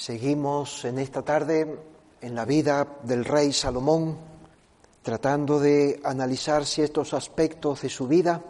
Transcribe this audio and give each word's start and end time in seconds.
Seguimos 0.00 0.84
en 0.84 1.00
esta 1.00 1.22
tarde 1.22 1.76
en 2.20 2.34
la 2.36 2.44
vida 2.44 2.86
del 3.02 3.24
rey 3.24 3.52
Salomón, 3.52 4.16
tratando 5.02 5.58
de 5.58 6.00
analizar 6.04 6.64
ciertos 6.64 7.14
aspectos 7.14 7.82
de 7.82 7.88
su 7.88 8.06
vida 8.06 8.40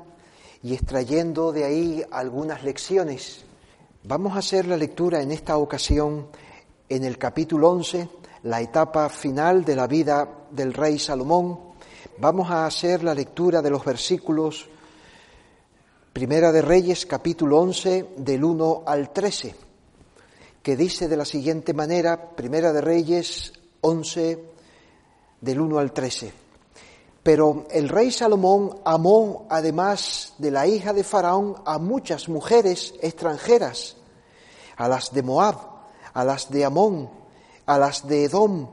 y 0.62 0.74
extrayendo 0.74 1.50
de 1.50 1.64
ahí 1.64 2.04
algunas 2.11 2.62
lecciones. 2.62 3.46
Vamos 4.04 4.37
a 4.37 4.40
hacer 4.40 4.66
la 4.66 4.76
lectura 4.76 5.22
en 5.22 5.32
esta 5.32 5.56
ocasión 5.56 6.29
en 6.87 7.05
el 7.05 7.16
capítulo 7.16 7.71
11, 7.71 8.11
la 8.43 8.61
etapa 8.61 9.09
final 9.09 9.65
de 9.65 9.75
la 9.75 9.87
vida 9.87 10.29
del 10.51 10.75
rey 10.75 10.99
Salomón. 10.99 11.59
Vamos 12.19 12.51
a 12.51 12.67
hacer 12.67 13.03
la 13.03 13.15
lectura 13.15 13.62
de 13.62 13.71
los 13.71 13.87
versículos 13.87 14.69
Primera 16.12 16.53
de 16.53 16.61
Reyes, 16.61 17.07
capítulo 17.07 17.59
11, 17.59 18.11
del 18.19 18.45
1 18.45 18.83
al 18.87 19.15
13, 19.15 19.68
que 20.69 20.77
dice 20.77 21.09
de 21.09 21.16
la 21.16 21.25
siguiente 21.25 21.73
manera, 21.73 22.37
Primera 22.37 22.75
de 22.75 22.82
Reyes 22.82 23.55
11, 23.80 24.45
del 25.41 25.62
1 25.62 25.79
al 25.79 25.95
13. 25.95 26.30
Pero 27.23 27.65
el 27.70 27.88
rey 27.88 28.12
Salomón 28.12 28.78
amó, 28.84 29.47
además 29.48 30.34
de 30.37 30.51
la 30.51 30.66
hija 30.66 30.92
de 30.92 31.05
Faraón, 31.05 31.55
a 31.65 31.78
muchas 31.78 32.28
mujeres 32.28 32.92
extranjeras, 33.01 33.97
a 34.77 34.89
las 34.89 35.11
de 35.15 35.23
Moab, 35.23 35.56
a 36.12 36.23
las 36.23 36.51
de 36.51 36.66
Amón, 36.66 37.09
a 37.64 37.78
las 37.78 38.06
de 38.06 38.25
Edom, 38.25 38.69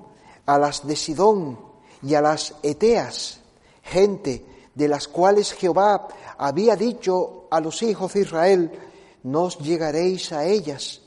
a 0.46 0.60
las 0.60 0.86
de 0.86 0.98
Sidón 0.98 1.58
y 2.04 2.14
a 2.16 2.22
las 2.22 2.56
Eteas, 2.62 3.40
gente 3.84 4.46
de 4.74 4.90
las 4.90 5.08
cuales 5.08 5.54
Jehová 5.54 6.10
había 6.38 6.76
dicho 6.76 7.48
a 7.50 7.62
los 7.62 7.82
hijos 7.84 8.12
de 8.16 8.20
Israel, 8.20 8.80
no 9.24 9.48
llegaréis 9.48 10.34
a 10.34 10.44
ellas, 10.44 11.00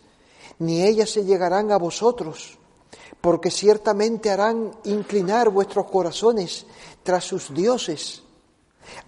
ni 0.58 0.82
ellas 0.82 1.10
se 1.10 1.24
llegarán 1.24 1.70
a 1.72 1.76
vosotros, 1.78 2.58
porque 3.20 3.50
ciertamente 3.50 4.30
harán 4.30 4.72
inclinar 4.84 5.50
vuestros 5.50 5.86
corazones 5.86 6.66
tras 7.02 7.24
sus 7.24 7.52
dioses. 7.52 8.22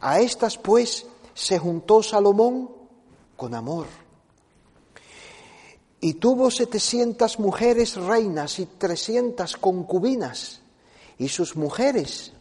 A 0.00 0.20
estas 0.20 0.58
pues 0.58 1.06
se 1.34 1.58
juntó 1.58 2.02
Salomón 2.02 2.70
con 3.36 3.54
amor. 3.54 3.86
Y 6.00 6.14
tuvo 6.14 6.50
setecientas 6.50 7.38
mujeres 7.38 7.96
reinas 7.96 8.58
y 8.58 8.66
trescientas 8.66 9.56
concubinas, 9.56 10.60
y 11.18 11.28
sus 11.28 11.56
mujeres 11.56 12.32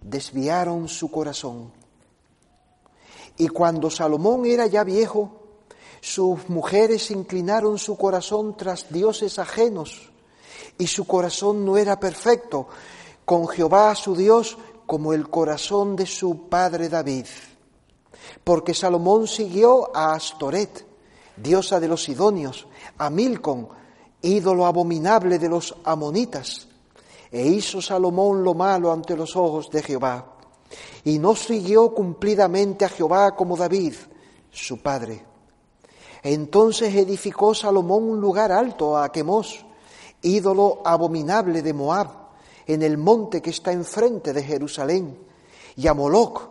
desviaron 0.00 0.88
su 0.88 1.10
corazón. 1.10 1.72
Y 3.36 3.48
cuando 3.48 3.90
Salomón 3.90 4.46
era 4.46 4.66
ya 4.66 4.84
viejo, 4.84 5.43
sus 6.04 6.50
mujeres 6.50 7.10
inclinaron 7.10 7.78
su 7.78 7.96
corazón 7.96 8.58
tras 8.58 8.92
dioses 8.92 9.38
ajenos, 9.38 10.12
y 10.76 10.86
su 10.86 11.06
corazón 11.06 11.64
no 11.64 11.78
era 11.78 11.98
perfecto 11.98 12.68
con 13.24 13.48
Jehová 13.48 13.94
su 13.94 14.14
Dios 14.14 14.58
como 14.84 15.14
el 15.14 15.30
corazón 15.30 15.96
de 15.96 16.04
su 16.04 16.46
padre 16.50 16.90
David. 16.90 17.24
Porque 18.44 18.74
Salomón 18.74 19.26
siguió 19.26 19.96
a 19.96 20.12
Astoret, 20.12 20.86
diosa 21.38 21.80
de 21.80 21.88
los 21.88 22.04
Sidonios, 22.04 22.66
a 22.98 23.08
Milcom, 23.08 23.68
ídolo 24.20 24.66
abominable 24.66 25.38
de 25.38 25.48
los 25.48 25.74
amonitas, 25.84 26.68
e 27.32 27.46
hizo 27.46 27.80
Salomón 27.80 28.44
lo 28.44 28.52
malo 28.52 28.92
ante 28.92 29.16
los 29.16 29.34
ojos 29.36 29.70
de 29.70 29.82
Jehová 29.82 30.36
y 31.02 31.18
no 31.18 31.34
siguió 31.34 31.94
cumplidamente 31.94 32.84
a 32.84 32.90
Jehová 32.90 33.34
como 33.34 33.56
David, 33.56 33.94
su 34.50 34.82
padre. 34.82 35.33
Entonces 36.24 36.94
edificó 36.94 37.54
Salomón 37.54 38.04
un 38.04 38.18
lugar 38.18 38.50
alto 38.50 38.96
a 38.96 39.12
Quemos, 39.12 39.66
ídolo 40.22 40.80
abominable 40.82 41.60
de 41.60 41.74
Moab, 41.74 42.08
en 42.66 42.82
el 42.82 42.96
monte 42.96 43.42
que 43.42 43.50
está 43.50 43.72
enfrente 43.72 44.32
de 44.32 44.42
Jerusalén, 44.42 45.18
y 45.76 45.86
a 45.86 45.92
Moloc, 45.92 46.48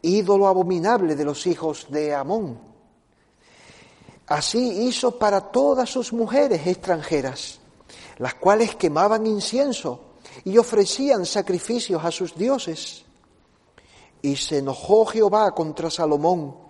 ídolo 0.00 0.46
abominable 0.46 1.14
de 1.16 1.24
los 1.26 1.46
hijos 1.46 1.86
de 1.90 2.14
Amón. 2.14 2.58
Así 4.26 4.86
hizo 4.86 5.18
para 5.18 5.50
todas 5.50 5.90
sus 5.90 6.14
mujeres 6.14 6.66
extranjeras, 6.66 7.60
las 8.16 8.34
cuales 8.34 8.74
quemaban 8.76 9.26
incienso 9.26 10.00
y 10.44 10.56
ofrecían 10.56 11.26
sacrificios 11.26 12.02
a 12.02 12.10
sus 12.10 12.34
dioses. 12.36 13.04
Y 14.22 14.36
se 14.36 14.58
enojó 14.58 15.04
Jehová 15.04 15.50
contra 15.50 15.90
Salomón, 15.90 16.69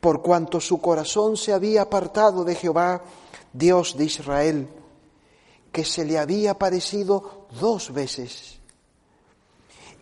por 0.00 0.22
cuanto 0.22 0.60
su 0.60 0.80
corazón 0.80 1.36
se 1.36 1.52
había 1.52 1.82
apartado 1.82 2.44
de 2.44 2.54
Jehová, 2.54 3.02
Dios 3.52 3.96
de 3.96 4.04
Israel, 4.04 4.68
que 5.70 5.84
se 5.84 6.04
le 6.04 6.18
había 6.18 6.58
parecido 6.58 7.46
dos 7.60 7.92
veces. 7.92 8.58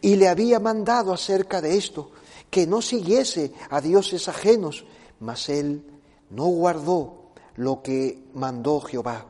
Y 0.01 0.17
le 0.17 0.29
había 0.29 0.61
mandado 0.61 1.13
acerca 1.13 1.61
de 1.61 1.77
esto, 1.77 2.13
que 2.51 2.67
no 2.67 2.81
siguiese 2.81 3.53
a 3.69 3.81
dioses 3.81 4.29
ajenos, 4.29 4.85
mas 5.21 5.49
él 5.49 5.85
no 6.31 6.47
guardó 6.47 7.33
lo 7.57 7.83
que 7.83 8.25
mandó 8.35 8.81
Jehová. 8.81 9.27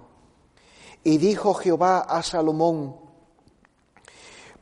Y 1.03 1.17
dijo 1.17 1.55
Jehová 1.55 2.01
a 2.01 2.23
Salomón, 2.23 3.08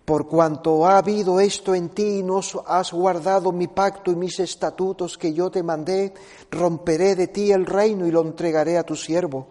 por 0.07 0.29
cuanto 0.29 0.87
ha 0.87 0.99
habido 0.99 1.41
esto 1.41 1.75
en 1.75 1.89
ti 1.89 2.21
y 2.21 2.23
no 2.23 2.41
has 2.67 2.93
guardado 2.93 3.51
mi 3.51 3.67
pacto 3.67 4.13
y 4.13 4.15
mis 4.15 4.39
estatutos 4.39 5.19
que 5.19 5.35
yo 5.35 5.51
te 5.51 5.65
mandé, 5.65 6.15
romperé 6.49 7.17
de 7.17 7.27
ti 7.27 7.51
el 7.51 7.67
reino 7.67 8.07
y 8.07 8.13
lo 8.13 8.21
entregaré 8.23 8.79
a 8.79 8.85
tu 8.85 8.95
siervo. 8.95 9.49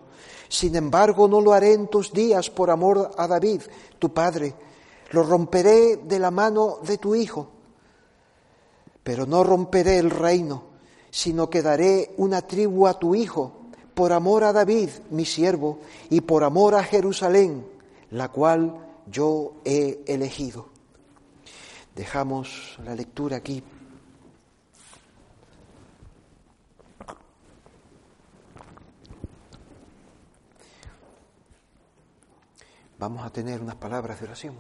Sin 0.48 0.78
embargo, 0.78 1.28
no 1.28 1.42
lo 1.42 1.52
haré 1.52 1.74
en 1.74 1.88
tus 1.88 2.14
días 2.14 2.50
por 2.50 2.72
amor 2.72 3.12
a 3.18 3.28
David, 3.28 3.64
tu 4.00 4.14
padre. 4.14 4.56
Lo 5.12 5.24
romperé 5.24 5.98
de 5.98 6.20
la 6.20 6.32
mano 6.32 6.78
de 6.88 7.00
tu 7.00 7.16
hijo. 7.16 7.50
Pero 9.04 9.26
no 9.26 9.44
romperé 9.44 9.98
el 9.98 10.10
reino, 10.10 10.64
sino 11.12 11.50
que 11.50 11.64
daré 11.64 12.14
una 12.16 12.42
tribu 12.44 12.88
a 12.88 12.98
tu 12.98 13.14
hijo, 13.14 13.52
por 13.94 14.14
amor 14.14 14.46
a 14.46 14.54
David, 14.54 14.90
mi 15.10 15.26
siervo, 15.26 15.80
y 16.10 16.22
por 16.22 16.46
amor 16.46 16.76
a 16.76 16.84
Jerusalén, 16.84 17.68
la 18.10 18.30
cual 18.30 18.85
yo 19.08 19.62
he 19.64 20.04
elegido. 20.08 20.70
Dejamos 21.96 22.78
la 22.84 22.96
lectura 22.96 23.38
aquí. 23.38 23.64
Vamos 32.98 33.26
a 33.26 33.30
tener 33.30 33.62
unas 33.62 33.76
palabras 33.76 34.20
de 34.20 34.26
oración. 34.26 34.56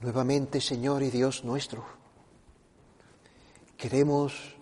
Nuevamente, 0.00 0.60
Señor 0.60 1.02
y 1.02 1.10
Dios 1.10 1.44
nuestro, 1.44 1.84
queremos 3.76 4.54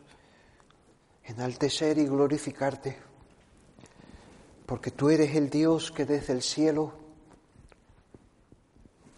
enaltecer 1.22 1.98
y 1.98 2.06
glorificarte 2.06 3.07
porque 4.68 4.90
tú 4.90 5.08
eres 5.08 5.34
el 5.34 5.48
Dios 5.48 5.90
que 5.90 6.04
desde 6.04 6.34
el 6.34 6.42
cielo 6.42 6.92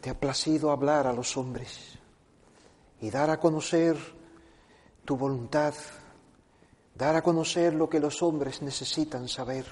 te 0.00 0.08
ha 0.08 0.14
placido 0.14 0.70
hablar 0.70 1.08
a 1.08 1.12
los 1.12 1.36
hombres 1.36 1.98
y 3.00 3.10
dar 3.10 3.30
a 3.30 3.40
conocer 3.40 3.96
tu 5.04 5.16
voluntad, 5.16 5.74
dar 6.94 7.16
a 7.16 7.22
conocer 7.22 7.74
lo 7.74 7.90
que 7.90 7.98
los 7.98 8.22
hombres 8.22 8.62
necesitan 8.62 9.26
saber. 9.26 9.66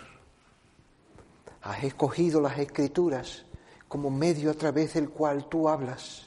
Has 1.62 1.84
escogido 1.84 2.40
las 2.40 2.58
escrituras 2.58 3.44
como 3.86 4.10
medio 4.10 4.50
a 4.50 4.54
través 4.54 4.94
del 4.94 5.10
cual 5.10 5.48
tú 5.48 5.68
hablas 5.68 6.26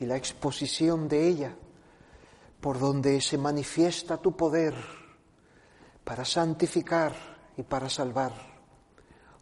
y 0.00 0.04
la 0.04 0.16
exposición 0.16 1.06
de 1.06 1.28
ella 1.28 1.54
por 2.60 2.80
donde 2.80 3.20
se 3.20 3.38
manifiesta 3.38 4.16
tu 4.16 4.36
poder 4.36 4.74
para 6.02 6.24
santificar 6.24 7.31
y 7.56 7.62
para 7.62 7.88
salvar. 7.88 8.32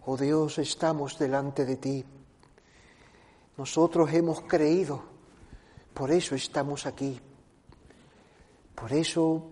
Oh 0.07 0.17
Dios, 0.17 0.59
estamos 0.59 1.19
delante 1.19 1.65
de 1.65 1.77
ti. 1.77 2.05
Nosotros 3.57 4.13
hemos 4.13 4.43
creído, 4.43 5.03
por 5.93 6.11
eso 6.11 6.35
estamos 6.35 6.87
aquí. 6.87 7.21
Por 8.75 8.93
eso 8.93 9.51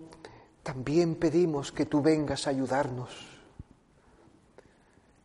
también 0.63 1.15
pedimos 1.15 1.71
que 1.71 1.85
tú 1.85 2.01
vengas 2.01 2.47
a 2.47 2.49
ayudarnos. 2.49 3.09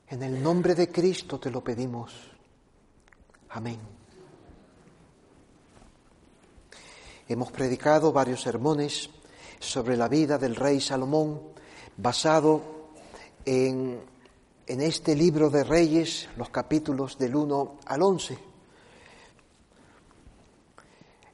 En 0.09 0.23
el 0.23 0.43
nombre 0.43 0.75
de 0.75 0.91
Cristo 0.91 1.41
te 1.41 1.51
lo 1.51 1.65
pedimos. 1.65 2.13
Amén. 3.51 3.81
Hemos 7.27 7.51
predicado 7.51 8.13
varios 8.13 8.43
sermones 8.43 9.09
sobre 9.59 9.97
la 9.97 10.09
vida 10.09 10.37
del 10.37 10.55
rey 10.55 10.79
Salomón 10.81 11.41
basado 11.97 12.84
en, 13.45 14.01
este 14.67 15.15
libro 15.15 15.51
de 15.51 15.65
Reyes, 15.65 16.29
los 16.37 16.51
capítulos 16.51 17.19
del 17.19 17.37
1 17.37 17.79
al 17.87 18.03
11. 18.03 18.39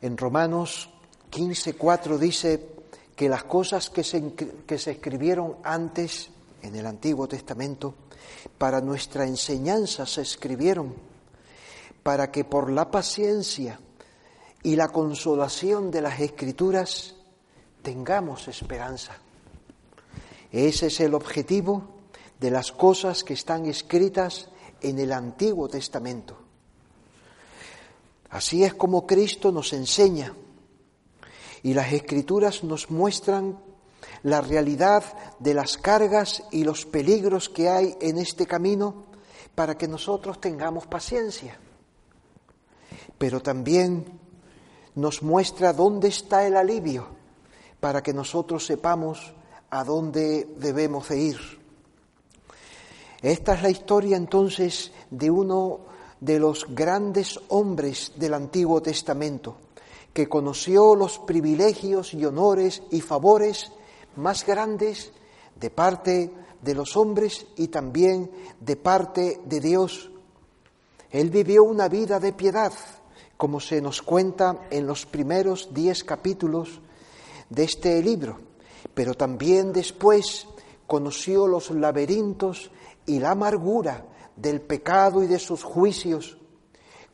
En 0.03 0.17
Romanos 0.17 0.91
15, 1.31 1.75
4 1.75 2.19
dice 2.19 2.69
que 3.15 3.29
las 3.29 3.45
cosas 3.45 3.91
que 3.91 4.03
se, 4.03 4.35
que 4.35 4.79
se 4.79 4.93
escribieron 4.93 5.57
antes 5.63 6.31
en 6.63 6.75
el 6.75 6.87
Antiguo 6.87 7.29
Testamento, 7.29 7.95
para 8.59 8.81
nuestra 8.81 9.27
enseñanza 9.27 10.07
se 10.07 10.23
escribieron, 10.23 10.95
para 12.03 12.31
que 12.31 12.45
por 12.45 12.71
la 12.71 12.91
paciencia 12.91 13.79
y 14.63 14.77
la 14.77 14.89
consolación 14.89 15.91
de 15.91 16.03
las 16.03 16.21
Escrituras 16.21 17.15
tengamos 17.83 18.49
esperanza. 18.49 19.17
Ese 20.53 20.89
es 20.89 21.01
el 21.01 21.15
objetivo 21.15 22.00
de 22.41 22.51
las 22.51 22.73
cosas 22.73 23.23
que 23.23 23.35
están 23.35 23.67
escritas 23.67 24.49
en 24.81 24.99
el 24.99 25.13
Antiguo 25.13 25.69
Testamento. 25.69 26.39
Así 28.31 28.65
es 28.65 28.75
como 28.75 29.07
Cristo 29.07 29.53
nos 29.53 29.73
enseña 29.73 30.35
y 31.63 31.75
las 31.75 31.93
escrituras 31.93 32.65
nos 32.65 32.91
muestran 32.91 33.59
la 34.23 34.41
realidad 34.41 35.05
de 35.39 35.53
las 35.53 35.77
cargas 35.77 36.43
y 36.51 36.65
los 36.65 36.87
peligros 36.87 37.51
que 37.51 37.69
hay 37.69 37.97
en 38.01 38.17
este 38.17 38.47
camino 38.47 39.05
para 39.55 39.77
que 39.77 39.89
nosotros 39.89 40.41
tengamos 40.41 40.87
paciencia. 40.87 41.59
Pero 43.19 43.43
también 43.43 44.19
nos 44.95 45.23
muestra 45.23 45.75
dónde 45.75 46.09
está 46.09 46.47
el 46.47 46.57
alivio 46.57 47.09
para 47.81 48.03
que 48.03 48.15
nosotros 48.15 48.65
sepamos 48.65 49.35
a 49.69 49.85
dónde 49.85 50.49
debemos 50.57 51.09
de 51.09 51.19
ir. 51.19 51.60
Esta 53.23 53.55
es 53.55 53.63
la 53.63 53.71
historia 53.71 54.17
entonces 54.17 54.93
de 55.11 55.31
uno 55.31 55.81
de 56.21 56.39
los 56.39 56.67
grandes 56.75 57.39
hombres 57.49 58.13
del 58.17 58.33
Antiguo 58.33 58.81
Testamento, 58.81 59.57
que 60.15 60.29
conoció 60.29 60.95
los 60.95 61.19
privilegios 61.19 62.15
y 62.15 62.25
honores 62.25 62.83
y 62.91 63.03
favores 63.03 63.73
más 64.17 64.47
grandes 64.47 65.13
de 65.55 65.71
parte 65.71 66.31
de 66.63 66.75
los 66.75 66.97
hombres 66.97 67.47
y 67.57 67.69
también 67.69 68.31
de 68.59 68.77
parte 68.77 69.41
de 69.45 69.61
Dios. 69.61 70.11
Él 71.11 71.29
vivió 71.29 71.65
una 71.65 71.89
vida 71.89 72.21
de 72.21 72.33
piedad, 72.33 72.73
como 73.37 73.61
se 73.61 73.83
nos 73.83 74.01
cuenta 74.01 74.67
en 74.71 74.87
los 74.87 75.05
primeros 75.05 75.75
diez 75.75 76.05
capítulos 76.05 76.81
de 77.51 77.65
este 77.65 78.03
libro, 78.03 78.39
pero 78.95 79.15
también 79.15 79.73
después 79.73 80.47
conoció 80.87 81.47
los 81.47 81.71
laberintos 81.71 82.71
y 83.11 83.19
la 83.19 83.33
amargura 83.33 84.07
del 84.37 84.61
pecado 84.61 85.25
y 85.25 85.27
de 85.27 85.41
sus 85.41 85.65
juicios 85.65 86.39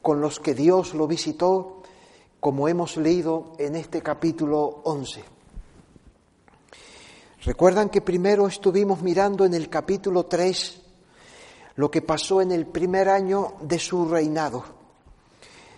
con 0.03 0.21
los 0.21 0.39
que 0.41 0.55
Dios 0.55 0.93
lo 0.93 1.07
visitó 1.07 1.83
como 2.39 2.69
hemos 2.69 2.99
leído 2.99 3.55
en 3.59 3.77
este 3.77 4.03
capítulo 4.03 4.83
11. 4.85 5.25
Recuerdan 7.45 7.89
que 7.89 8.03
primero 8.03 8.47
estuvimos 8.47 9.01
mirando 9.01 9.47
en 9.47 9.55
el 9.55 9.71
capítulo 9.71 10.27
3 10.27 10.83
lo 11.77 11.91
que 11.91 12.03
pasó 12.03 12.43
en 12.43 12.53
el 12.53 12.67
primer 12.67 13.09
año 13.09 13.55
de 13.63 13.79
su 13.79 14.07
reinado. 14.07 14.65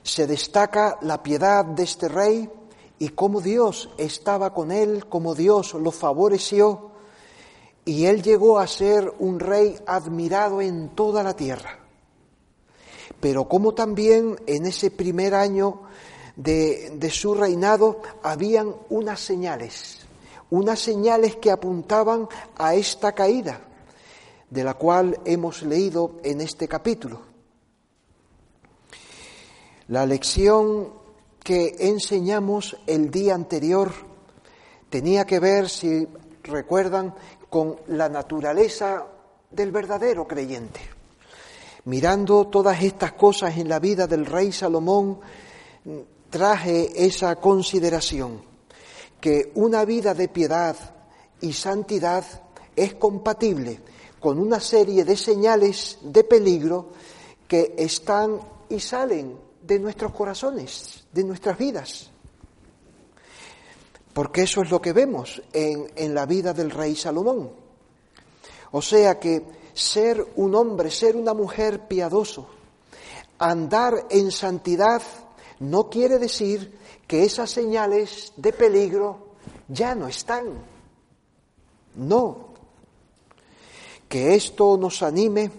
Se 0.03 0.27
destaca 0.27 0.99
la 1.03 1.23
piedad 1.23 1.65
de 1.65 1.85
este 1.85 2.09
rey 2.09 2.51
y 2.99 3.11
cómo 3.11 3.41
Dios 3.41 3.89
estaba 3.99 4.53
con 4.53 4.73
él, 4.73 5.07
cómo 5.09 5.37
Dios 5.37 5.75
lo 5.75 5.93
favoreció 5.93 6.88
y 7.89 8.05
él 8.05 8.23
llegó 8.23 8.59
a 8.59 8.67
ser 8.67 9.15
un 9.19 9.41
rey 9.41 9.79
admirado 9.87 10.61
en 10.61 10.91
toda 10.91 11.23
la 11.23 11.35
tierra. 11.35 11.79
Pero 13.19 13.49
como 13.49 13.73
también 13.73 14.39
en 14.47 14.67
ese 14.67 14.91
primer 14.91 15.35
año 15.35 15.85
de, 16.37 17.09
su 17.11 17.33
reinado 17.33 18.03
habían 18.23 18.75
unas 18.91 19.21
señales, 19.21 20.01
unas 20.51 20.81
señales 20.81 21.37
que 21.37 21.51
apuntaban 21.51 22.29
a 22.59 22.75
esta 22.75 23.13
caída, 23.13 23.63
de 24.51 24.65
la 24.65 24.75
cual 24.75 25.19
hemos 25.25 25.63
leído 25.63 26.17
en 26.25 26.43
este 26.43 26.69
capítulo. 26.69 27.23
La 29.87 30.05
lección 30.05 30.93
que 31.43 31.75
enseñamos 31.79 32.77
el 32.87 33.11
día 33.11 33.35
anterior 33.35 33.91
tenía 34.91 35.25
que 35.25 35.41
ver, 35.41 35.71
si 35.71 36.07
recuerdan, 36.43 37.15
con 37.51 37.77
la 37.89 38.09
naturaleza 38.09 39.07
del 39.51 39.73
verdadero 39.73 40.27
creyente. 40.27 40.81
Mirando 41.85 42.49
todas 42.49 42.83
estas 42.83 43.13
cosas 43.13 43.57
en 43.57 43.69
la 43.69 43.79
vida 43.79 44.07
del 44.07 44.27
rey 44.27 44.53
Salomón, 44.53 45.21
traje 46.29 47.05
esa 47.07 47.37
consideración, 47.37 48.43
que 49.21 49.53
una 49.55 49.85
vida 49.85 50.15
de 50.15 50.29
piedad 50.29 50.77
y 51.41 51.53
santidad 51.53 52.25
es 52.77 52.95
compatible 52.95 53.81
con 54.21 54.39
una 54.39 54.61
serie 54.61 55.05
de 55.05 55.17
señales 55.17 55.99
de 56.03 56.25
peligro 56.25 56.91
que 57.47 57.75
están 57.79 58.41
y 58.69 58.81
salen 58.81 59.39
de 59.63 59.79
nuestros 59.79 60.13
corazones, 60.13 61.05
de 61.13 61.25
nuestras 61.25 61.57
vidas. 61.57 62.11
Porque 64.19 64.43
eso 64.43 64.63
es 64.63 64.71
lo 64.73 64.83
que 64.83 64.93
vemos 64.93 65.41
en, 65.53 65.93
en 65.95 66.13
la 66.13 66.27
vida 66.27 66.53
del 66.53 66.73
rey 66.73 66.97
Salomón. 66.97 67.53
O 68.73 68.83
sea 68.83 69.21
que 69.21 69.45
ser 69.73 70.33
un 70.35 70.57
hombre, 70.57 70.91
ser 70.91 71.15
una 71.15 71.35
mujer 71.35 71.87
piadoso, 71.87 72.49
andar 73.39 74.09
en 74.11 74.33
santidad, 74.33 75.01
no 75.61 75.89
quiere 75.89 76.19
decir 76.19 76.77
que 77.07 77.23
esas 77.23 77.49
señales 77.49 78.33
de 78.37 78.53
peligro 78.53 79.35
ya 79.69 79.95
no 79.95 80.09
están. 80.09 80.65
No. 81.95 82.55
Que 84.09 84.35
esto 84.35 84.77
nos 84.77 85.01
anime 85.05 85.53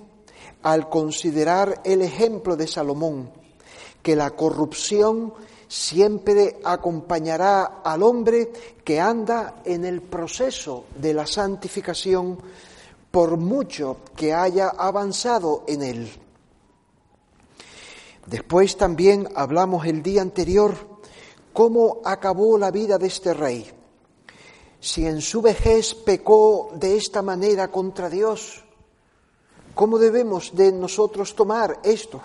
al 0.64 0.90
considerar 0.90 1.80
el 1.86 2.02
ejemplo 2.02 2.58
de 2.58 2.68
Salomón, 2.68 3.32
que 4.04 4.18
la 4.18 4.32
corrupción 4.32 5.34
siempre 5.70 6.60
acompañará 6.64 7.82
al 7.84 8.02
hombre 8.02 8.52
que 8.84 9.00
anda 9.00 9.62
en 9.64 9.86
el 9.86 10.02
proceso 10.02 10.86
de 10.96 11.14
la 11.14 11.28
santificación 11.28 12.40
por 13.12 13.38
mucho 13.38 13.98
que 14.16 14.34
haya 14.34 14.70
avanzado 14.70 15.64
en 15.68 15.84
él. 15.84 16.12
Después 18.26 18.78
también 18.78 19.30
hablamos 19.36 19.86
el 19.86 20.02
día 20.02 20.24
anterior 20.24 20.76
cómo 21.54 22.02
acabó 22.04 22.58
la 22.58 22.72
vida 22.72 22.98
de 22.98 23.08
este 23.08 23.36
rey. 23.36 23.70
Si 24.80 25.06
en 25.06 25.22
su 25.22 25.42
vejez 25.42 25.94
pecó 25.94 26.72
de 26.74 26.98
esta 26.98 27.22
manera 27.22 27.70
contra 27.70 28.10
Dios, 28.10 28.64
¿cómo 29.76 30.00
debemos 30.00 30.56
de 30.56 30.72
nosotros 30.72 31.36
tomar 31.36 31.80
esto? 31.84 32.22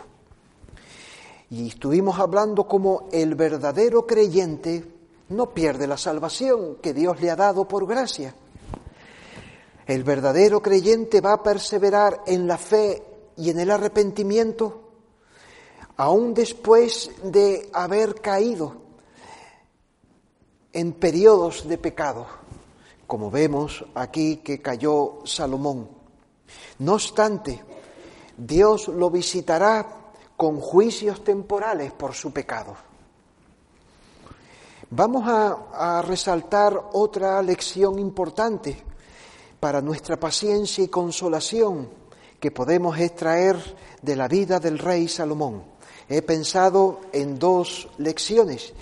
Y 1.50 1.68
estuvimos 1.68 2.18
hablando 2.18 2.66
como 2.66 3.08
el 3.12 3.34
verdadero 3.34 4.06
creyente 4.06 4.84
no 5.28 5.50
pierde 5.50 5.86
la 5.86 5.96
salvación 5.96 6.76
que 6.82 6.92
Dios 6.92 7.20
le 7.20 7.30
ha 7.30 7.36
dado 7.36 7.66
por 7.66 7.86
gracia. 7.86 8.34
El 9.86 10.04
verdadero 10.04 10.62
creyente 10.62 11.20
va 11.20 11.34
a 11.34 11.42
perseverar 11.42 12.22
en 12.26 12.46
la 12.46 12.56
fe 12.58 13.02
y 13.36 13.50
en 13.50 13.60
el 13.60 13.70
arrepentimiento 13.70 14.80
aún 15.96 16.34
después 16.34 17.10
de 17.22 17.70
haber 17.72 18.20
caído 18.20 18.76
en 20.72 20.92
periodos 20.92 21.68
de 21.68 21.78
pecado, 21.78 22.26
como 23.06 23.30
vemos 23.30 23.84
aquí 23.94 24.38
que 24.38 24.60
cayó 24.60 25.20
Salomón. 25.24 25.88
No 26.80 26.94
obstante, 26.94 27.62
Dios 28.36 28.88
lo 28.88 29.10
visitará 29.10 30.03
con 30.36 30.60
juicios 30.60 31.22
temporales 31.22 31.92
por 31.92 32.14
su 32.14 32.32
pecado. 32.32 32.76
Vamos 34.90 35.24
a, 35.26 36.02
resaltar 36.02 36.90
otra 36.92 37.42
lección 37.42 37.98
importante 37.98 38.76
para 39.58 39.80
nuestra 39.80 40.20
paciencia 40.20 40.84
y 40.84 40.88
consolación 40.88 41.88
que 42.38 42.50
podemos 42.50 42.96
extraer 42.98 43.56
de 44.02 44.14
la 44.14 44.28
vida 44.28 44.60
del 44.60 44.78
rey 44.78 45.08
Salomón. 45.08 45.64
He 46.08 46.22
pensado 46.22 47.00
en 47.12 47.38
dos 47.38 47.88
lecciones. 47.98 48.72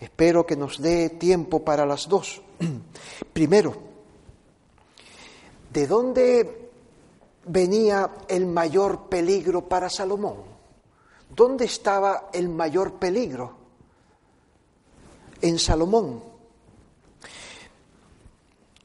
Espero 0.00 0.44
que 0.44 0.56
nos 0.56 0.80
dé 0.80 1.10
tiempo 1.10 1.62
para 1.62 1.86
las 1.86 2.08
dos. 2.08 2.42
Primero, 3.32 3.76
¿de 5.72 5.86
dónde 5.86 6.70
venía 7.44 8.10
el 8.26 8.46
mayor 8.46 9.08
peligro 9.08 9.68
para 9.68 9.88
Salomón? 9.88 10.49
¿Dónde 11.34 11.64
estaba 11.64 12.30
el 12.32 12.48
mayor 12.48 12.94
peligro? 12.94 13.54
En 15.40 15.58
Salomón. 15.58 16.22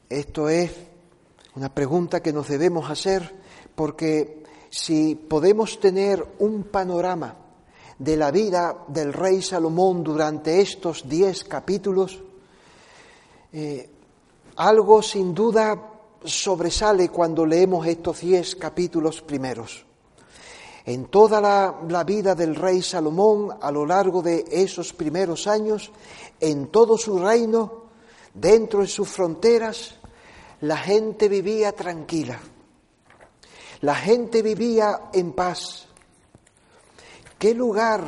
Esto 0.10 0.48
es 0.48 0.72
una 1.56 1.74
pregunta 1.74 2.22
que 2.22 2.32
nos 2.32 2.48
debemos 2.48 2.90
hacer 2.90 3.34
porque 3.76 4.44
si 4.70 5.16
podemos 5.16 5.80
tener 5.80 6.26
un 6.40 6.64
panorama 6.64 7.36
de 7.98 8.18
la 8.18 8.30
vida 8.32 8.78
del 8.88 9.14
rey 9.14 9.42
Salomón 9.42 10.04
durante 10.04 10.62
estos 10.62 11.08
diez 11.08 11.44
capítulos, 11.44 12.22
eh, 13.54 13.90
algo 14.58 15.02
sin 15.02 15.34
duda 15.34 15.92
sobresale 16.24 17.10
cuando 17.10 17.46
leemos 17.46 17.88
estos 17.88 18.22
diez 18.22 18.56
capítulos 18.56 19.22
primeros. 19.22 19.85
En 20.86 21.06
toda 21.06 21.42
la, 21.42 22.04
vida 22.04 22.36
del 22.36 22.56
rey 22.56 22.82
Salomón, 22.84 23.58
a 23.60 23.72
lo 23.72 23.86
largo 23.88 24.22
de 24.22 24.46
esos 24.52 24.94
primeros 24.94 25.48
años, 25.48 25.92
en 26.40 26.68
todo 26.68 26.96
su 26.96 27.18
reino, 27.18 27.86
dentro 28.34 28.82
de 28.82 28.88
sus 28.88 29.10
fronteras, 29.10 29.96
la 30.62 30.78
gente 30.78 31.28
vivía 31.28 31.72
tranquila. 31.72 32.40
La 33.82 33.96
gente 33.96 34.44
vivía 34.44 35.10
en 35.12 35.34
paz. 35.34 35.88
¿Qué 37.40 37.56
lugar 37.56 38.08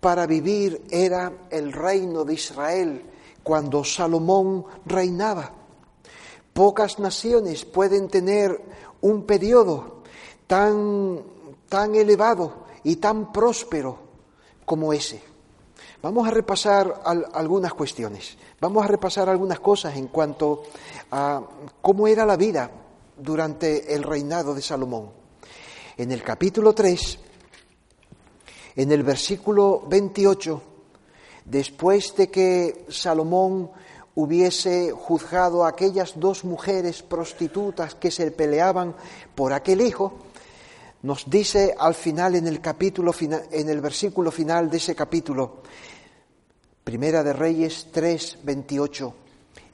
para 0.00 0.26
vivir 0.26 0.82
era 0.90 1.30
el 1.50 1.72
reino 1.72 2.24
de 2.24 2.34
Israel 2.34 3.02
cuando 3.42 3.84
Salomón 3.84 4.64
reinaba? 4.86 5.52
Pocas 6.54 6.98
naciones 6.98 7.64
pueden 7.64 8.08
tener 8.08 8.60
un 9.02 9.24
periodo 9.24 10.02
tan, 10.46 11.22
tan 11.68 11.94
elevado 11.94 12.64
y 12.82 12.96
tan 12.96 13.32
próspero 13.32 13.98
como 14.64 14.92
ese. 14.92 15.22
Vamos 16.02 16.28
a 16.28 16.30
repasar 16.30 17.02
algunas 17.32 17.72
cuestiones, 17.72 18.36
vamos 18.60 18.84
a 18.84 18.88
repasar 18.88 19.28
algunas 19.28 19.58
cosas 19.60 19.96
en 19.96 20.08
cuanto 20.08 20.64
a 21.10 21.42
cómo 21.80 22.06
era 22.06 22.26
la 22.26 22.36
vida 22.36 22.70
durante 23.16 23.94
el 23.94 24.02
reinado 24.02 24.54
de 24.54 24.60
Salomón. 24.60 25.10
En 25.96 26.12
el 26.12 26.22
capítulo 26.22 26.74
3, 26.74 27.18
en 28.76 28.92
el 28.92 29.02
versículo 29.02 29.82
28, 29.86 30.62
después 31.46 32.14
de 32.16 32.30
que 32.30 32.84
Salomón 32.90 33.70
hubiese 34.14 34.92
juzgado 34.92 35.64
a 35.64 35.68
aquellas 35.68 36.18
dos 36.20 36.44
mujeres 36.44 37.02
prostitutas 37.02 37.94
que 37.94 38.10
se 38.10 38.30
peleaban 38.30 38.94
por 39.34 39.52
aquel 39.52 39.80
hijo, 39.80 40.12
nos 41.04 41.28
dice 41.28 41.74
al 41.78 41.94
final 41.94 42.34
en 42.34 42.46
el 42.46 42.62
capítulo 42.62 43.12
en 43.20 43.68
el 43.68 43.82
versículo 43.82 44.30
final 44.30 44.70
de 44.70 44.78
ese 44.78 44.94
capítulo, 44.94 45.58
Primera 46.82 47.22
de 47.22 47.34
Reyes 47.34 47.88
3, 47.92 48.38
28, 48.42 49.14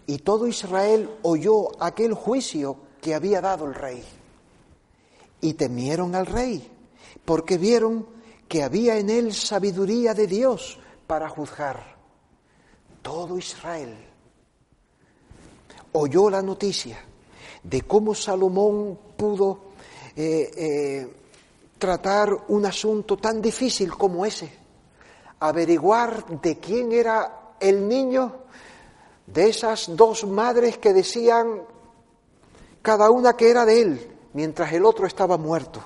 y 0.08 0.18
todo 0.18 0.49
Israel 0.49 1.08
oyó 1.22 1.80
aquel 1.80 2.14
juicio 2.14 2.76
que 3.00 3.14
había 3.14 3.40
dado 3.40 3.66
el 3.66 3.75
rey. 3.75 4.02
Y 5.40 5.54
temieron 5.54 6.16
al 6.16 6.26
rey, 6.26 6.68
porque 7.25 7.58
vieron 7.58 8.08
que 8.49 8.64
había 8.64 8.99
en 8.99 9.08
él 9.08 9.32
sabiduría 9.32 10.14
de 10.14 10.26
Dios 10.26 10.80
para 11.06 11.28
juzgar. 11.28 11.96
Todo 13.02 13.38
Israel 13.38 13.96
oyó 15.92 16.28
la 16.28 16.42
noticia 16.42 16.99
de 17.62 17.82
cómo 17.82 18.16
Salomón 18.16 18.99
pudo 19.16 19.70
eh, 20.16 20.50
eh, 20.56 21.20
tratar 21.80 22.44
un 22.49 22.66
asunto 22.66 23.16
tan 23.16 23.42
difícil 23.42 23.96
como 23.96 24.25
ese, 24.25 24.52
averiguar 25.40 26.40
de 26.40 26.60
quién 26.60 26.92
era 26.92 27.54
el 27.58 27.88
niño 27.88 28.44
de 29.26 29.49
esas 29.49 29.96
dos 29.96 30.25
madres 30.25 30.78
que 30.78 30.92
decían 30.92 31.62
cada 32.82 33.10
una 33.10 33.37
que 33.37 33.50
era 33.50 33.64
de 33.64 33.80
él, 33.80 34.16
mientras 34.34 34.72
el 34.72 34.84
otro 34.84 35.06
estaba 35.06 35.37
muerto. 35.37 35.80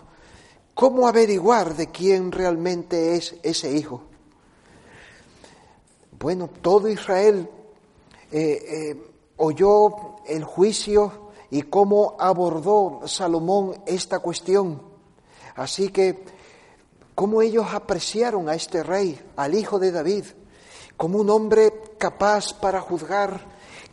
¿Cómo 0.75 1.07
averiguar 1.07 1.75
de 1.77 1.87
quién 1.87 2.33
realmente 2.33 3.15
es 3.17 3.37
ese 3.43 3.71
hijo? 3.73 4.03
Bueno, 6.19 6.51
todo 6.61 6.89
Israel 6.89 7.49
eh, 8.33 8.97
oyó 9.37 10.17
el 10.27 10.43
juicio 10.43 11.31
y 11.51 11.63
cómo 11.63 12.17
abordó 12.19 13.03
Salomón 13.07 13.81
esta 13.87 14.19
cuestión. 14.19 14.94
Así 15.55 15.89
que, 15.91 16.25
cómo 17.15 17.43
ellos 17.43 17.67
apreciaron 17.73 18.49
a 18.49 18.55
este 18.55 18.83
rey, 18.83 19.21
al 19.37 19.55
hijo 19.55 19.79
de 19.79 19.93
David, 19.93 20.25
como 20.97 21.19
un 21.19 21.31
hombre 21.31 21.73
capaz 21.99 22.53
para 22.55 22.81
juzgar, 22.81 23.41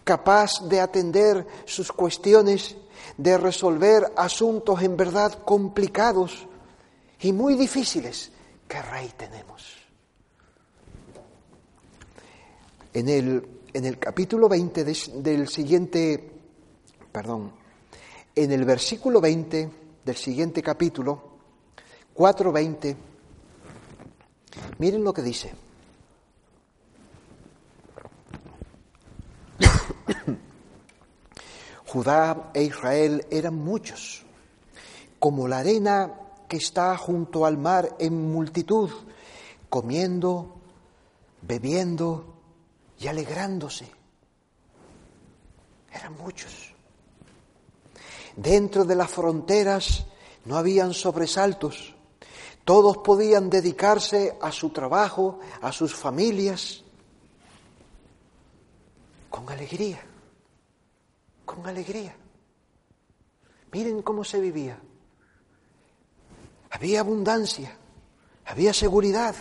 capaz 0.04 0.68
de 0.68 0.80
atender 0.80 1.46
sus 1.66 1.92
cuestiones, 1.92 2.76
de 3.18 3.38
resolver 3.38 4.12
asuntos 4.16 4.82
en 4.82 4.98
verdad 4.98 5.44
complicados 5.44 6.48
y 7.20 7.34
muy 7.34 7.56
difíciles. 7.56 8.32
¿Qué 8.68 8.82
rey 8.82 9.12
tenemos? 9.18 9.78
En 12.94 13.10
el 13.10 13.62
en 13.74 13.86
el 13.86 13.98
capítulo 13.98 14.50
20 14.50 14.84
del 14.84 15.48
siguiente, 15.48 16.32
perdón, 17.12 17.52
en 18.36 18.52
el 18.52 18.66
versículo 18.66 19.22
20 19.22 19.70
del 20.04 20.16
siguiente 20.16 20.62
capítulo, 20.62 21.31
4.20, 22.16 22.96
miren 24.78 25.04
lo 25.04 25.14
que 25.14 25.22
dice. 25.22 25.54
Judá 31.86 32.52
e 32.54 32.64
Israel 32.64 33.26
eran 33.30 33.56
muchos, 33.56 34.24
como 35.20 35.48
la 35.48 35.60
arena 35.60 36.14
que 36.48 36.58
está 36.58 36.98
junto 36.98 37.46
al 37.46 37.58
mar 37.58 37.96
en 38.00 38.32
multitud, 38.32 38.90
comiendo, 39.70 40.58
bebiendo 41.42 42.36
y 43.00 43.08
alegrándose. 43.08 43.90
Eran 45.94 46.18
muchos. 46.18 46.74
Dentro 48.36 48.86
de 48.86 48.96
las 48.96 49.10
fronteras 49.10 50.06
no 50.46 50.58
habían 50.58 50.94
sobresaltos. 50.94 51.96
Todos 52.66 52.98
podían 53.00 53.50
dedicarse 53.50 54.38
a 54.42 54.52
su 54.52 54.70
trabajo, 54.70 55.40
a 55.62 55.72
sus 55.72 55.96
familias, 55.96 56.84
con 59.30 59.50
alegría, 59.50 60.02
con 61.46 61.66
alegría. 61.66 62.16
Miren 63.72 64.02
cómo 64.02 64.24
se 64.24 64.40
vivía. 64.40 64.80
Había 66.70 67.00
abundancia, 67.00 67.76
había 68.46 68.74
seguridad, 68.74 69.36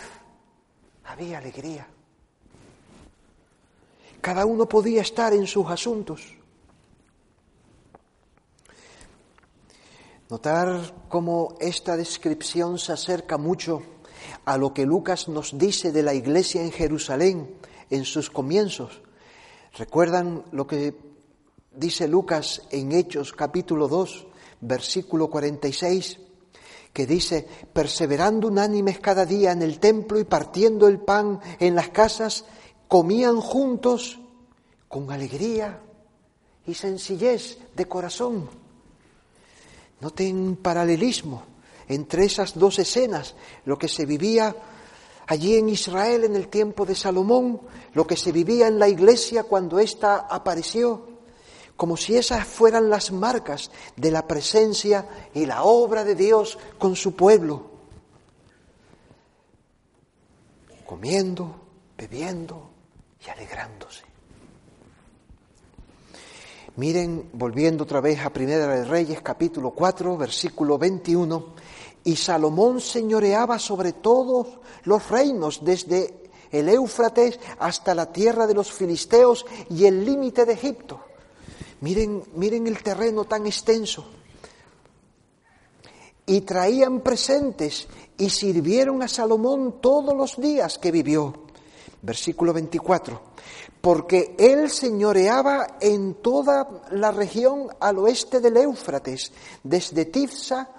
había 1.03 1.37
alegría. 1.37 1.87
Cada 4.21 4.45
uno 4.45 4.67
podía 4.67 5.01
estar 5.01 5.33
en 5.33 5.47
sus 5.47 5.67
asuntos. 5.69 6.40
Notar 10.31 11.09
cómo 11.09 11.57
esta 11.59 11.97
descripción 11.97 12.79
se 12.79 12.93
acerca 12.93 13.37
mucho 13.37 13.81
a 14.45 14.57
lo 14.57 14.73
que 14.73 14.85
Lucas 14.85 15.27
nos 15.27 15.57
dice 15.57 15.91
de 15.91 16.03
la 16.03 16.13
iglesia 16.13 16.63
en 16.63 16.71
Jerusalén 16.71 17.57
en 17.89 18.05
sus 18.05 18.29
comienzos. 18.29 19.01
¿Recuerdan 19.77 20.45
lo 20.53 20.65
que 20.65 20.95
dice 21.75 22.07
Lucas 22.07 22.61
en 22.71 22.93
Hechos 22.93 23.33
capítulo 23.33 23.89
2, 23.89 24.27
versículo 24.61 25.29
46? 25.29 26.17
que 26.93 27.05
dice, 27.05 27.45
perseverando 27.73 28.47
unánimes 28.47 29.01
cada 29.01 29.25
día 29.25 29.51
en 29.51 29.61
el 29.61 29.79
templo 29.79 30.17
y 30.17 30.23
partiendo 30.23 30.87
el 30.87 31.01
pan 31.01 31.41
en 31.59 31.75
las 31.75 31.89
casas, 31.89 32.45
comían 32.87 33.41
juntos 33.41 34.17
con 34.87 35.11
alegría 35.11 35.81
y 36.65 36.73
sencillez 36.73 37.57
de 37.75 37.85
corazón. 37.85 38.60
Noten 40.01 40.35
un 40.35 40.55
paralelismo 40.57 41.43
entre 41.87 42.25
esas 42.25 42.57
dos 42.57 42.79
escenas, 42.79 43.35
lo 43.65 43.77
que 43.77 43.87
se 43.87 44.05
vivía 44.05 44.55
allí 45.27 45.55
en 45.55 45.69
Israel 45.69 46.23
en 46.23 46.35
el 46.35 46.47
tiempo 46.47 46.85
de 46.85 46.95
Salomón, 46.95 47.61
lo 47.93 48.07
que 48.07 48.17
se 48.17 48.31
vivía 48.31 48.67
en 48.67 48.79
la 48.79 48.87
iglesia 48.87 49.43
cuando 49.43 49.79
ésta 49.79 50.27
apareció, 50.29 51.07
como 51.75 51.97
si 51.97 52.17
esas 52.17 52.45
fueran 52.45 52.89
las 52.89 53.11
marcas 53.11 53.71
de 53.95 54.11
la 54.11 54.27
presencia 54.27 55.07
y 55.33 55.45
la 55.45 55.63
obra 55.63 56.03
de 56.03 56.15
Dios 56.15 56.57
con 56.77 56.95
su 56.95 57.15
pueblo. 57.15 57.69
Comiendo, 60.85 61.55
bebiendo, 61.97 62.71
y 63.25 63.29
alegrándose. 63.29 64.10
Miren, 66.77 67.29
volviendo 67.33 67.83
otra 67.83 67.99
vez 67.99 68.23
a 68.23 68.29
Primera 68.29 68.65
de 68.65 68.85
Reyes, 68.85 69.21
capítulo 69.21 69.71
4, 69.71 70.15
versículo 70.15 70.77
21, 70.77 71.47
y 72.05 72.15
Salomón 72.15 72.79
señoreaba 72.79 73.59
sobre 73.59 73.91
todos 73.91 74.47
los 74.85 75.09
reinos, 75.09 75.65
desde 75.65 76.29
el 76.49 76.69
Éufrates 76.69 77.41
hasta 77.59 77.93
la 77.93 78.13
tierra 78.13 78.47
de 78.47 78.53
los 78.53 78.71
filisteos 78.71 79.45
y 79.69 79.85
el 79.85 80.05
límite 80.05 80.45
de 80.45 80.53
Egipto. 80.53 81.01
Miren, 81.81 82.23
miren 82.35 82.65
el 82.67 82.81
terreno 82.81 83.25
tan 83.25 83.45
extenso. 83.47 84.05
Y 86.25 86.41
traían 86.41 87.01
presentes 87.01 87.89
y 88.17 88.29
sirvieron 88.29 89.03
a 89.03 89.09
Salomón 89.09 89.81
todos 89.81 90.15
los 90.15 90.39
días 90.39 90.77
que 90.77 90.91
vivió 90.91 91.50
Versículo 92.01 92.53
24. 92.53 93.21
Porque 93.79 94.35
él 94.37 94.69
señoreaba 94.69 95.77
en 95.79 96.15
toda 96.15 96.83
la 96.91 97.11
región 97.11 97.67
al 97.79 97.99
oeste 97.99 98.39
del 98.39 98.57
Éufrates, 98.57 99.31
desde 99.63 100.05
Tifsa 100.05 100.69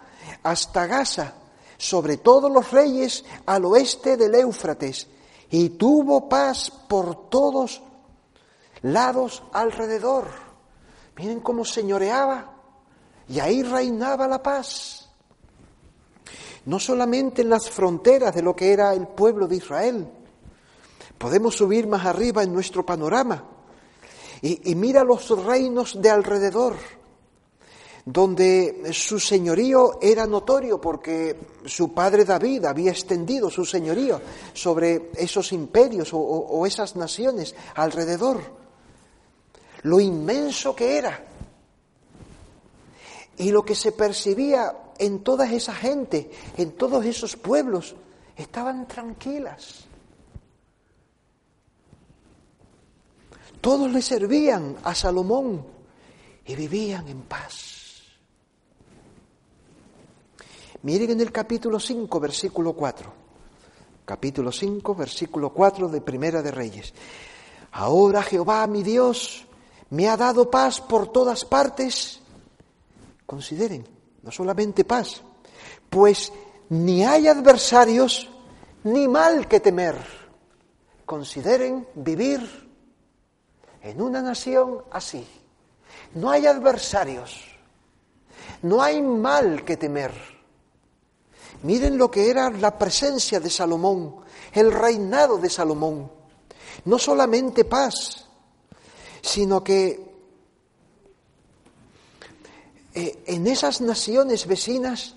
hasta 0.43 0.87
Gaza, 0.87 1.35
sobre 1.76 2.17
todos 2.17 2.50
los 2.50 2.71
reyes 2.71 3.25
al 3.47 3.64
oeste 3.64 4.17
del 4.17 4.35
Éufrates, 4.37 5.09
y 5.50 5.71
tuvo 5.71 6.29
paz 6.29 6.71
por 6.88 7.29
todos 7.29 7.83
lados 8.83 9.43
alrededor. 9.52 10.29
Miren 11.17 11.41
cómo 11.41 11.64
señoreaba, 11.64 12.52
y 13.29 13.41
ahí 13.41 13.62
reinaba 13.62 14.26
la 14.26 14.43
paz. 14.43 15.09
No 16.64 16.79
solamente 16.79 17.43
en 17.43 17.50
las 17.50 17.69
fronteras 17.69 18.35
de 18.35 18.43
lo 18.43 18.55
que 18.55 18.73
era 18.73 18.95
el 18.95 19.09
pueblo 19.09 19.49
de 19.49 19.57
Israel, 19.57 20.09
podemos 21.23 21.55
subir 21.55 21.87
más 21.87 22.05
arriba 22.05 22.43
en 22.43 22.52
nuestro 22.52 22.85
panorama 22.85 23.45
y, 24.43 24.75
mira 24.75 25.05
los 25.05 25.31
reinos 25.47 26.02
de 26.02 26.11
alrededor 26.11 26.75
donde 28.05 28.91
su 28.93 29.21
señorío 29.21 30.00
era 30.02 30.26
notorio 30.26 30.81
porque 30.81 31.38
su 31.64 31.95
padre 31.95 32.25
David 32.25 32.64
había 32.64 32.91
extendido 32.91 33.50
su 33.50 33.64
señorío 33.64 34.21
sobre 34.52 35.12
esos 35.14 35.52
imperios 35.52 36.11
o, 36.12 36.67
esas 36.67 36.97
naciones 36.97 37.55
alrededor. 37.76 38.41
Lo 39.83 40.00
inmenso 40.00 40.75
que 40.75 40.99
era 40.99 41.25
y 43.38 43.52
lo 43.52 43.64
que 43.64 43.76
se 43.76 43.93
percibía 43.93 44.76
en 44.99 45.21
toda 45.21 45.49
esa 45.52 45.73
gente, 45.73 46.33
en 46.57 46.73
todos 46.73 47.05
esos 47.05 47.37
pueblos, 47.37 47.95
estaban 48.37 48.88
tranquilas. 48.88 49.87
Todos 53.62 53.92
le 53.92 54.02
servían 54.02 54.76
a 54.83 54.92
Salomón 54.92 55.64
y 56.45 56.57
vivían 56.57 57.07
en 57.07 57.23
paz. 57.23 58.02
Miren 60.83 61.12
en 61.12 61.21
el 61.21 61.31
capítulo 61.31 61.78
5, 61.78 62.19
versículo 62.19 62.73
4. 62.73 63.12
Capítulo 64.04 64.50
5, 64.50 64.97
versículo 64.97 65.50
4 65.50 65.88
de 65.88 66.00
Primera 66.00 66.42
de 66.42 66.50
Reyes. 66.50 66.92
Ahora 67.71 68.25
Jehová, 68.25 68.66
mi 68.66 68.83
Dios, 68.83 69.47
me 69.90 70.09
ha 70.09 70.16
dado 70.16 70.50
paz 70.50 70.81
por 70.81 71.12
todas 71.12 71.45
partes. 71.45 72.21
Consideren, 73.25 73.87
no 74.25 74.33
solamente 74.33 74.85
paz, 74.85 75.23
pues 75.88 76.33
ni 76.69 77.04
hay 77.04 77.28
adversarios 77.28 78.28
ni 78.83 79.07
mal 79.07 79.47
que 79.47 79.61
temer. 79.61 79.95
Consideren 81.07 81.87
vivir 81.95 82.62
en 83.82 84.00
una 84.00 84.22
nación 84.22 84.82
así. 84.90 85.26
No 86.14 86.30
hay 86.30 86.46
adversarios, 86.46 87.44
no 88.62 88.82
hay 88.82 89.00
mal 89.02 89.64
que 89.64 89.76
temer 89.76 90.12
Miren 91.62 91.96
lo 91.96 92.10
que 92.10 92.28
era 92.28 92.50
la 92.50 92.76
presencia 92.76 93.38
de 93.38 93.48
Salomón, 93.48 94.16
el 94.52 94.72
reinado 94.72 95.38
de 95.38 95.48
Salomón. 95.48 96.10
No 96.84 96.98
solamente 96.98 97.64
paz, 97.64 98.26
sino 99.20 99.62
que 99.62 100.12
eh, 102.94 103.22
en 103.26 103.46
esas 103.46 103.80
naciones 103.80 104.46
vecinas 104.46 105.14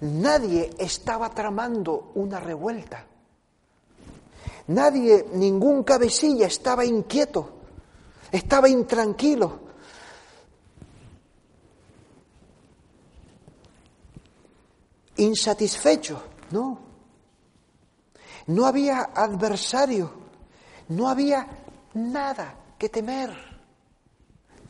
nadie 0.00 0.70
estaba 0.78 1.30
tramando 1.30 2.12
una 2.14 2.38
revuelta. 2.40 3.06
Nadie, 4.66 5.24
ningún 5.32 5.82
cabecilla 5.82 6.46
estaba 6.46 6.84
inquieto, 6.84 7.57
estaba 8.30 8.68
intranquilo, 8.68 9.60
insatisfecho, 15.16 16.22
no. 16.50 16.86
No 18.46 18.66
había 18.66 19.10
adversario, 19.14 20.10
no 20.88 21.08
había 21.08 21.46
nada 21.94 22.54
que 22.78 22.88
temer, 22.88 23.30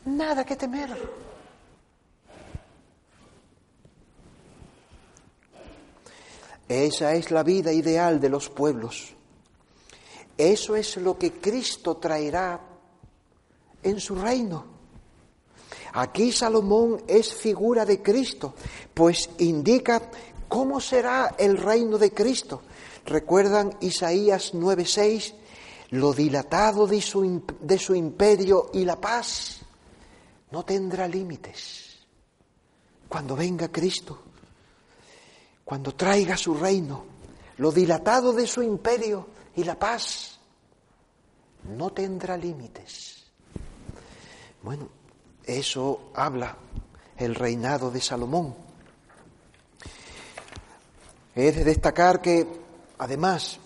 nada 0.05 0.43
que 0.43 0.57
temer. 0.57 1.29
Esa 6.67 7.13
es 7.13 7.31
la 7.31 7.41
vida 7.41 7.71
ideal 7.71 8.19
de 8.19 8.29
los 8.29 8.49
pueblos. 8.49 9.15
Eso 10.37 10.75
es 10.75 10.97
lo 10.97 11.17
que 11.17 11.33
Cristo 11.33 11.97
traerá 11.97 12.68
en 13.83 13.99
su 13.99 14.15
reino. 14.15 14.65
Aquí 15.93 16.31
Salomón 16.31 17.01
es 17.07 17.33
figura 17.33 17.85
de 17.85 18.01
Cristo, 18.01 18.53
pues 18.93 19.29
indica 19.39 20.09
¿Cómo 20.49 20.81
será 20.81 21.35
el 21.37 21.57
reino 21.57 21.99
de 21.99 22.11
Cristo? 22.11 22.63
¿Recuerdan 23.05 23.77
Isaías 23.81 24.55
9:6? 24.55 25.35
Lo 25.91 26.11
dilatado 26.11 26.87
de 26.87 27.01
su, 27.01 27.43
de 27.61 27.77
su 27.77 27.93
imperio 27.93 28.71
y 28.73 28.83
la 28.83 28.99
paz 28.99 29.59
no 30.49 30.65
tendrá 30.65 31.07
límites. 31.07 31.99
Cuando 33.07 33.35
venga 33.35 33.71
Cristo, 33.71 34.19
cuando 35.63 35.93
traiga 35.93 36.35
su 36.35 36.55
reino, 36.55 37.05
lo 37.57 37.71
dilatado 37.71 38.33
de 38.33 38.47
su 38.47 38.63
imperio 38.63 39.27
y 39.55 39.63
la 39.63 39.77
paz 39.77 40.39
no 41.77 41.91
tendrá 41.91 42.35
límites. 42.37 43.18
Bueno, 44.61 44.89
eso 45.45 46.11
habla 46.13 46.57
el 47.17 47.33
reinado 47.33 47.91
de 47.91 48.01
Salomón. 48.01 48.55
Es 51.33 51.55
de 51.55 51.63
destacar 51.63 52.21
que, 52.21 52.45
además, 52.97 53.59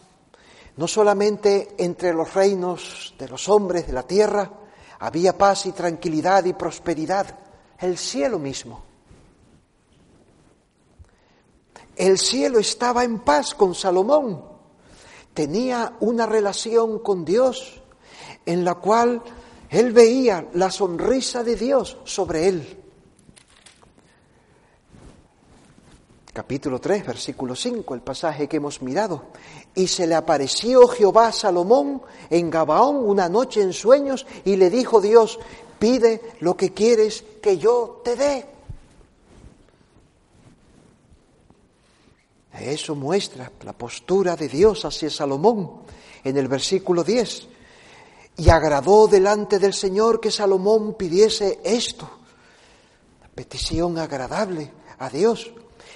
no 0.78 0.88
solamente 0.88 1.76
entre 1.78 2.14
los 2.14 2.34
reinos 2.34 3.16
de 3.18 3.28
los 3.28 3.50
hombres 3.50 3.88
de 3.88 3.94
la 3.94 4.04
tierra 4.04 4.52
había 5.00 5.38
paz 5.38 5.66
y 5.66 5.72
tranquilidad 5.72 6.46
y 6.46 6.54
prosperidad, 6.54 7.38
el 7.80 7.98
cielo 7.98 8.38
mismo. 8.38 8.84
El 11.96 12.18
cielo 12.18 12.60
estaba 12.60 13.04
en 13.04 13.20
paz 13.20 13.54
con 13.54 13.76
Salomón, 13.76 14.44
tenía 15.34 15.98
una 16.00 16.26
relación 16.26 17.00
con 17.00 17.26
Dios 17.26 17.82
en 18.46 18.64
la 18.64 18.76
cual 18.76 19.22
él 19.74 19.92
veía 19.92 20.48
la 20.54 20.70
sonrisa 20.70 21.44
de 21.44 21.56
Dios 21.56 21.98
sobre 22.04 22.48
él. 22.48 22.84
capítulo 26.34 26.82
3, 26.82 27.06
versículo 27.06 27.56
5, 27.56 27.94
el 27.94 28.02
pasaje 28.02 28.48
que 28.48 28.58
hemos 28.58 28.82
mirado. 28.82 29.26
Y 29.76 29.88
se 29.88 30.08
le 30.08 30.16
apareció 30.16 30.88
Jehová 30.88 31.28
a 31.28 31.32
Salomón 31.32 32.02
en 32.30 32.50
Gabaón 32.50 33.08
una 33.08 33.30
noche 33.30 33.62
en 33.62 33.72
sueños 33.72 34.26
y 34.44 34.56
le 34.56 34.72
dijo 34.72 35.00
Dios, 35.00 35.40
pide 35.78 36.22
lo 36.40 36.58
que 36.58 36.74
quieres 36.74 37.24
que 37.42 37.58
yo 37.58 38.02
te 38.04 38.16
dé. 38.16 38.46
Eso 42.60 42.96
muestra 42.96 43.52
la 43.64 43.74
postura 43.74 44.36
de 44.36 44.48
Dios 44.48 44.86
hacia 44.86 45.10
Salomón 45.10 45.84
en 46.24 46.38
el 46.38 46.48
versículo 46.48 47.04
10. 47.04 47.48
Y 48.38 48.50
agradó 48.50 49.08
delante 49.08 49.60
del 49.60 49.74
Señor 49.74 50.20
que 50.20 50.32
Salomón 50.32 50.96
pidiese 50.96 51.60
esto, 51.64 52.10
petición 53.36 53.98
agradable 54.00 54.72
a 55.00 55.10
Dios 55.10 55.52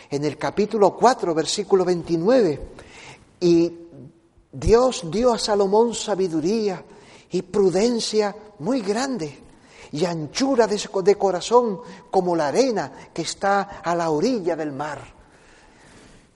en 0.10 0.24
el 0.24 0.38
capítulo 0.38 0.96
4, 0.96 1.34
versículo 1.34 1.84
29. 1.84 2.62
Y 3.40 3.74
Dios 4.52 5.04
dio 5.10 5.34
a 5.34 5.40
Salomón 5.40 5.94
sabiduría 5.94 6.84
y 7.32 7.42
prudencia 7.42 8.36
muy 8.60 8.82
grande 8.82 9.44
y 9.92 10.06
anchura 10.06 10.68
de, 10.68 11.16
corazón 11.16 11.82
como 12.10 12.36
la 12.36 12.48
arena 12.48 12.92
que 13.14 13.22
está 13.22 13.82
a 13.84 13.96
la 13.96 14.10
orilla 14.10 14.56
del 14.56 14.72
mar. 14.72 15.02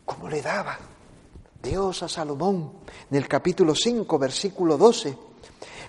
Como 0.05 0.29
le 0.29 0.41
daba 0.41 0.77
Dios 1.61 2.03
a 2.03 2.09
Salomón 2.09 2.71
en 3.09 3.17
el 3.17 3.27
capítulo 3.27 3.75
5, 3.75 4.19
versículo 4.19 4.77
12. 4.77 5.30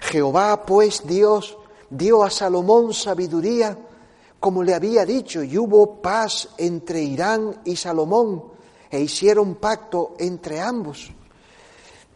Jehová 0.03 0.67
pues 0.67 1.07
Dios 1.07 1.57
dio 1.91 2.25
a 2.25 2.31
Salomón 2.31 2.93
sabiduría 2.93 3.79
como 4.43 4.65
le 4.65 4.75
había 4.75 5.07
dicho, 5.07 5.45
y 5.45 5.57
hubo 5.57 6.03
paz 6.03 6.49
entre 6.59 7.01
Irán 7.01 7.61
y 7.65 7.77
Salomón, 7.77 8.43
e 8.91 9.01
hicieron 9.01 9.55
pacto 9.55 10.17
entre 10.19 10.61
ambos. 10.61 11.12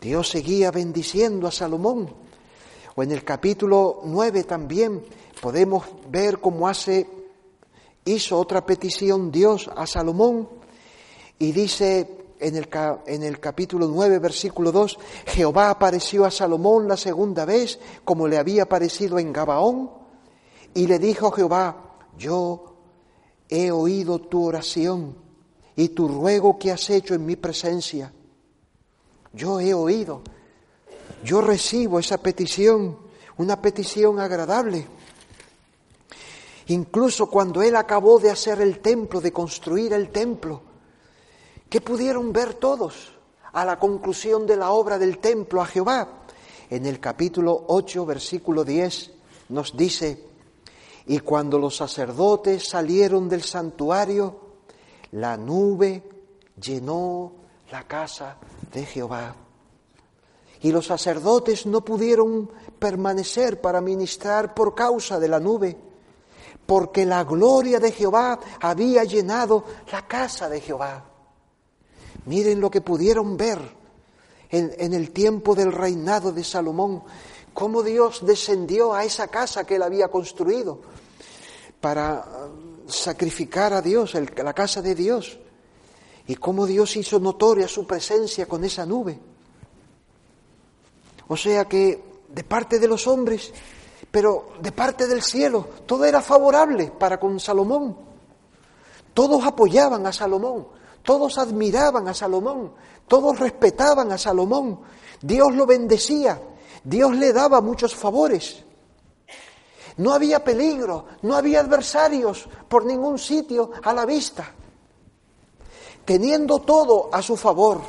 Dios 0.00 0.30
seguía 0.30 0.72
bendiciendo 0.72 1.46
a 1.46 1.52
Salomón. 1.52 2.12
O 2.96 3.02
en 3.04 3.12
el 3.12 3.22
capítulo 3.22 4.00
9 4.02 4.42
también 4.42 5.04
podemos 5.40 5.84
ver 6.10 6.40
cómo 6.40 6.66
hace, 6.66 7.08
hizo 8.04 8.40
otra 8.40 8.66
petición 8.66 9.30
Dios 9.30 9.70
a 9.76 9.86
Salomón 9.86 10.48
y 11.38 11.52
dice 11.52 12.15
en 12.40 12.56
el, 12.56 12.68
en 13.06 13.22
el, 13.22 13.40
capítulo 13.40 13.88
9, 13.88 14.18
versículo 14.18 14.72
2, 14.72 14.98
Jehová 15.26 15.70
apareció 15.70 16.24
a 16.24 16.30
Salomón 16.30 16.88
la 16.88 16.96
segunda 16.96 17.44
vez, 17.44 17.78
como 18.04 18.28
le 18.28 18.38
había 18.38 18.64
aparecido 18.64 19.18
en 19.18 19.32
Gabaón, 19.32 19.90
y 20.74 20.86
le 20.86 20.98
dijo 20.98 21.30
Jehová, 21.30 21.94
yo 22.18 22.76
he 23.48 23.70
oído 23.70 24.18
tu 24.20 24.44
oración 24.44 25.16
y 25.74 25.90
tu 25.90 26.08
ruego 26.08 26.58
que 26.58 26.72
has 26.72 26.88
hecho 26.90 27.14
en 27.14 27.24
mi 27.24 27.36
presencia. 27.36 28.12
Yo 29.32 29.60
he 29.60 29.74
oído, 29.74 30.22
yo 31.22 31.40
recibo 31.40 31.98
esa 31.98 32.18
petición, 32.18 32.98
una 33.36 33.60
petición 33.60 34.18
agradable. 34.18 34.86
Incluso 36.68 37.28
cuando 37.28 37.62
él 37.62 37.76
acabó 37.76 38.18
de 38.18 38.30
hacer 38.30 38.60
el 38.60 38.80
templo, 38.80 39.20
de 39.20 39.32
construir 39.32 39.92
el 39.92 40.10
templo, 40.10 40.62
¿qué 41.68 41.80
pudieron 41.80 42.32
ver 42.32 42.54
todos 42.54 43.12
a 43.52 43.64
la 43.64 43.78
conclusión 43.78 44.46
de 44.46 44.56
la 44.56 44.70
obra 44.70 44.98
del 44.98 45.18
templo 45.18 45.62
a 45.62 45.66
Jehová? 45.66 46.08
En 46.70 46.86
el 46.86 47.00
capítulo 47.00 47.64
8, 47.68 48.06
versículo 48.06 48.64
10, 48.64 49.10
nos 49.50 49.76
dice, 49.76 50.24
y 51.06 51.20
cuando 51.20 51.58
los 51.58 51.76
sacerdotes 51.76 52.68
salieron 52.68 53.28
del 53.28 53.42
santuario, 53.42 54.40
la 55.12 55.36
nube 55.36 56.02
llenó 56.60 57.32
la 57.70 57.84
casa 57.84 58.36
de 58.72 58.84
Jehová. 58.84 59.34
Y 60.62 60.72
los 60.72 60.86
sacerdotes 60.86 61.66
no 61.66 61.84
pudieron 61.84 62.50
permanecer 62.78 63.60
para 63.60 63.80
ministrar 63.80 64.54
por 64.54 64.74
causa 64.74 65.20
de 65.20 65.28
la 65.28 65.38
nube, 65.38 65.76
porque 66.64 67.06
la 67.06 67.22
gloria 67.22 67.78
de 67.78 67.92
Jehová 67.92 68.40
había 68.60 69.04
llenado 69.04 69.64
la 69.92 70.06
casa 70.08 70.48
de 70.48 70.60
Jehová. 70.60 71.04
Miren 72.26 72.60
lo 72.60 72.70
que 72.70 72.80
pudieron 72.80 73.36
ver 73.36 73.58
en, 74.50 74.92
el 74.92 75.10
tiempo 75.10 75.54
del 75.54 75.72
reinado 75.72 76.32
de 76.32 76.44
Salomón, 76.44 77.02
cómo 77.54 77.82
Dios 77.82 78.24
descendió 78.24 78.94
a 78.94 79.04
esa 79.04 79.28
casa 79.28 79.64
que 79.64 79.76
él 79.76 79.82
había 79.82 80.08
construido 80.08 80.80
para 81.80 82.24
um, 82.24 82.88
sacrificar 82.88 83.72
a 83.72 83.82
Dios, 83.82 84.14
la 84.14 84.52
casa 84.52 84.82
de 84.82 84.94
Dios, 84.94 85.38
y 86.26 86.36
cómo 86.36 86.66
Dios 86.66 86.96
hizo 86.96 87.20
notoria 87.20 87.68
su 87.68 87.86
presencia 87.86 88.46
con 88.46 88.64
esa 88.64 88.84
nube. 88.84 89.18
O 91.28 91.36
sea 91.36 91.66
que 91.66 92.02
de 92.28 92.44
parte 92.44 92.78
de 92.78 92.88
los 92.88 93.06
hombres, 93.06 93.52
pero 94.10 94.52
de 94.60 94.72
parte 94.72 95.06
del 95.06 95.22
cielo, 95.22 95.68
todo 95.86 96.04
era 96.04 96.20
favorable 96.20 96.92
para 96.98 97.18
con 97.18 97.38
Salomón. 97.38 97.96
Todos 99.14 99.44
apoyaban 99.44 100.06
a 100.06 100.12
Salomón, 100.12 100.66
todos 101.06 101.38
admiraban 101.38 102.08
a 102.08 102.14
Salomón, 102.14 102.72
todos 103.06 103.38
respetaban 103.38 104.10
a 104.10 104.18
Salomón. 104.18 104.80
Dios 105.22 105.54
lo 105.54 105.64
bendecía, 105.64 106.42
Dios 106.82 107.14
le 107.14 107.32
daba 107.32 107.60
muchos 107.60 107.94
favores. 107.94 108.64
No 109.98 110.12
había 110.12 110.42
peligro, 110.42 111.06
no 111.22 111.36
había 111.36 111.60
adversarios 111.60 112.48
por 112.68 112.84
ningún 112.84 113.18
sitio 113.18 113.70
a 113.84 113.94
la 113.94 114.04
vista. 114.04 114.52
Teniendo 116.04 116.58
todo 116.58 117.08
a 117.12 117.22
su 117.22 117.36
favor, 117.36 117.80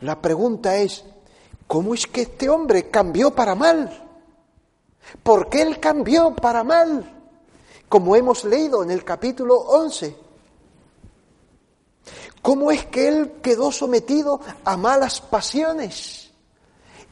la 0.00 0.20
pregunta 0.20 0.76
es, 0.78 1.04
¿cómo 1.66 1.92
es 1.92 2.06
que 2.06 2.22
este 2.22 2.48
hombre 2.48 2.90
cambió 2.90 3.34
para 3.34 3.54
mal? 3.54 4.08
¿Por 5.22 5.50
qué 5.50 5.60
él 5.60 5.78
cambió 5.78 6.34
para 6.34 6.64
mal? 6.64 7.24
Como 7.90 8.16
hemos 8.16 8.44
leído 8.44 8.82
en 8.82 8.90
el 8.90 9.04
capítulo 9.04 9.54
11. 9.60 10.21
¿Cómo 12.42 12.72
es 12.72 12.84
que 12.86 13.06
él 13.06 13.34
quedó 13.40 13.70
sometido 13.70 14.40
a 14.64 14.76
malas 14.76 15.20
pasiones? 15.20 16.32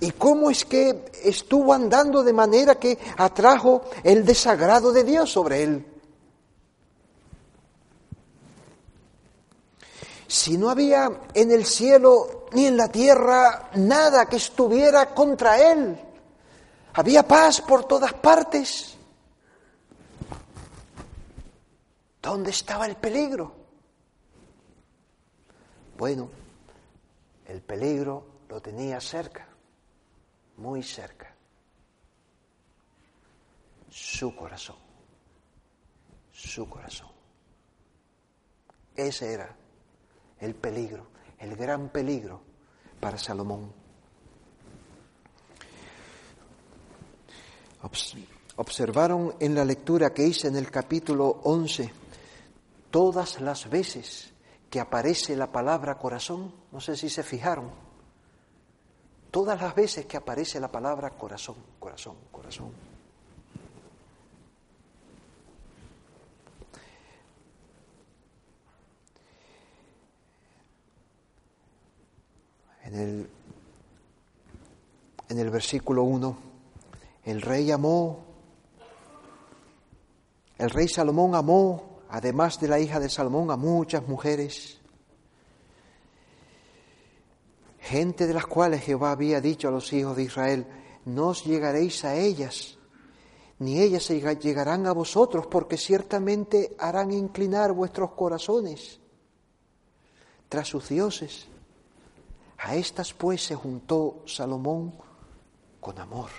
¿Y 0.00 0.10
cómo 0.10 0.50
es 0.50 0.64
que 0.64 1.12
estuvo 1.22 1.72
andando 1.72 2.24
de 2.24 2.32
manera 2.32 2.74
que 2.74 2.98
atrajo 3.16 3.82
el 4.02 4.24
desagrado 4.24 4.92
de 4.92 5.04
Dios 5.04 5.30
sobre 5.30 5.62
él? 5.62 5.86
Si 10.26 10.58
no 10.58 10.68
había 10.68 11.10
en 11.34 11.52
el 11.52 11.64
cielo 11.64 12.46
ni 12.52 12.66
en 12.66 12.76
la 12.76 12.88
tierra 12.88 13.70
nada 13.74 14.26
que 14.26 14.36
estuviera 14.36 15.14
contra 15.14 15.72
él, 15.72 16.00
había 16.94 17.26
paz 17.26 17.60
por 17.60 17.84
todas 17.84 18.14
partes. 18.14 18.96
¿Dónde 22.20 22.50
estaba 22.50 22.86
el 22.86 22.96
peligro? 22.96 23.59
Bueno, 26.00 26.30
el 27.46 27.60
peligro 27.60 28.24
lo 28.48 28.62
tenía 28.62 28.98
cerca 29.02 29.46
muy 30.56 30.82
cerca. 30.82 31.34
Su 33.90 34.34
corazón. 34.34 34.76
Su 36.32 36.66
corazón. 36.70 37.10
Ese 38.96 39.30
era 39.34 39.54
el 40.38 40.54
peligro, 40.54 41.08
el 41.38 41.54
gran 41.54 41.90
peligro 41.90 42.40
para 42.98 43.18
Salomón. 43.18 43.70
Observaron 48.56 49.34
en 49.38 49.54
la 49.54 49.66
lectura 49.66 50.14
que 50.14 50.26
hice 50.26 50.48
en 50.48 50.56
el 50.56 50.70
capítulo 50.70 51.42
11 51.42 51.92
todas 52.90 53.38
las 53.42 53.68
veces 53.68 54.32
que 54.70 54.80
aparece 54.80 55.36
la 55.36 55.50
palabra 55.50 55.98
corazón, 55.98 56.54
no 56.72 56.80
sé 56.80 56.96
si 56.96 57.10
se 57.10 57.22
fijaron, 57.22 57.70
Todas 59.30 59.60
las 59.60 59.74
veces 59.74 60.06
que 60.06 60.16
aparece 60.16 60.58
la 60.58 60.68
palabra 60.68 61.10
corazón, 61.10 61.54
corazón, 61.78 62.16
corazón. 62.32 62.72
En 72.84 72.94
el, 72.98 73.30
en 75.28 75.38
el 75.38 75.50
versículo 75.50 76.02
1, 76.02 76.36
el 77.26 77.40
rey 77.40 77.70
amó, 77.70 78.24
el 80.58 80.70
rey 80.70 80.88
Salomón 80.88 81.36
amó, 81.36 81.89
además 82.10 82.60
de 82.60 82.68
la 82.68 82.78
hija 82.80 83.00
de 83.00 83.08
Salomón, 83.08 83.50
a 83.50 83.56
muchas 83.56 84.06
mujeres 84.06 84.80
gente 87.80 88.26
de 88.26 88.34
las 88.34 88.46
cuales 88.46 88.82
Jehová 88.82 89.10
había 89.10 89.40
dicho 89.40 89.66
a 89.66 89.72
los 89.72 89.92
hijos 89.92 90.16
de 90.16 90.22
Israel, 90.22 90.66
no 91.06 91.28
os 91.28 91.44
llegaréis 91.44 92.04
a 92.04 92.14
ellas, 92.14 92.78
ni 93.58 93.80
ellas 93.80 94.08
llegarán 94.08 94.86
a 94.86 94.92
vosotros, 94.92 95.46
porque 95.48 95.76
ciertamente 95.76 96.76
harán 96.78 97.10
inclinar 97.10 97.72
vuestros 97.72 98.12
corazones 98.12 99.00
tras 100.48 100.68
sus 100.68 100.88
dioses. 100.88 101.46
A 102.58 102.76
estas 102.76 103.12
pues 103.12 103.44
se 103.44 103.56
juntó 103.56 104.22
Salomón 104.26 104.94
con 105.80 105.98
amor. 105.98 106.30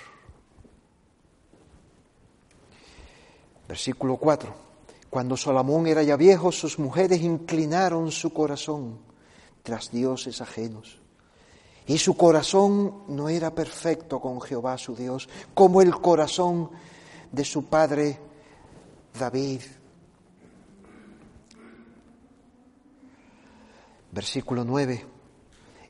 Versículo 3.68 4.18
4. 4.18 4.71
Cuando 5.12 5.36
Salomón 5.36 5.88
era 5.88 6.04
ya 6.04 6.16
viejo, 6.16 6.54
sus 6.54 6.80
mujeres 6.80 7.22
inclinaron 7.22 8.12
su 8.12 8.32
corazón 8.32 8.98
tras 9.62 9.92
dioses 9.92 10.40
ajenos. 10.40 11.02
Y 11.86 11.98
su 11.98 12.16
corazón 12.16 13.04
no 13.10 13.28
era 13.28 13.54
perfecto 13.54 14.22
con 14.22 14.40
Jehová 14.40 14.78
su 14.78 14.96
Dios, 14.96 15.28
como 15.54 15.82
el 15.82 16.00
corazón 16.00 16.72
de 17.30 17.44
su 17.44 17.66
padre 17.66 18.20
David. 19.20 19.62
Versículo 24.14 24.64
9. 24.64 25.06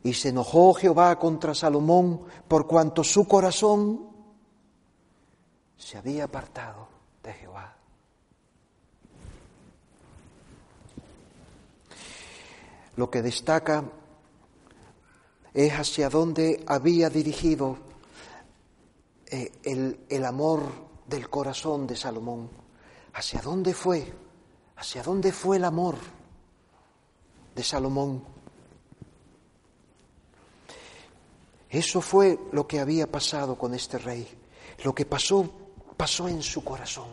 Y 0.01 0.15
se 0.15 0.29
enojó 0.29 0.73
Jehová 0.73 1.19
contra 1.19 1.53
Salomón 1.53 2.23
por 2.47 2.65
cuanto 2.65 3.03
su 3.03 3.27
corazón 3.27 4.09
se 5.77 5.99
había 5.99 6.23
apartado 6.23 6.87
de 7.21 7.33
Jehová. 7.33 7.80
Lo 12.95 13.09
que 13.09 13.21
destaca 13.21 13.83
es 15.53 15.73
hacia 15.73 16.09
dónde 16.09 16.63
había 16.67 17.09
dirigido 17.09 17.77
eh, 19.27 19.51
el, 19.63 19.99
el 20.09 20.25
amor 20.25 20.61
del 21.07 21.29
corazón 21.29 21.87
de 21.87 21.95
Salomón. 21.95 22.49
¿Hacia 23.13 23.41
dónde 23.41 23.73
fue? 23.73 24.13
¿Hacia 24.77 25.03
dónde 25.03 25.31
fue 25.31 25.57
el 25.57 25.65
amor 25.65 25.95
de 27.55 27.63
Salomón? 27.63 28.23
Eso 31.69 32.01
fue 32.01 32.37
lo 32.51 32.67
que 32.67 32.79
había 32.79 33.09
pasado 33.09 33.57
con 33.57 33.73
este 33.73 33.97
rey. 33.97 34.27
Lo 34.83 34.93
que 34.93 35.05
pasó, 35.05 35.49
pasó 35.95 36.27
en 36.27 36.43
su 36.43 36.63
corazón. 36.63 37.07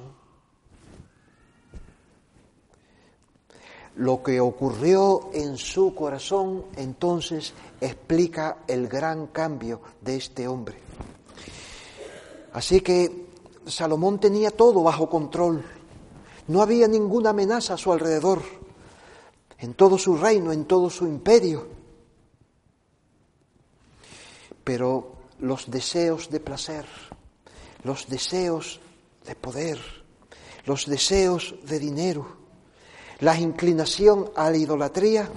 Lo 3.99 4.23
que 4.23 4.41
ocurrió 4.41 5.31
en 5.33 5.57
su 5.57 5.93
corazón 5.93 6.65
entonces 6.77 7.53
explica 7.81 8.59
el 8.69 8.87
gran 8.87 9.27
cambio 9.27 9.81
de 10.01 10.17
este 10.17 10.47
hombre. 10.47 10.79
Así 12.53 12.81
que 12.81 13.27
Salomón 13.67 14.21
tenía 14.21 14.53
todo 14.53 14.85
bajo 14.85 15.11
control. 15.11 15.65
No 16.47 16.63
había 16.63 16.87
ninguna 16.87 17.31
amenaza 17.31 17.75
a 17.75 17.77
su 17.77 17.93
alrededor, 17.93 18.43
en 19.59 19.75
todo 19.75 19.99
su 19.99 20.17
reino, 20.17 20.53
en 20.53 20.65
todo 20.67 20.89
su 20.91 21.05
imperio. 21.05 21.67
Pero 24.63 25.13
los 25.41 25.69
deseos 25.69 26.31
de 26.31 26.39
placer, 26.39 26.87
los 27.83 28.09
deseos 28.09 28.81
de 29.27 29.35
poder, 29.35 29.81
los 30.67 30.87
deseos 30.87 31.57
de 31.65 31.81
dinero, 31.81 32.38
la 33.21 33.39
inclinación 33.39 34.31
a 34.37 34.51
la 34.51 34.57
idolatría 34.57 35.29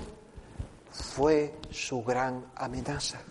fue 0.92 1.56
su 1.72 2.04
gran 2.04 2.46
amenaza. 2.56 3.22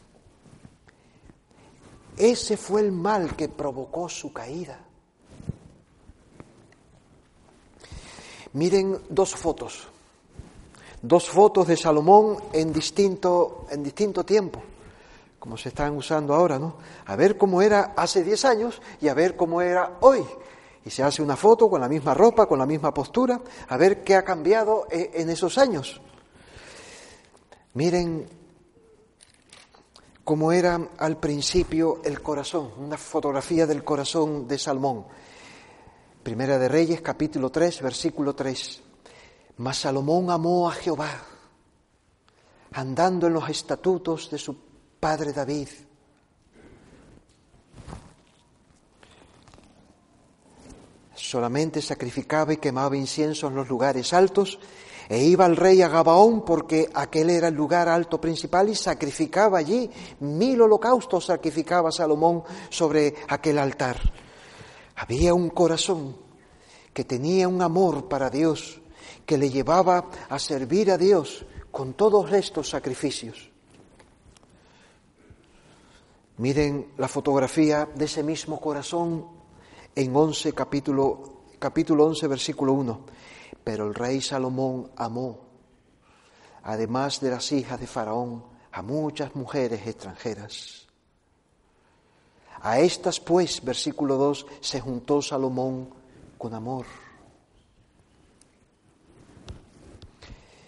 Ese 2.17 2.57
fue 2.57 2.81
el 2.81 2.93
mal 2.93 3.37
que 3.37 3.49
provocó 3.49 4.09
su 4.09 4.33
caída. 4.33 4.79
Miren 8.53 8.99
dos 9.09 9.37
fotos, 9.37 9.87
dos 11.01 11.29
fotos 11.29 11.69
de 11.69 11.77
Salomón 11.77 12.37
en 12.53 12.73
distinto, 12.73 13.67
en 13.71 13.85
distinto 13.85 14.25
tiempo, 14.25 14.61
como 15.39 15.57
se 15.57 15.69
están 15.69 15.97
usando 15.97 16.35
ahora, 16.35 16.59
¿no? 16.59 16.75
A 17.07 17.15
ver 17.15 17.39
cómo 17.39 17.63
era 17.63 17.95
hace 17.97 18.25
10 18.25 18.45
años 18.45 18.83
y 19.01 19.07
a 19.07 19.15
ver 19.15 19.37
cómo 19.37 19.63
era 19.63 19.99
hoy 20.01 20.25
y 20.85 20.91
se 20.91 21.03
hace 21.03 21.23
una 21.23 21.37
foto 21.37 21.69
con 21.69 21.81
la 21.81 21.89
misma 21.89 22.15
ropa, 22.15 22.47
con 22.47 22.59
la 22.59 22.67
misma 22.67 22.93
postura, 22.93 23.41
a 23.69 23.77
ver 23.77 24.03
qué 24.03 24.15
ha 24.15 24.25
cambiado 24.25 24.87
e, 24.91 25.11
en 25.15 25.31
esos 25.31 25.59
años. 25.59 26.01
Miren 27.75 28.27
cómo 30.25 30.53
era 30.53 30.81
al 30.99 31.19
principio 31.19 32.01
el 32.05 32.23
corazón, 32.23 32.73
una 32.79 32.97
fotografía 32.97 33.67
del 33.67 33.85
corazón 33.85 34.49
de 34.49 34.59
Salmón. 34.59 35.07
Primera 36.23 36.59
de 36.59 36.69
Reyes, 36.69 37.01
capítulo 37.01 37.51
3, 37.51 37.83
versículo 37.83 38.35
3. 38.35 38.83
Mas 39.59 39.79
Salomón 39.79 40.31
amó 40.31 40.69
a 40.69 40.73
Jehová, 40.73 41.11
andando 42.73 43.27
en 43.27 43.35
los 43.35 43.49
estatutos 43.49 44.31
de 44.31 44.39
su 44.39 44.57
padre 44.99 45.33
David 45.33 45.69
solamente 51.31 51.81
sacrificaba 51.81 52.53
y 52.53 52.57
quemaba 52.57 52.97
incienso 52.97 53.47
en 53.47 53.55
los 53.55 53.69
lugares 53.69 54.13
altos, 54.13 54.59
e 55.09 55.23
iba 55.23 55.47
el 55.47 55.57
rey 55.57 55.81
a 55.83 55.89
Gabaón 55.89 56.45
porque 56.45 56.91
aquel 56.93 57.31
era 57.31 57.49
el 57.49 57.55
lugar 57.55 57.89
alto 57.89 58.21
principal 58.21 58.69
y 58.69 58.75
sacrificaba 58.75 59.59
allí 59.59 59.91
mil 60.21 60.61
holocaustos, 60.61 61.27
sacrificaba 61.27 61.93
Salomón 61.93 62.43
sobre 62.69 63.15
aquel 63.29 63.59
altar. 63.59 63.99
Había 64.97 65.33
un 65.33 65.51
corazón 65.51 66.17
que 66.93 67.05
tenía 67.05 67.49
un 67.49 67.63
amor 67.63 68.09
para 68.09 68.29
Dios, 68.29 68.81
que 69.25 69.39
le 69.39 69.51
llevaba 69.51 70.11
a 70.29 70.39
servir 70.39 70.91
a 70.91 70.99
Dios 70.99 71.45
con 71.71 71.95
todos 71.95 72.33
estos 72.33 72.69
sacrificios. 72.69 73.51
Miren 76.39 76.93
la 76.99 77.07
fotografía 77.07 77.89
de 77.95 78.07
ese 78.07 78.23
mismo 78.23 78.61
corazón 78.61 79.40
en 79.95 80.15
11 80.15 80.53
capítulo, 80.53 81.43
capítulo 81.59 82.07
11 82.07 82.27
versículo 82.29 82.73
1. 82.75 83.01
Pero 83.65 83.87
el 83.87 83.95
rey 83.95 84.21
Salomón 84.21 84.91
amó, 84.97 85.41
además 86.63 87.21
de 87.21 87.31
las 87.31 87.53
hijas 87.53 87.81
de 87.81 87.87
Faraón, 87.87 88.45
a 88.73 88.83
muchas 88.83 89.35
mujeres 89.35 89.87
extranjeras. 89.87 90.87
A 92.63 92.79
estas 92.81 93.21
pues, 93.21 93.65
versículo 93.65 94.17
2, 94.17 94.47
se 94.61 94.81
juntó 94.81 95.23
Salomón 95.23 95.91
con 96.37 96.55
amor. 96.55 96.87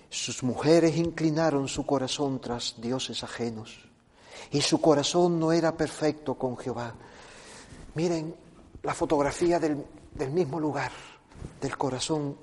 Sus 0.09 0.43
mujeres 0.43 0.97
inclinaron 0.97 1.69
su 1.69 1.87
corazón 1.87 2.39
tras 2.41 2.75
dioses 2.79 3.25
ajenos 3.25 3.79
y 4.51 4.61
su 4.61 4.81
corazón 4.81 5.41
no 5.41 5.53
era 5.53 5.75
perfecto 5.77 6.35
con 6.35 6.57
Jehová. 6.57 6.95
Miren, 7.95 8.35
la 8.83 8.95
fotografía 8.95 9.59
del, 9.61 9.85
mismo 10.31 10.59
lugar, 10.59 10.91
del 11.61 11.77
corazón, 11.77 12.37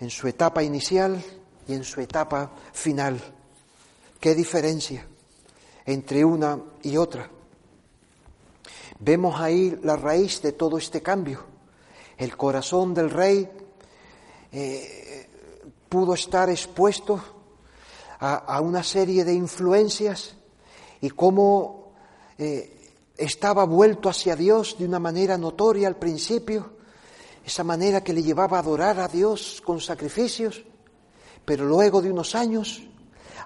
en 0.00 0.10
su 0.10 0.26
etapa 0.26 0.62
inicial 0.62 1.22
y 1.68 1.74
en 1.74 1.84
su 1.84 2.00
etapa 2.00 2.50
final. 2.72 3.20
¿Qué 4.18 4.34
diferencia 4.34 5.06
entre 5.84 6.24
una 6.24 6.58
y 6.82 6.96
otra? 6.96 7.30
Vemos 8.98 9.38
ahí 9.40 9.78
la 9.82 9.96
raíz 9.96 10.40
de 10.42 10.52
todo 10.52 10.78
este 10.78 11.02
cambio. 11.02 11.44
El 12.16 12.36
corazón 12.36 12.94
del 12.94 13.10
rey 13.10 13.50
eh, 14.52 15.28
pudo 15.88 16.14
estar 16.14 16.48
expuesto 16.48 17.22
a, 18.18 18.36
a, 18.36 18.60
una 18.60 18.82
serie 18.82 19.24
de 19.24 19.34
influencias 19.34 20.34
y 21.00 21.10
cómo 21.10 21.92
eh, 22.38 22.79
estaba 23.20 23.64
vuelto 23.64 24.08
hacia 24.08 24.34
Dios 24.34 24.76
de 24.78 24.86
una 24.86 24.98
manera 24.98 25.36
notoria 25.36 25.86
al 25.86 25.96
principio, 25.96 26.70
esa 27.44 27.62
manera 27.62 28.02
que 28.02 28.14
le 28.14 28.22
llevaba 28.22 28.56
a 28.56 28.60
adorar 28.60 28.98
a 28.98 29.08
Dios 29.08 29.62
con 29.64 29.80
sacrificios, 29.80 30.64
pero 31.44 31.66
luego 31.66 32.00
de 32.00 32.10
unos 32.10 32.34
años, 32.34 32.82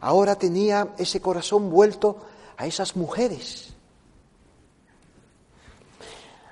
ahora 0.01 0.37
tenía 0.37 0.95
ese 0.97 1.21
corazón 1.21 1.71
vuelto 1.71 2.19
a 2.57 2.67
esas 2.67 2.95
mujeres, 2.95 3.75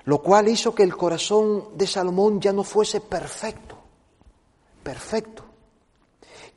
lo 0.03 0.21
cual 0.21 0.49
hizo 0.49 0.75
que 0.75 0.83
el 0.83 0.97
corazón 0.97 1.77
de 1.77 1.87
Salomón 1.87 2.41
ya 2.41 2.51
no 2.51 2.65
fuese 2.65 2.99
perfecto, 2.99 3.77
perfecto. 4.83 5.45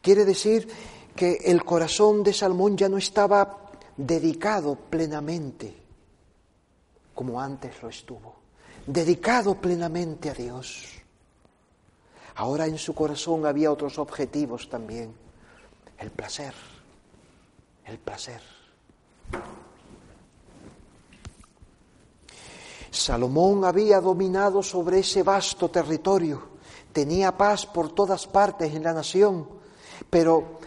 Quiere 0.02 0.24
decir 0.24 0.68
que 1.14 1.38
el 1.44 1.64
corazón 1.64 2.24
de 2.24 2.33
Salomón 2.33 2.76
ya 2.76 2.88
no 2.88 2.98
estaba 2.98 3.70
dedicado 3.96 4.74
plenamente 4.74 5.86
como 7.16 7.40
antes 7.40 7.83
lo 7.83 7.88
estuvo, 7.88 8.37
dedicado 8.87 9.55
plenamente 9.55 10.29
a 10.29 10.35
Dios. 10.35 10.85
Ahora 12.37 12.66
en 12.66 12.76
su 12.76 12.94
corazón 12.94 13.46
había 13.46 13.72
otros 13.72 13.98
objetivos 13.98 14.68
también, 14.68 15.14
el 15.98 16.11
placer, 16.11 16.52
el 17.87 17.98
placer. 17.98 18.42
Salomón 22.90 23.64
había 23.64 23.98
dominado 24.00 24.62
sobre 24.62 24.98
ese 24.98 25.22
vasto 25.22 25.70
territorio, 25.70 26.42
tenía 26.92 27.35
paz 27.35 27.64
por 27.64 27.94
todas 27.94 28.26
partes 28.26 28.74
en 28.74 28.83
la 28.83 28.92
nación, 28.92 29.48
pero 30.11 30.59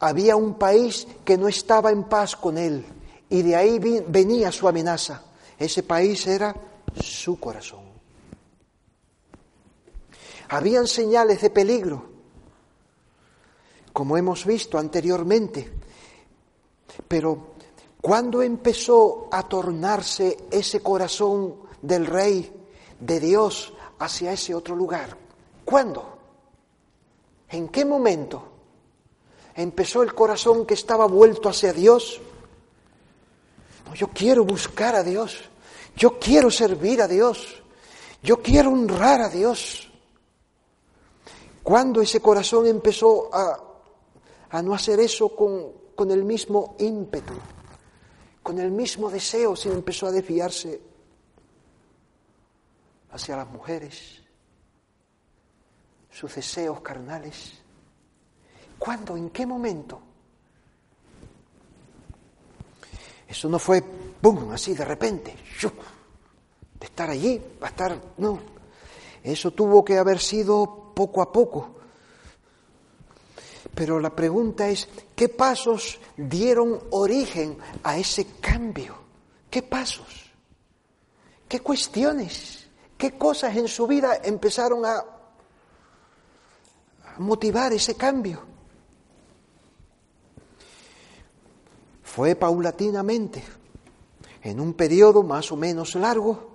había 0.00 0.36
un 0.36 0.54
país 0.54 1.08
que 1.24 1.38
no 1.38 1.48
estaba 1.48 1.90
en 1.90 2.04
paz 2.04 2.36
con 2.36 2.58
él 2.58 2.84
y 3.30 3.40
de 3.40 3.56
ahí 3.56 3.78
venía 4.06 4.52
su 4.52 4.68
amenaza. 4.68 5.22
Ese 5.58 5.82
país 5.82 6.26
era 6.26 6.54
su 7.02 7.38
corazón. 7.40 7.88
Habían 10.50 10.86
señales 10.86 11.42
de 11.42 11.50
peligro, 11.50 12.06
como 13.92 14.16
hemos 14.16 14.46
visto 14.46 14.78
anteriormente, 14.78 15.70
pero 17.06 17.48
¿cuándo 18.00 18.42
empezó 18.42 19.28
a 19.30 19.46
tornarse 19.46 20.44
ese 20.50 20.80
corazón 20.80 21.56
del 21.82 22.06
rey, 22.06 22.50
de 23.00 23.20
Dios, 23.20 23.74
hacia 23.98 24.32
ese 24.32 24.54
otro 24.54 24.74
lugar? 24.74 25.16
¿Cuándo? 25.64 26.18
¿En 27.50 27.68
qué 27.68 27.84
momento 27.84 28.42
empezó 29.54 30.02
el 30.02 30.14
corazón 30.14 30.64
que 30.64 30.74
estaba 30.74 31.06
vuelto 31.06 31.48
hacia 31.48 31.72
Dios? 31.72 32.20
Yo 33.94 34.08
quiero 34.08 34.44
buscar 34.44 34.94
a 34.94 35.02
Dios, 35.02 35.38
yo 35.96 36.18
quiero 36.18 36.50
servir 36.50 37.02
a 37.02 37.08
Dios, 37.08 37.62
yo 38.22 38.42
quiero 38.42 38.70
honrar 38.70 39.20
a 39.20 39.28
Dios. 39.28 39.90
Cuando 41.62 42.00
ese 42.00 42.20
corazón 42.20 42.66
empezó 42.66 43.34
a, 43.34 43.60
a 44.50 44.62
no 44.62 44.74
hacer 44.74 45.00
eso 45.00 45.34
con, 45.34 45.72
con 45.94 46.10
el 46.10 46.24
mismo 46.24 46.76
ímpetu, 46.78 47.34
con 48.42 48.58
el 48.58 48.70
mismo 48.70 49.10
deseo, 49.10 49.54
sino 49.56 49.74
empezó 49.74 50.06
a 50.06 50.12
desviarse 50.12 50.80
hacia 53.10 53.36
las 53.36 53.48
mujeres, 53.48 54.22
sus 56.10 56.34
deseos 56.34 56.80
carnales. 56.80 57.54
¿Cuándo? 58.78 59.16
¿En 59.16 59.30
qué 59.30 59.44
momento? 59.44 60.00
Eso 63.28 63.48
no 63.48 63.58
fue, 63.58 63.82
¡pum!, 63.82 64.52
así 64.52 64.74
de 64.74 64.84
repente, 64.84 65.36
de 66.80 66.86
estar 66.86 67.10
allí, 67.10 67.40
a 67.60 67.66
estar, 67.66 68.00
no. 68.16 68.40
Eso 69.22 69.50
tuvo 69.50 69.84
que 69.84 69.98
haber 69.98 70.18
sido 70.18 70.92
poco 70.94 71.20
a 71.22 71.30
poco, 71.30 71.74
Pero 73.74 74.00
la 74.00 74.10
pregunta 74.10 74.68
es, 74.68 74.88
¿qué 75.14 75.28
pasos 75.28 76.00
dieron 76.16 76.80
origen 76.90 77.56
a 77.84 77.96
ese 77.96 78.26
cambio? 78.40 78.96
¿Qué 79.48 79.62
pasos? 79.62 80.32
¿Qué 81.46 81.60
cuestiones? 81.60 82.66
¿Qué 82.96 83.16
cosas 83.16 83.54
en 83.56 83.68
su 83.68 83.86
vida 83.86 84.20
empezaron 84.24 84.84
a 84.84 85.04
motivar 87.18 87.72
ese 87.72 87.94
cambio? 87.94 88.47
Fue 92.18 92.34
paulatinamente, 92.34 93.44
en 94.42 94.58
un 94.58 94.74
periodo 94.74 95.22
más 95.22 95.52
o 95.52 95.56
menos 95.56 95.94
largo, 95.94 96.50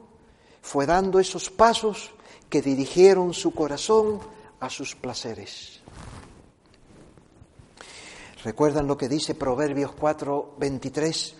fue 0.61 0.85
dando 0.85 1.21
esos 1.21 1.49
pasos 1.49 2.11
que 2.49 2.61
dirigieron 2.61 3.33
su 3.33 3.53
corazón 3.53 4.19
a 4.59 4.69
sus 4.69 4.93
placeres. 4.93 5.79
¿Recuerdan 8.43 8.87
lo 8.87 8.97
que 8.97 9.07
dice 9.07 9.35
Proverbios 9.35 9.93
4, 9.93 10.55
23? 10.57 11.35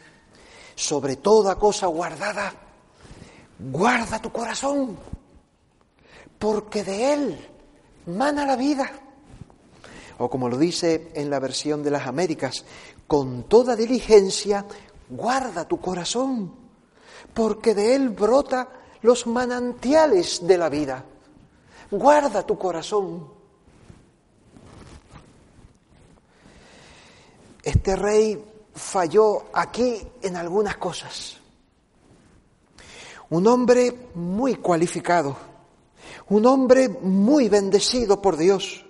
Sobre 0.73 1.17
toda 1.17 1.59
cosa 1.59 1.87
guardada, 1.87 2.53
guarda 3.59 4.21
tu 4.21 4.31
corazón, 4.31 4.97
porque 6.39 6.85
de 6.85 7.13
él 7.13 7.47
mana 8.05 8.45
la 8.45 8.55
vida. 8.55 8.89
O 10.19 10.29
como 10.29 10.47
lo 10.47 10.57
dice 10.57 11.11
en 11.15 11.29
la 11.29 11.39
versión 11.39 11.83
de 11.83 11.91
las 11.91 12.07
Américas, 12.07 12.63
con 13.13 13.43
toda 13.43 13.75
diligencia 13.75 14.65
guarda 15.07 15.67
tu 15.67 15.79
corazón, 15.79 16.51
porque 17.31 17.75
de 17.75 17.93
él 17.93 18.09
brota 18.09 18.67
los 19.03 19.27
manantiales 19.27 20.47
de 20.47 20.57
la 20.57 20.67
vida. 20.67 21.05
Guarda 21.91 22.43
tu 22.43 22.57
corazón. 22.57 23.27
Este 27.61 27.95
rey 27.95 28.43
falló 28.73 29.43
aquí 29.53 30.01
en 30.23 30.35
algunas 30.35 30.77
cosas. 30.77 31.37
Un 33.29 33.45
hombre 33.45 34.09
muy 34.15 34.55
cualificado, 34.55 35.37
un 36.29 36.47
hombre 36.47 36.89
muy 36.89 37.47
bendecido 37.47 38.19
por 38.19 38.37
Dios, 38.37 38.83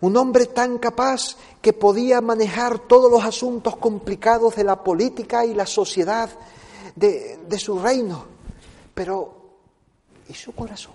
un 0.00 0.16
hombre 0.16 0.46
tan 0.46 0.78
capaz 0.78 1.36
que 1.62 1.72
podía 1.72 2.20
manejar 2.20 2.80
todos 2.80 3.10
los 3.10 3.24
asuntos 3.24 3.76
complicados 3.76 4.56
de 4.56 4.64
la 4.64 4.82
política 4.82 5.44
y 5.44 5.54
la 5.54 5.66
sociedad 5.66 6.30
de, 6.94 7.58
su 7.58 7.78
reino. 7.78 8.26
Pero, 8.94 9.34
¿y 10.28 10.34
su 10.34 10.54
corazón? 10.54 10.94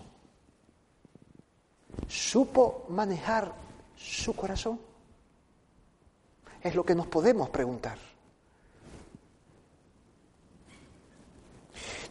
¿Supo 2.08 2.86
manejar 2.90 3.54
su 3.96 4.36
corazón? 4.36 4.80
Es 6.62 6.76
lo 6.76 6.84
que 6.84 6.96
nos 6.96 7.08
podemos 7.08 7.50
preguntar. 7.50 7.98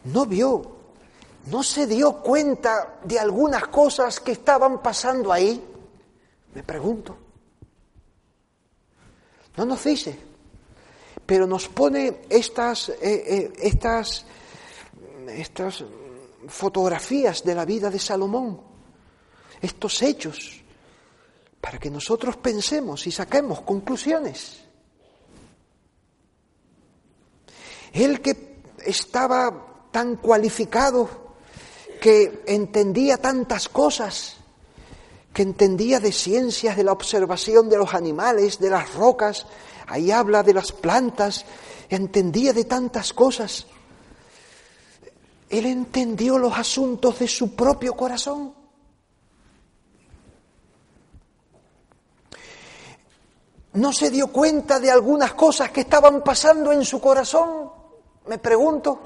¿No 0.05 0.25
vio, 0.25 0.61
no 1.45 1.63
se 1.63 1.87
dio 1.87 2.17
cuenta 2.17 2.99
de 3.03 3.19
algunas 3.19 3.67
cosas 3.67 4.19
que 4.19 4.33
estaban 4.33 4.81
pasando 4.81 5.31
ahí? 5.31 5.70
Me 6.53 6.63
pregunto. 6.63 7.17
No 9.57 9.65
nos 9.65 9.83
dice, 9.83 10.17
pero 11.25 11.45
nos 11.45 11.67
pone 11.67 12.21
estas, 12.29 12.89
eh, 12.89 12.95
eh, 13.01 13.53
estas, 13.61 14.25
estas 15.27 15.83
fotografías 16.47 17.43
de 17.43 17.55
la 17.55 17.65
vida 17.65 17.89
de 17.89 17.99
Salomón, 17.99 18.61
estos 19.61 20.01
hechos 20.01 20.61
para 21.59 21.77
que 21.77 21.91
nosotros 21.91 22.37
pensemos 22.37 23.05
y 23.05 23.11
saquemos 23.11 23.61
conclusiones. 23.61 24.61
Él 27.93 28.21
que 28.21 28.61
estaba 28.83 29.87
tan 29.91 30.15
cualificado, 30.15 31.35
que 32.01 32.43
entendía 32.47 33.17
tantas 33.17 33.69
cosas, 33.69 34.37
que 35.33 35.43
entendía 35.43 35.99
de 35.99 36.11
ciencias, 36.11 36.75
de 36.75 36.83
la 36.83 36.91
observación 36.91 37.69
de 37.69 37.77
los 37.77 37.93
animales, 37.93 38.59
de 38.59 38.69
las 38.69 38.93
rocas, 38.93 39.47
ahí 39.87 40.11
habla 40.11 40.43
de 40.43 40.53
las 40.53 40.71
plantas, 40.71 41.45
entendía 41.89 42.53
de 42.53 42.65
tantas 42.65 43.13
cosas. 43.13 43.67
Él 45.49 45.65
entendió 45.65 46.37
los 46.37 46.57
asuntos 46.57 47.19
de 47.19 47.27
su 47.27 47.55
propio 47.55 47.93
corazón. 47.93 48.61
no 53.73 53.93
se 53.93 54.09
dio 54.09 54.27
cuenta 54.27 54.79
de 54.79 54.91
algunas 54.91 55.33
cosas 55.33 55.71
que 55.71 55.81
estaban 55.81 56.23
pasando 56.23 56.71
en 56.71 56.83
su 56.83 56.99
corazón, 56.99 57.69
me 58.27 58.37
pregunto. 58.37 58.99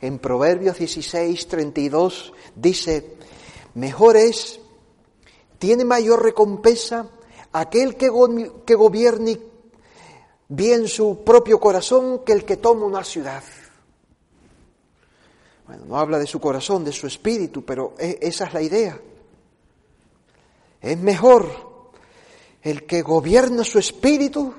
En 0.00 0.18
Proverbios 0.18 0.78
16, 0.78 1.48
32 1.48 2.32
dice, 2.54 3.16
mejor 3.76 4.16
es, 4.16 4.58
tiene 5.58 5.84
mayor 5.84 6.22
recompensa 6.22 7.08
aquel 7.52 7.96
que, 7.96 8.10
que 8.64 8.74
gobierne 8.74 9.38
bien 10.48 10.88
su 10.88 11.22
propio 11.22 11.60
corazón 11.60 12.24
que 12.24 12.32
el 12.32 12.44
que 12.44 12.56
toma 12.56 12.86
una 12.86 13.04
ciudad. 13.04 13.42
Bueno, 15.66 15.84
no 15.86 15.98
habla 15.98 16.18
de 16.18 16.26
su 16.26 16.40
corazón, 16.40 16.84
de 16.84 16.92
su 16.92 17.06
espíritu, 17.06 17.64
pero 17.64 17.94
e, 17.98 18.18
esa 18.22 18.46
es 18.46 18.54
la 18.54 18.62
idea. 18.62 19.00
Es 20.80 20.98
mejor 20.98 21.92
el 22.62 22.86
que 22.86 23.02
gobierna 23.02 23.62
su 23.62 23.78
espíritu 23.78 24.54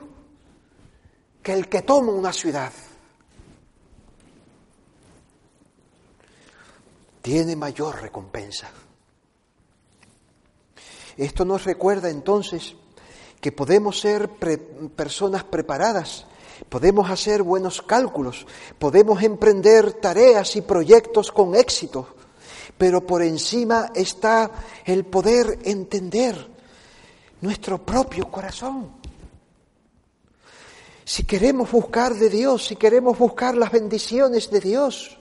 que 1.41 1.53
el 1.53 1.67
que 1.67 1.81
toma 1.81 2.11
una 2.11 2.33
ciudad. 2.33 2.71
Tiene 7.21 7.55
mayor 7.55 8.01
recompensa. 8.01 8.69
Esto 11.17 11.45
nos 11.45 11.65
recuerda 11.65 12.09
entonces 12.09 12.75
que 13.41 13.51
podemos 13.51 13.99
ser 13.99 14.29
personas 14.95 15.43
preparadas, 15.43 16.25
podemos 16.69 17.09
hacer 17.09 17.43
buenos 17.43 17.81
cálculos, 17.81 18.45
podemos 18.79 19.21
emprender 19.23 19.93
tareas 19.93 20.55
y 20.55 20.61
proyectos 20.61 21.31
con 21.31 21.55
éxito, 21.55 22.07
pero 22.77 23.05
por 23.05 23.23
encima 23.23 23.91
está 23.95 24.51
el 24.85 25.05
poder 25.05 25.59
entender 25.63 26.47
nuestro 27.41 27.83
propio 27.83 28.29
corazón. 28.29 28.91
Si 31.03 31.23
queremos 31.23 31.71
buscar 31.71 32.13
de 32.15 32.29
Dios, 32.29 32.65
si 32.65 32.75
queremos 32.75 33.17
buscar 33.17 33.55
las 33.55 33.71
bendiciones 33.71 34.51
de 34.51 34.59
Dios, 34.59 35.17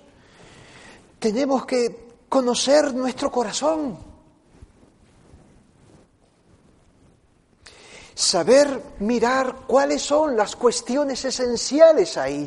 tenemos 1.18 1.64
que 1.64 2.06
conocer 2.28 2.92
nuestro 2.92 3.30
corazón. 3.30 4.05
Saber 8.18 8.82
mirar 9.00 9.66
cuáles 9.66 10.00
son 10.00 10.38
las 10.38 10.56
cuestiones 10.56 11.22
esenciales 11.26 12.16
ahí. 12.16 12.46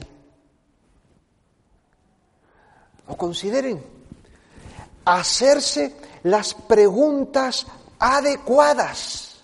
O 3.08 3.16
consideren, 3.16 3.86
hacerse 5.06 5.96
las 6.24 6.56
preguntas 6.56 7.68
adecuadas 8.00 9.44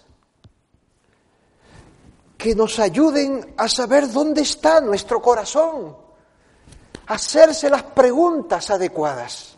que 2.36 2.56
nos 2.56 2.80
ayuden 2.80 3.54
a 3.58 3.68
saber 3.68 4.12
dónde 4.12 4.42
está 4.42 4.82
nuestro 4.82 5.22
corazón, 5.22 5.96
hacerse 7.06 7.70
las 7.70 7.84
preguntas 7.84 8.72
adecuadas. 8.72 9.55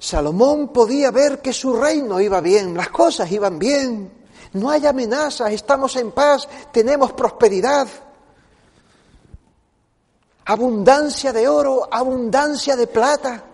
Salomón 0.00 0.68
podía 0.68 1.10
ver 1.10 1.42
que 1.42 1.52
su 1.52 1.74
reino 1.74 2.18
iba 2.22 2.40
bien, 2.40 2.74
las 2.74 2.88
cosas 2.88 3.30
iban 3.30 3.58
bien, 3.58 4.10
no 4.54 4.70
hay 4.70 4.86
amenazas, 4.86 5.52
estamos 5.52 5.94
en 5.96 6.10
paz, 6.12 6.48
tenemos 6.72 7.12
prosperidad, 7.12 7.86
abundancia 10.46 11.34
de 11.34 11.46
oro, 11.46 11.86
abundancia 11.92 12.76
de 12.76 12.86
plata, 12.86 13.44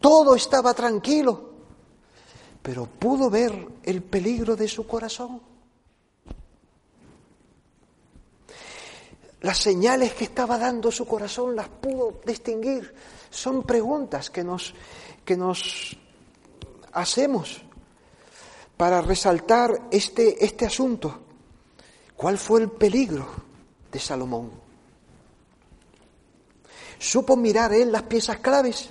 todo 0.00 0.36
estaba 0.36 0.72
tranquilo, 0.74 1.50
pero 2.62 2.86
pudo 2.86 3.28
ver 3.28 3.66
el 3.82 4.04
peligro 4.04 4.54
de 4.54 4.68
su 4.68 4.86
corazón. 4.86 5.42
Las 9.40 9.58
señales 9.58 10.14
que 10.14 10.24
estaba 10.24 10.56
dando 10.56 10.92
su 10.92 11.04
corazón 11.04 11.54
las 11.54 11.68
pudo 11.68 12.20
distinguir. 12.24 12.94
Son 13.30 13.62
preguntas 13.62 14.30
que 14.30 14.42
nos, 14.42 14.74
que 15.28 15.36
nos 15.36 15.94
hacemos 16.94 17.60
para 18.78 19.02
resaltar 19.02 19.78
este, 19.90 20.42
este 20.42 20.64
asunto. 20.64 21.20
¿Cuál 22.16 22.38
fue 22.38 22.62
el 22.62 22.70
peligro 22.70 23.26
de 23.92 24.00
Salomón? 24.00 24.50
¿Supo 26.98 27.36
mirar 27.36 27.74
él 27.74 27.92
las 27.92 28.04
piezas 28.04 28.38
claves? 28.38 28.88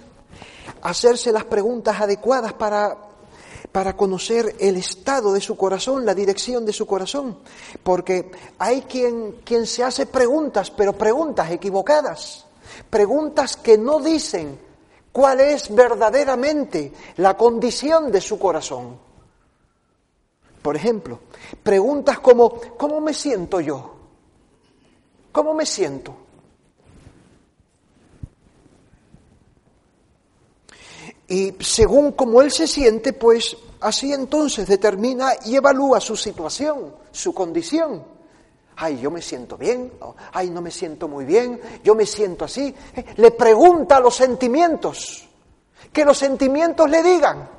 ¿Hacerse 0.84 1.32
las 1.32 1.46
preguntas 1.46 2.00
adecuadas 2.00 2.54
para, 2.54 2.96
para 3.72 3.98
conocer 3.98 4.58
el 4.60 4.78
estado 4.78 5.34
de 5.34 5.42
su 5.42 5.58
corazón, 5.58 6.06
la 6.06 6.14
dirección 6.14 6.68
de 6.68 6.74
su 6.74 6.86
corazón. 6.86 7.40
Porque 7.82 8.30
hay 8.60 8.84
quien, 8.84 9.38
quien 9.44 9.66
se 9.66 9.84
hace 9.84 10.06
preguntas, 10.06 10.70
pero 10.70 10.94
preguntas 10.94 11.50
equivocadas, 11.50 12.46
preguntas 12.92 13.58
que 13.58 13.76
no 13.80 14.00
dicen 14.00 14.67
cuál 15.18 15.40
es 15.40 15.74
verdaderamente 15.74 16.94
la 17.16 17.36
condición 17.36 18.12
de 18.12 18.22
su 18.22 18.38
corazón. 18.38 19.00
Por 20.62 20.76
ejemplo, 20.76 21.22
preguntas 21.64 22.20
como, 22.20 22.62
¿cómo 22.78 23.02
me 23.02 23.16
siento 23.16 23.60
yo? 23.60 23.96
¿Cómo 25.32 25.56
me 25.56 25.66
siento? 25.66 26.16
Y 31.28 31.56
según 31.62 32.12
cómo 32.12 32.44
él 32.44 32.52
se 32.52 32.68
siente, 32.68 33.14
pues 33.14 33.58
así 33.80 34.14
entonces 34.14 34.68
determina 34.68 35.32
y 35.46 35.56
evalúa 35.56 36.00
su 36.00 36.16
situación, 36.16 36.94
su 37.12 37.34
condición. 37.34 38.17
Ay, 38.80 39.00
yo 39.00 39.10
me 39.10 39.24
siento 39.24 39.58
bien, 39.58 39.92
ay, 40.34 40.52
no 40.52 40.62
me 40.62 40.70
siento 40.70 41.08
muy 41.08 41.26
bien, 41.26 41.60
yo 41.84 41.96
me 41.96 42.06
siento 42.06 42.46
así. 42.46 42.74
Eh, 42.96 43.06
le 43.18 43.32
pregunta 43.32 43.98
a 43.98 44.00
los 44.00 44.16
sentimientos, 44.16 45.28
que 45.92 46.06
los 46.06 46.16
sentimientos 46.16 46.88
le 46.88 47.02
digan. 47.02 47.50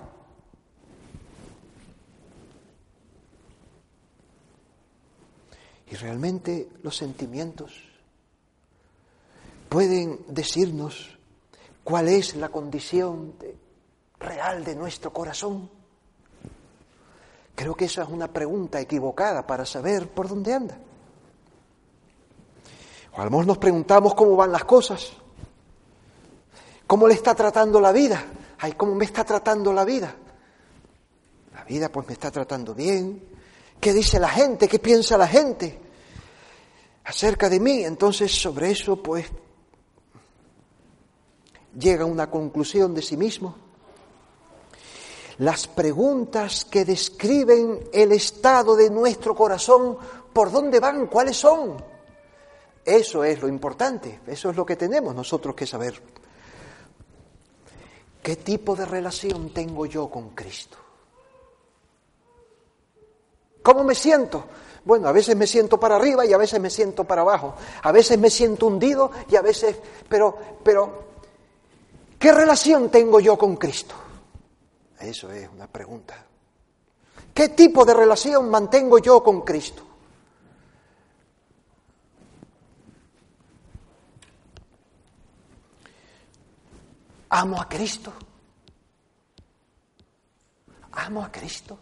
Y 5.90 5.96
realmente 5.96 6.68
los 6.84 6.96
sentimientos 6.96 7.72
pueden 9.68 10.20
decirnos 10.28 11.18
cuál 11.82 12.08
es 12.08 12.36
la 12.36 12.50
condición 12.50 13.34
real 14.20 14.64
de 14.64 14.76
nuestro 14.76 15.12
corazón. 15.12 15.68
Creo 17.56 17.74
que 17.74 17.86
esa 17.86 18.04
es 18.04 18.08
una 18.08 18.28
pregunta 18.28 18.80
equivocada 18.80 19.44
para 19.44 19.66
saber 19.66 20.08
por 20.08 20.28
dónde 20.28 20.54
anda. 20.54 20.78
A 23.18 23.28
nos 23.28 23.58
preguntamos 23.58 24.14
cómo 24.14 24.36
van 24.36 24.52
las 24.52 24.64
cosas, 24.64 25.12
cómo 26.86 27.08
le 27.08 27.14
está 27.14 27.34
tratando 27.34 27.80
la 27.80 27.90
vida. 27.90 28.24
Ay, 28.60 28.72
¿cómo 28.72 28.94
me 28.94 29.04
está 29.04 29.24
tratando 29.24 29.72
la 29.72 29.84
vida? 29.84 30.14
La 31.52 31.64
vida 31.64 31.90
pues 31.90 32.06
me 32.06 32.12
está 32.12 32.30
tratando 32.30 32.74
bien, 32.74 33.20
¿Qué 33.80 33.92
dice 33.92 34.18
la 34.18 34.28
gente? 34.28 34.68
¿Qué 34.68 34.78
piensa 34.78 35.16
la 35.16 35.28
gente 35.28 35.78
acerca 37.04 37.48
de 37.48 37.60
mí? 37.60 37.84
Entonces 37.84 38.32
sobre 38.32 38.70
eso 38.70 39.00
pues 39.02 39.26
llega 41.78 42.02
a 42.02 42.06
una 42.06 42.28
conclusión 42.28 42.94
de 42.94 43.02
sí 43.02 43.16
mismo. 43.16 43.54
Las 45.38 45.68
preguntas 45.68 46.64
que 46.64 46.84
describen 46.84 47.88
el 47.92 48.10
estado 48.10 48.74
de 48.74 48.90
nuestro 48.90 49.36
corazón, 49.36 49.96
¿por 50.32 50.50
dónde 50.50 50.80
van? 50.80 51.06
¿Cuáles 51.06 51.36
son? 51.36 51.76
Eso 52.88 53.22
es 53.22 53.42
lo 53.42 53.48
importante, 53.48 54.20
eso 54.26 54.48
es 54.48 54.56
lo 54.56 54.64
que 54.64 54.74
tenemos 54.74 55.14
nosotros 55.14 55.54
que 55.54 55.66
saber. 55.66 56.00
¿Qué 58.22 58.36
tipo 58.36 58.74
de 58.74 58.86
relación 58.86 59.50
tengo 59.50 59.84
yo 59.84 60.08
con 60.08 60.30
Cristo? 60.30 60.78
¿Cómo 63.62 63.84
me 63.84 63.94
siento? 63.94 64.46
Bueno, 64.86 65.06
a 65.06 65.12
veces 65.12 65.36
me 65.36 65.46
siento 65.46 65.78
para 65.78 65.96
arriba 65.96 66.24
y 66.24 66.32
a 66.32 66.38
veces 66.38 66.58
me 66.60 66.70
siento 66.70 67.04
para 67.04 67.20
abajo. 67.20 67.56
A 67.82 67.92
veces 67.92 68.18
me 68.18 68.30
siento 68.30 68.68
hundido 68.68 69.10
y 69.28 69.36
a 69.36 69.42
veces... 69.42 69.76
Pero, 70.08 70.38
pero, 70.64 71.04
¿qué 72.18 72.32
relación 72.32 72.88
tengo 72.88 73.20
yo 73.20 73.36
con 73.36 73.56
Cristo? 73.56 73.96
Eso 74.98 75.30
es 75.30 75.46
una 75.54 75.66
pregunta. 75.66 76.24
¿Qué 77.34 77.50
tipo 77.50 77.84
de 77.84 77.92
relación 77.92 78.48
mantengo 78.48 78.98
yo 78.98 79.22
con 79.22 79.42
Cristo? 79.42 79.87
¿Amo 87.30 87.60
a 87.60 87.68
Cristo? 87.68 88.12
¿Amo 90.92 91.24
a 91.24 91.30
Cristo? 91.30 91.78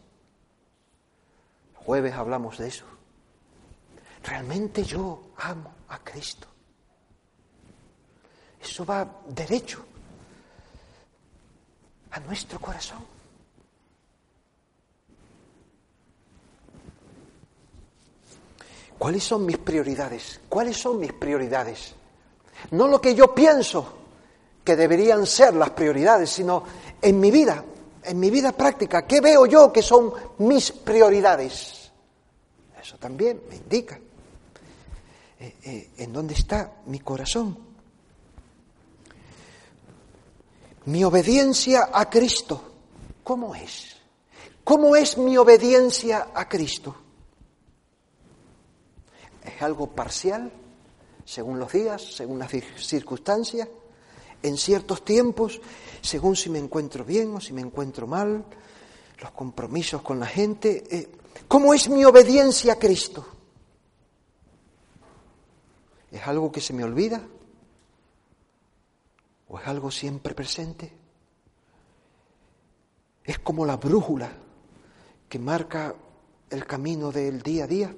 jueves 1.86 2.14
hablamos 2.14 2.58
de 2.58 2.66
eso. 2.66 2.84
Realmente 4.24 4.82
yo 4.82 5.30
amo 5.36 5.72
a 5.88 6.00
Cristo. 6.00 6.48
Eso 8.60 8.84
va 8.84 9.08
derecho 9.28 9.84
a 12.10 12.18
nuestro 12.20 12.58
corazón. 12.58 13.04
¿Cuáles 18.98 19.22
son 19.22 19.46
mis 19.46 19.58
prioridades? 19.58 20.40
¿Cuáles 20.48 20.76
son 20.76 20.98
mis 20.98 21.12
prioridades? 21.12 21.94
No 22.72 22.88
lo 22.88 23.00
que 23.00 23.14
yo 23.14 23.32
pienso 23.32 24.05
que 24.66 24.74
deberían 24.74 25.24
ser 25.26 25.54
las 25.54 25.70
prioridades, 25.70 26.28
sino 26.28 26.64
en 27.00 27.20
mi 27.20 27.30
vida, 27.30 27.64
en 28.02 28.18
mi 28.18 28.30
vida 28.30 28.50
práctica, 28.50 29.06
¿qué 29.06 29.20
veo 29.20 29.46
yo 29.46 29.72
que 29.72 29.80
son 29.80 30.12
mis 30.38 30.72
prioridades? 30.72 31.92
Eso 32.82 32.98
también 32.98 33.42
me 33.48 33.54
indica 33.54 33.96
eh, 35.38 35.54
eh, 35.62 35.90
en 35.98 36.12
dónde 36.12 36.34
está 36.34 36.72
mi 36.86 36.98
corazón. 36.98 37.56
Mi 40.86 41.04
obediencia 41.04 41.90
a 41.92 42.10
Cristo, 42.10 42.60
¿cómo 43.22 43.54
es? 43.54 43.96
¿Cómo 44.64 44.96
es 44.96 45.16
mi 45.16 45.36
obediencia 45.36 46.30
a 46.34 46.48
Cristo? 46.48 46.96
¿Es 49.44 49.62
algo 49.62 49.86
parcial, 49.86 50.50
según 51.24 51.60
los 51.60 51.70
días, 51.70 52.02
según 52.16 52.40
las 52.40 52.50
circunstancias, 52.50 53.68
en 54.42 54.56
ciertos 54.56 55.04
tiempos, 55.04 55.60
según 56.00 56.36
si 56.36 56.50
me 56.50 56.58
encuentro 56.58 57.04
bien 57.04 57.34
o 57.34 57.40
si 57.40 57.52
me 57.52 57.60
encuentro 57.60 58.06
mal, 58.06 58.44
los 59.20 59.30
compromisos 59.32 60.02
con 60.02 60.20
la 60.20 60.26
gente? 60.26 60.84
Eh, 60.90 61.08
¿Cómo 61.48 61.74
es 61.74 61.88
mi 61.88 62.04
obediencia 62.04 62.74
a 62.74 62.78
Cristo? 62.78 63.26
¿Es 66.10 66.26
algo 66.26 66.50
que 66.50 66.60
se 66.60 66.72
me 66.72 66.84
olvida? 66.84 67.20
¿O 69.48 69.58
es 69.58 69.66
algo 69.66 69.90
siempre 69.90 70.34
presente? 70.34 70.92
Es 73.24 73.38
como 73.40 73.66
la 73.66 73.76
brújula 73.76 74.30
que 75.28 75.38
marca 75.38 75.94
el 76.50 76.64
camino 76.64 77.10
del 77.10 77.42
día 77.42 77.64
a 77.64 77.66
día. 77.66 77.94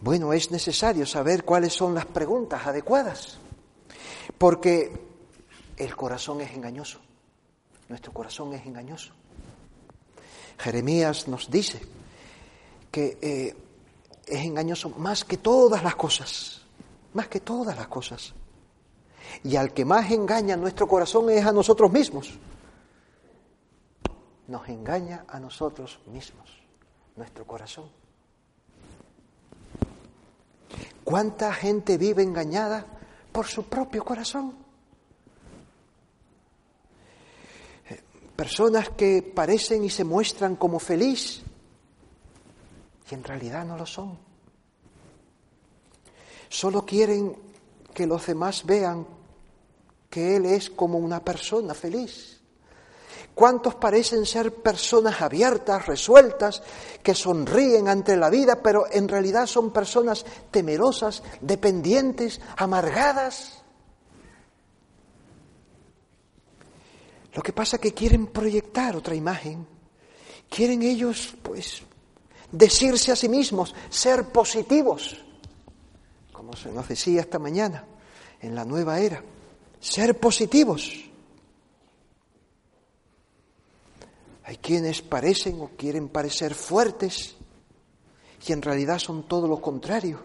Bueno, 0.00 0.32
es 0.32 0.50
necesario 0.50 1.06
saber 1.06 1.44
cuáles 1.44 1.72
son 1.72 1.94
las 1.94 2.06
preguntas 2.06 2.66
adecuadas, 2.66 3.38
porque 4.38 4.92
el 5.76 5.96
corazón 5.96 6.40
es 6.40 6.52
engañoso, 6.52 7.00
nuestro 7.88 8.12
corazón 8.12 8.52
es 8.54 8.66
engañoso. 8.66 9.12
Jeremías 10.58 11.28
nos 11.28 11.50
dice 11.50 11.80
que 12.90 13.18
eh, 13.20 13.56
es 14.26 14.44
engañoso 14.44 14.90
más 14.90 15.24
que 15.24 15.36
todas 15.36 15.82
las 15.82 15.94
cosas, 15.94 16.62
más 17.12 17.28
que 17.28 17.40
todas 17.40 17.76
las 17.76 17.88
cosas. 17.88 18.34
Y 19.44 19.56
al 19.56 19.72
que 19.72 19.84
más 19.84 20.10
engaña 20.10 20.56
nuestro 20.56 20.86
corazón 20.86 21.30
es 21.30 21.44
a 21.44 21.52
nosotros 21.52 21.90
mismos. 21.90 22.32
Nos 24.48 24.68
engaña 24.68 25.24
a 25.28 25.38
nosotros 25.40 26.00
mismos, 26.06 26.48
nuestro 27.16 27.46
corazón. 27.46 27.90
¿Cuánta 31.04 31.52
gente 31.52 31.98
vive 31.98 32.22
engañada 32.22 32.86
por 33.36 33.46
su 33.46 33.64
propio 33.64 34.02
corazón? 34.02 34.54
Personas 38.34 38.88
que 38.88 39.20
parecen 39.20 39.84
y 39.84 39.90
se 39.90 40.04
muestran 40.04 40.56
como 40.56 40.78
feliz 40.78 41.42
y 43.10 43.14
en 43.14 43.22
realidad 43.22 43.66
no 43.66 43.76
lo 43.76 43.84
son. 43.84 44.18
Solo 46.48 46.86
quieren 46.86 47.36
que 47.92 48.06
los 48.06 48.26
demás 48.26 48.64
vean 48.64 49.06
que 50.08 50.36
Él 50.36 50.46
es 50.46 50.70
como 50.70 50.96
una 50.96 51.22
persona 51.22 51.74
feliz. 51.74 52.35
¿Cuántos 53.36 53.74
parecen 53.74 54.24
ser 54.24 54.50
personas 54.50 55.20
abiertas, 55.20 55.84
resueltas, 55.84 56.62
que 57.02 57.14
sonríen 57.14 57.86
ante 57.86 58.16
la 58.16 58.30
vida, 58.30 58.62
pero 58.62 58.86
en 58.90 59.06
realidad 59.06 59.44
son 59.46 59.74
personas 59.74 60.24
temerosas, 60.50 61.22
dependientes, 61.42 62.40
amargadas? 62.56 63.62
Lo 67.34 67.42
que 67.42 67.52
pasa 67.52 67.76
es 67.76 67.82
que 67.82 67.92
quieren 67.92 68.28
proyectar 68.28 68.96
otra 68.96 69.14
imagen. 69.14 69.66
Quieren 70.48 70.80
ellos, 70.80 71.36
pues, 71.42 71.82
decirse 72.50 73.12
a 73.12 73.16
sí 73.16 73.28
mismos, 73.28 73.74
ser 73.90 74.30
positivos, 74.30 75.22
como 76.32 76.56
se 76.56 76.72
nos 76.72 76.88
decía 76.88 77.20
esta 77.20 77.38
mañana, 77.38 77.84
en 78.40 78.54
la 78.54 78.64
nueva 78.64 78.98
era, 78.98 79.22
ser 79.78 80.18
positivos. 80.18 81.05
Quienes 84.54 85.02
parecen 85.02 85.60
o 85.60 85.70
quieren 85.76 86.08
parecer 86.08 86.54
fuertes 86.54 87.36
y 88.46 88.52
en 88.52 88.62
realidad 88.62 88.98
son 88.98 89.26
todo 89.26 89.48
lo 89.48 89.60
contrario. 89.60 90.20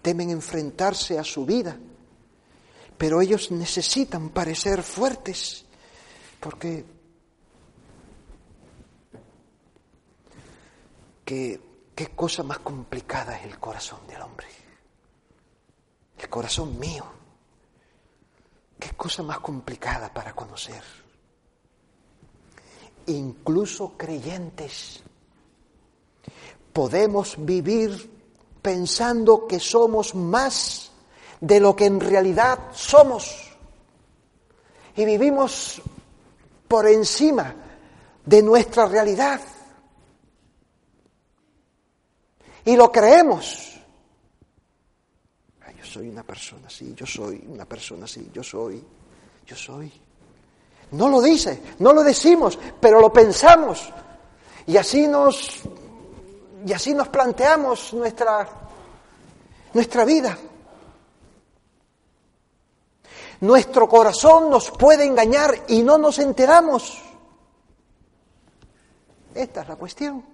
Temen 0.00 0.30
enfrentarse 0.30 1.18
a 1.18 1.24
su 1.24 1.44
vida, 1.44 1.76
pero 2.96 3.20
ellos 3.20 3.50
necesitan 3.50 4.30
parecer 4.30 4.82
fuertes 4.82 5.66
porque 6.40 6.84
qué 11.24 12.06
cosa 12.16 12.42
más 12.42 12.60
complicada 12.60 13.38
es 13.38 13.44
el 13.44 13.58
corazón 13.58 14.06
del 14.06 14.22
hombre. 14.22 14.46
El 16.18 16.28
corazón 16.28 16.78
mío. 16.78 17.04
Qué 18.78 18.90
cosa 18.96 19.22
más 19.22 19.40
complicada 19.40 20.12
para 20.12 20.32
conocer. 20.34 20.82
Incluso 23.06 23.94
creyentes 23.96 25.02
podemos 26.72 27.34
vivir 27.38 28.10
pensando 28.62 29.46
que 29.46 29.58
somos 29.58 30.14
más 30.14 30.90
de 31.40 31.60
lo 31.60 31.74
que 31.74 31.86
en 31.86 32.00
realidad 32.00 32.58
somos. 32.72 33.50
Y 34.96 35.04
vivimos 35.04 35.80
por 36.68 36.86
encima 36.86 37.54
de 38.24 38.42
nuestra 38.42 38.86
realidad. 38.86 39.40
Y 42.64 42.76
lo 42.76 42.92
creemos. 42.92 43.66
yo 45.76 45.84
soy 45.84 46.08
una 46.08 46.22
persona 46.22 46.66
así, 46.66 46.94
yo 46.94 47.06
soy 47.06 47.42
una 47.48 47.64
persona 47.64 48.04
así, 48.04 48.30
yo 48.32 48.42
soy, 48.42 48.84
yo 49.46 49.56
soy. 49.56 49.90
No 50.92 51.08
lo 51.08 51.20
dice, 51.20 51.62
no 51.78 51.92
lo 51.92 52.02
decimos, 52.02 52.58
pero 52.80 53.00
lo 53.00 53.12
pensamos. 53.12 53.92
Y 54.66 54.76
así 54.76 55.06
nos, 55.06 55.62
y 56.66 56.72
así 56.72 56.94
nos 56.94 57.08
planteamos 57.08 57.92
nuestra, 57.94 58.48
nuestra 59.72 60.04
vida. 60.04 60.36
Nuestro 63.40 63.88
corazón 63.88 64.50
nos 64.50 64.70
puede 64.70 65.04
engañar 65.04 65.64
y 65.68 65.82
no 65.82 65.96
nos 65.96 66.18
enteramos. 66.18 67.00
Esta 69.34 69.62
es 69.62 69.68
la 69.68 69.76
cuestión. 69.76 70.24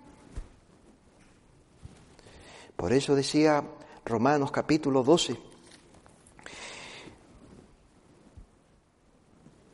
Por 2.74 2.92
eso 2.92 3.14
decía 3.14 3.62
Romanos 4.04 4.50
capítulo 4.50 5.02
12, 5.02 5.36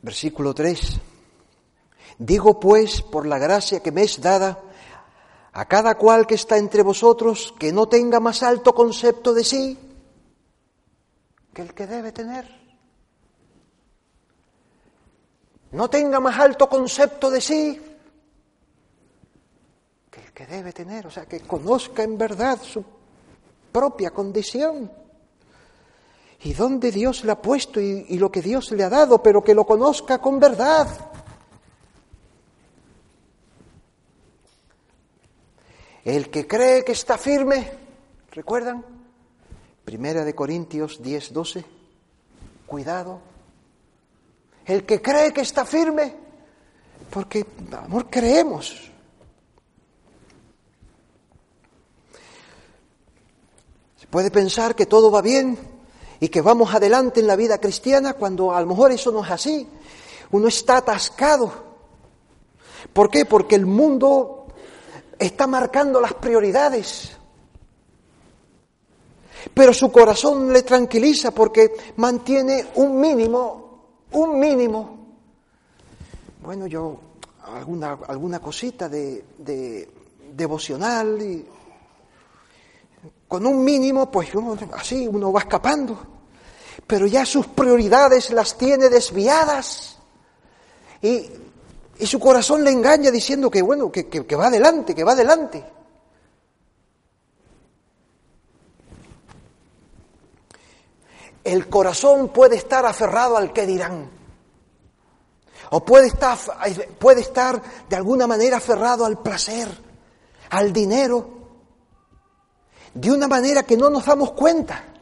versículo 0.03 0.53
3, 0.53 0.99
digo 2.19 2.59
pues 2.59 3.01
por 3.01 3.25
la 3.25 3.39
gracia 3.39 3.81
que 3.81 3.91
me 3.91 4.03
es 4.03 4.21
dada, 4.21 4.61
a 5.53 5.65
cada 5.65 5.95
cual 5.95 6.27
que 6.27 6.35
está 6.35 6.57
entre 6.57 6.83
vosotros, 6.83 7.53
que 7.57 7.71
no 7.71 7.87
tenga 7.87 8.19
más 8.19 8.43
alto 8.43 8.75
concepto 8.75 9.33
de 9.33 9.43
sí 9.43 9.79
que 11.53 11.61
el 11.61 11.73
que 11.73 11.87
debe 11.87 12.11
tener. 12.11 12.63
No 15.71 15.89
tenga 15.89 16.19
más 16.19 16.39
alto 16.39 16.67
concepto 16.67 17.29
de 17.29 17.41
sí 17.41 17.81
que 20.09 20.19
el 20.19 20.33
que 20.33 20.45
debe 20.45 20.73
tener, 20.73 21.07
o 21.07 21.11
sea, 21.11 21.25
que 21.25 21.39
conozca 21.41 22.03
en 22.03 22.17
verdad 22.17 22.59
su 22.61 22.83
propia 23.71 24.11
condición 24.11 25.02
y 26.43 26.53
dónde 26.53 26.91
Dios 26.91 27.23
le 27.23 27.31
ha 27.31 27.41
puesto 27.41 27.79
y, 27.79 28.05
y 28.09 28.17
lo 28.17 28.31
que 28.31 28.41
Dios 28.41 28.71
le 28.71 28.83
ha 28.83 28.89
dado, 28.89 29.23
pero 29.23 29.43
que 29.43 29.53
lo 29.53 29.65
conozca 29.65 30.19
con 30.19 30.39
verdad. 30.39 30.87
El 36.03 36.29
que 36.29 36.45
cree 36.45 36.83
que 36.83 36.91
está 36.91 37.17
firme, 37.17 37.71
¿recuerdan? 38.31 38.85
Primera 39.85 40.25
de 40.25 40.35
Corintios 40.35 41.01
10, 41.01 41.31
12. 41.31 41.65
Cuidado. 42.67 43.21
El 44.65 44.85
que 44.85 45.01
cree 45.01 45.31
que 45.31 45.41
está 45.41 45.65
firme, 45.65 46.13
porque, 47.09 47.45
amor, 47.71 48.09
creemos. 48.09 48.91
Se 53.97 54.07
puede 54.07 54.29
pensar 54.29 54.75
que 54.75 54.85
todo 54.85 55.09
va 55.09 55.21
bien 55.21 55.72
y 56.23 56.29
que 56.29 56.39
vamos 56.39 56.73
adelante 56.73 57.19
en 57.19 57.27
la 57.27 57.35
vida 57.35 57.57
cristiana 57.57 58.13
cuando 58.13 58.53
a 58.53 58.61
lo 58.61 58.67
mejor 58.67 58.93
eso 58.93 59.11
no 59.11 59.25
es 59.25 59.31
así. 59.31 59.67
Uno 60.31 60.47
está 60.47 60.77
atascado. 60.77 61.51
¿Por 62.93 63.09
qué? 63.09 63.25
Porque 63.25 63.55
el 63.55 63.65
mundo 63.65 64.45
está 65.19 65.47
marcando 65.47 65.99
las 65.99 66.13
prioridades. 66.13 67.11
Pero 69.53 69.73
su 69.73 69.91
corazón 69.91 70.53
le 70.53 70.63
tranquiliza 70.63 71.31
porque 71.31 71.73
mantiene 71.97 72.67
un 72.75 73.01
mínimo, 73.01 73.97
un 74.13 74.39
mínimo. 74.39 74.97
Bueno, 76.41 76.67
yo 76.67 77.01
alguna, 77.53 77.99
alguna 78.07 78.39
cosita 78.39 78.87
de, 78.87 79.25
de 79.39 79.89
devocional 80.33 81.21
y 81.21 81.45
con 83.27 83.45
un 83.45 83.61
mínimo, 83.61 84.09
pues 84.09 84.29
así 84.71 85.05
uno 85.05 85.33
va 85.33 85.41
escapando. 85.41 86.12
Pero 86.87 87.07
ya 87.07 87.25
sus 87.25 87.47
prioridades 87.47 88.31
las 88.31 88.57
tiene 88.57 88.89
desviadas. 88.89 89.97
Y 91.01 91.29
y 92.03 92.07
su 92.07 92.19
corazón 92.19 92.63
le 92.63 92.71
engaña 92.71 93.11
diciendo 93.11 93.49
que, 93.49 93.61
bueno, 93.61 93.91
que, 93.91 94.35
va 94.35 94.47
adelante, 94.47 94.95
que 94.95 95.03
va 95.03 95.11
adelante. 95.11 95.63
El 101.43 101.69
corazón 101.69 102.29
puede 102.29 102.55
estar 102.55 102.85
aferrado 102.85 103.37
al 103.37 103.53
que 103.53 103.65
dirán. 103.65 104.09
O 105.69 105.85
puede 105.85 106.07
estar, 106.07 106.37
puede 106.99 107.21
estar 107.21 107.61
de 107.87 107.95
alguna 107.95 108.27
manera 108.27 108.57
aferrado 108.57 109.05
al 109.05 109.21
placer, 109.21 109.67
al 110.49 110.73
dinero, 110.73 111.29
de 112.93 113.11
una 113.11 113.27
manera 113.27 113.63
que 113.63 113.77
no 113.77 113.89
nos 113.89 114.05
damos 114.05 114.31
cuenta. 114.31 114.92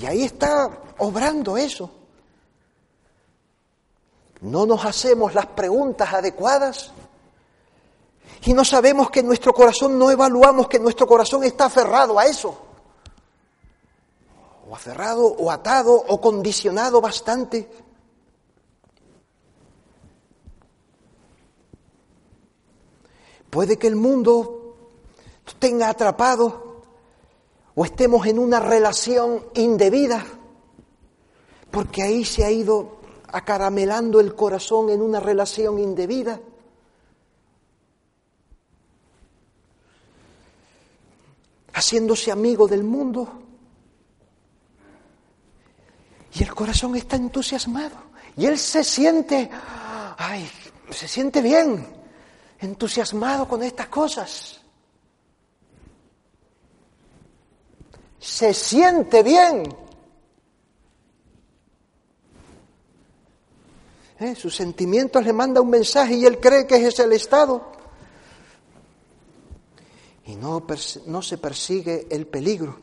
Y 0.00 0.06
ahí 0.06 0.22
está 0.22 0.70
obrando 0.96 1.58
eso. 1.58 1.90
No 4.40 4.64
nos 4.64 4.82
hacemos 4.86 5.34
las 5.34 5.44
preguntas 5.46 6.10
adecuadas. 6.14 6.90
Y 8.46 8.54
no 8.54 8.64
sabemos 8.64 9.10
que 9.10 9.22
nuestro 9.22 9.52
corazón, 9.52 9.98
no 9.98 10.10
evaluamos 10.10 10.68
que 10.68 10.78
nuestro 10.78 11.06
corazón 11.06 11.44
está 11.44 11.66
aferrado 11.66 12.18
a 12.18 12.24
eso, 12.24 12.58
o 14.66 14.74
aferrado, 14.74 15.26
o 15.26 15.50
atado, 15.50 15.92
o 15.92 16.18
condicionado 16.18 17.02
bastante. 17.02 17.70
Puede 23.50 23.78
que 23.78 23.88
el 23.88 23.96
mundo 23.96 24.76
tenga 25.58 25.90
atrapado 25.90 26.69
o 27.74 27.84
estemos 27.84 28.26
en 28.26 28.38
una 28.38 28.60
relación 28.60 29.44
indebida, 29.54 30.24
porque 31.70 32.02
ahí 32.02 32.24
se 32.24 32.44
ha 32.44 32.50
ido 32.50 33.00
acaramelando 33.28 34.20
el 34.20 34.34
corazón 34.34 34.90
en 34.90 35.02
una 35.02 35.20
relación 35.20 35.78
indebida. 35.78 36.40
haciéndose 41.72 42.30
amigo 42.30 42.68
del 42.68 42.84
mundo. 42.84 43.26
Y 46.34 46.42
el 46.42 46.54
corazón 46.54 46.94
está 46.94 47.16
entusiasmado. 47.16 47.96
Y 48.36 48.46
él 48.46 48.58
se 48.58 48.84
siente, 48.84 49.50
ay, 50.18 50.48
se 50.90 51.08
siente 51.08 51.40
bien, 51.40 51.86
entusiasmado 52.58 53.48
con 53.48 53.62
estas 53.62 53.88
cosas. 53.88 54.59
Se 58.20 58.52
siente 58.52 59.22
bien. 59.22 59.74
¿Eh? 64.18 64.34
Sus 64.34 64.54
sentimientos 64.54 65.24
le 65.24 65.32
mandan 65.32 65.64
un 65.64 65.70
mensaje 65.70 66.14
y 66.14 66.26
él 66.26 66.38
cree 66.38 66.66
que 66.66 66.86
es 66.86 66.98
el 66.98 67.14
Estado. 67.14 67.72
Y 70.26 70.36
no, 70.36 70.66
no 71.06 71.22
se 71.22 71.38
persigue 71.38 72.06
el 72.10 72.26
peligro. 72.26 72.78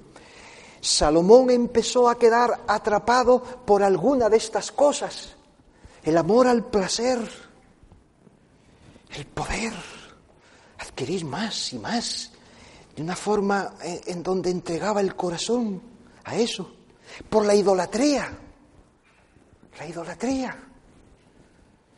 Salomón 0.81 1.51
empezó 1.51 2.09
a 2.09 2.17
quedar 2.17 2.63
atrapado 2.67 3.41
por 3.41 3.83
alguna 3.83 4.29
de 4.29 4.37
estas 4.37 4.71
cosas. 4.71 5.35
El 6.03 6.17
amor 6.17 6.47
al 6.47 6.65
placer, 6.65 7.19
el 9.13 9.25
poder, 9.27 9.73
adquirir 10.79 11.25
más 11.25 11.73
y 11.73 11.79
más, 11.79 12.31
de 12.97 13.03
una 13.03 13.15
forma 13.15 13.75
eh, 13.83 14.01
en 14.07 14.23
donde 14.23 14.49
entregaba 14.49 15.01
el 15.01 15.15
corazón 15.15 15.79
a 16.23 16.35
eso, 16.35 16.75
por 17.29 17.45
la 17.45 17.53
idolatría, 17.53 18.35
la 19.77 19.85
idolatría 19.85 20.57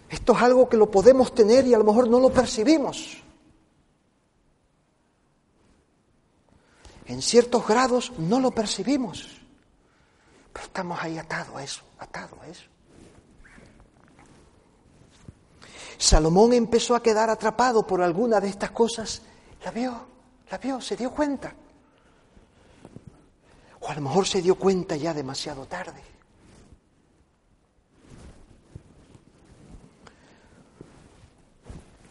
Esto 0.09 0.33
es 0.33 0.41
algo 0.41 0.67
que 0.67 0.75
lo 0.75 0.91
podemos 0.91 1.33
tener 1.33 1.65
y 1.65 1.73
a 1.73 1.77
lo 1.77 1.85
mejor 1.85 2.09
no 2.09 2.19
lo 2.19 2.29
percibimos. 2.31 3.23
En 7.05 7.21
ciertos 7.21 7.65
grados 7.65 8.11
no 8.17 8.41
lo 8.41 8.51
percibimos, 8.51 9.39
pero 10.51 10.65
estamos 10.65 10.99
ahí 11.01 11.17
atados 11.17 11.55
a 11.55 11.63
eso, 11.63 11.81
atados 11.97 12.37
a 12.41 12.47
eso. 12.47 12.65
Salomón 15.97 16.51
empezó 16.51 16.93
a 16.93 17.01
quedar 17.01 17.29
atrapado 17.29 17.87
por 17.87 18.01
alguna 18.01 18.41
de 18.41 18.49
estas 18.49 18.71
cosas, 18.71 19.21
la 19.63 19.71
vio, 19.71 20.18
la 20.49 20.57
vio, 20.57 20.81
se 20.81 20.95
dio 20.95 21.11
cuenta. 21.11 21.53
O 23.81 23.87
a 23.87 23.95
lo 23.95 24.01
mejor 24.01 24.27
se 24.27 24.41
dio 24.41 24.55
cuenta 24.55 24.95
ya 24.95 25.13
demasiado 25.13 25.65
tarde. 25.65 26.01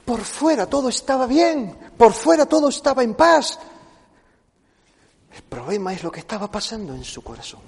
Por 0.05 0.21
fuera 0.23 0.67
todo 0.67 0.89
estaba 0.89 1.27
bien, 1.27 1.77
por 1.99 2.15
fuera 2.15 2.47
todo 2.47 2.71
estaba 2.71 3.03
en 3.03 3.15
paz. 3.15 3.59
El 5.35 5.43
problema 5.43 5.93
es 5.93 6.03
lo 6.03 6.11
que 6.11 6.21
estaba 6.21 6.51
pasando 6.51 6.95
en 6.95 7.05
su 7.05 7.23
corazón. 7.23 7.61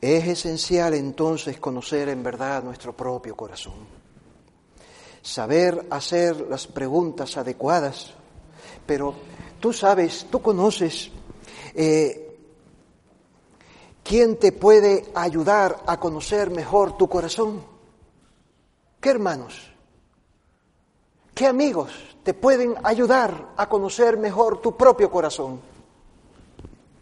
Es 0.00 0.26
esencial 0.26 0.94
entonces 0.94 1.58
conocer 1.58 2.08
en 2.08 2.22
verdad 2.22 2.62
nuestro 2.62 2.96
propio 2.96 3.36
corazón, 3.36 3.86
saber 5.20 5.86
hacer 5.90 6.46
las 6.48 6.66
preguntas 6.66 7.36
adecuadas, 7.36 8.14
pero 8.86 9.14
tú 9.60 9.72
sabes, 9.72 10.26
tú 10.30 10.40
conoces 10.40 11.10
eh, 11.74 12.38
quién 14.02 14.38
te 14.38 14.52
puede 14.52 15.10
ayudar 15.14 15.82
a 15.86 15.98
conocer 15.98 16.50
mejor 16.50 16.96
tu 16.96 17.08
corazón. 17.08 17.62
¿Qué 19.00 19.10
hermanos? 19.10 19.70
¿Qué 21.34 21.46
amigos 21.46 21.92
te 22.22 22.32
pueden 22.32 22.74
ayudar 22.82 23.52
a 23.56 23.68
conocer 23.68 24.16
mejor 24.16 24.60
tu 24.60 24.76
propio 24.76 25.10
corazón? 25.10 25.60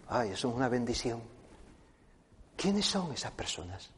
Ay, 0.09 0.30
eso 0.30 0.49
es 0.49 0.55
una 0.55 0.68
bendición. 0.68 1.20
¿Quiénes 2.57 2.87
son 2.87 3.12
esas 3.12 3.32
personas? 3.32 3.93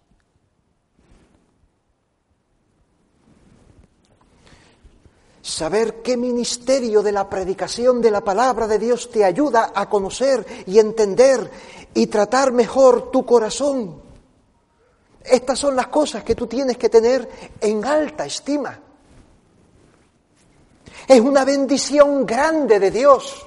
Saber 5.46 6.02
qué 6.02 6.16
ministerio 6.16 7.04
de 7.04 7.12
la 7.12 7.30
predicación 7.30 8.02
de 8.02 8.10
la 8.10 8.20
palabra 8.20 8.66
de 8.66 8.80
Dios 8.80 9.08
te 9.12 9.24
ayuda 9.24 9.70
a 9.72 9.88
conocer 9.88 10.44
y 10.66 10.80
entender 10.80 11.48
y 11.94 12.08
tratar 12.08 12.50
mejor 12.50 13.12
tu 13.12 13.24
corazón. 13.24 14.02
Estas 15.22 15.56
son 15.56 15.76
las 15.76 15.86
cosas 15.86 16.24
que 16.24 16.34
tú 16.34 16.48
tienes 16.48 16.76
que 16.76 16.88
tener 16.88 17.54
en 17.60 17.84
alta 17.84 18.26
estima. 18.26 18.76
Es 21.06 21.20
una 21.20 21.44
bendición 21.44 22.26
grande 22.26 22.80
de 22.80 22.90
Dios 22.90 23.46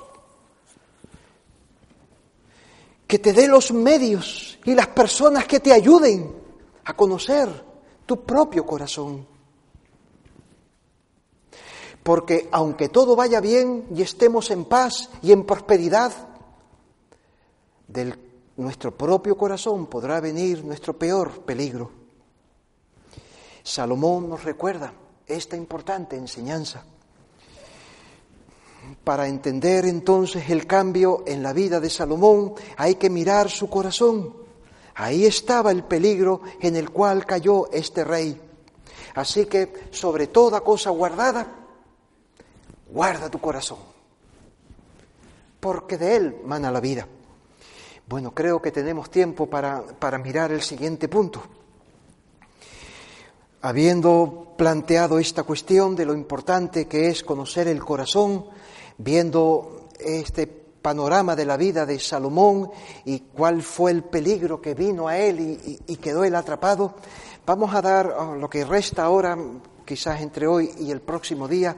que 3.06 3.20
te 3.20 3.34
dé 3.34 3.46
los 3.46 3.74
medios 3.74 4.58
y 4.64 4.74
las 4.74 4.88
personas 4.88 5.46
que 5.48 5.60
te 5.60 5.74
ayuden 5.74 6.34
a 6.86 6.96
conocer 6.96 7.50
tu 8.06 8.24
propio 8.24 8.66
corazón. 8.66 9.39
Porque 12.10 12.50
aunque 12.52 12.90
todo 12.90 13.16
vaya 13.16 13.40
bien 13.40 13.86
y 13.94 14.02
estemos 14.02 14.50
en 14.50 14.66
paz 14.66 15.12
y 15.22 15.32
en 15.32 15.46
prosperidad, 15.46 16.12
de 17.88 18.16
nuestro 18.58 18.98
propio 18.98 19.38
corazón 19.38 19.86
podrá 19.86 20.20
venir 20.20 20.66
nuestro 20.66 20.98
peor 20.98 21.42
peligro. 21.42 21.92
Salomón 23.62 24.28
nos 24.28 24.44
recuerda 24.44 24.92
esta 25.28 25.56
importante 25.56 26.16
enseñanza. 26.16 26.84
Para 29.04 29.28
entender 29.28 29.86
entonces 29.86 30.50
el 30.50 30.66
cambio 30.66 31.22
en 31.28 31.44
la 31.44 31.54
vida 31.54 31.80
de 31.80 31.92
Salomón 31.92 32.56
hay 32.78 32.96
que 32.96 33.12
mirar 33.12 33.52
su 33.52 33.70
corazón. 33.70 34.34
Ahí 34.96 35.28
estaba 35.28 35.70
el 35.70 35.84
peligro 35.84 36.42
en 36.60 36.76
el 36.76 36.90
cual 36.90 37.28
cayó 37.28 37.72
este 37.72 38.04
rey. 38.04 38.42
Así 39.14 39.46
que 39.46 39.90
sobre 39.92 40.26
toda 40.26 40.62
cosa 40.62 40.90
guardada, 40.90 41.59
guarda 42.92 43.30
tu 43.30 43.40
corazón, 43.40 43.80
porque 45.60 45.98
de 45.98 46.16
él 46.16 46.36
mana 46.46 46.72
la 46.72 46.80
vida. 46.80 47.08
Bueno, 48.08 48.34
creo 48.34 48.62
que 48.62 48.72
tenemos 48.72 49.10
tiempo 49.10 49.48
para, 49.48 49.84
para 49.84 50.18
mirar 50.18 50.52
el 50.52 50.62
siguiente 50.62 51.08
punto. 51.08 51.44
Habiendo 53.62 54.54
planteado 54.58 55.20
esta 55.20 55.44
cuestión 55.44 55.96
de 55.96 56.06
lo 56.06 56.14
importante 56.14 56.88
que 56.88 57.10
es 57.10 57.24
conocer 57.24 57.68
el 57.68 57.84
corazón, 57.84 58.46
viendo 58.98 59.90
este 60.00 60.48
panorama 60.82 61.36
de 61.36 61.46
la 61.46 61.58
vida 61.58 61.86
de 61.86 62.00
Salomón 62.00 62.72
y 63.06 63.20
cuál 63.20 63.62
fue 63.62 63.92
el 63.92 64.04
peligro 64.04 64.62
que 64.62 64.74
vino 64.74 65.08
a 65.08 65.18
él 65.18 65.60
y, 65.86 65.96
quedó 65.98 66.24
él 66.24 66.36
atrapado, 66.36 66.96
vamos 67.46 67.74
a 67.74 67.82
dar 67.82 68.08
oh, 68.08 68.36
lo 68.36 68.50
que 68.50 68.66
resta 68.66 69.04
ahora, 69.04 69.38
quizás 69.86 70.22
entre 70.22 70.48
hoy 70.48 70.72
y 70.80 70.92
el 70.92 71.02
próximo 71.02 71.48
día, 71.48 71.76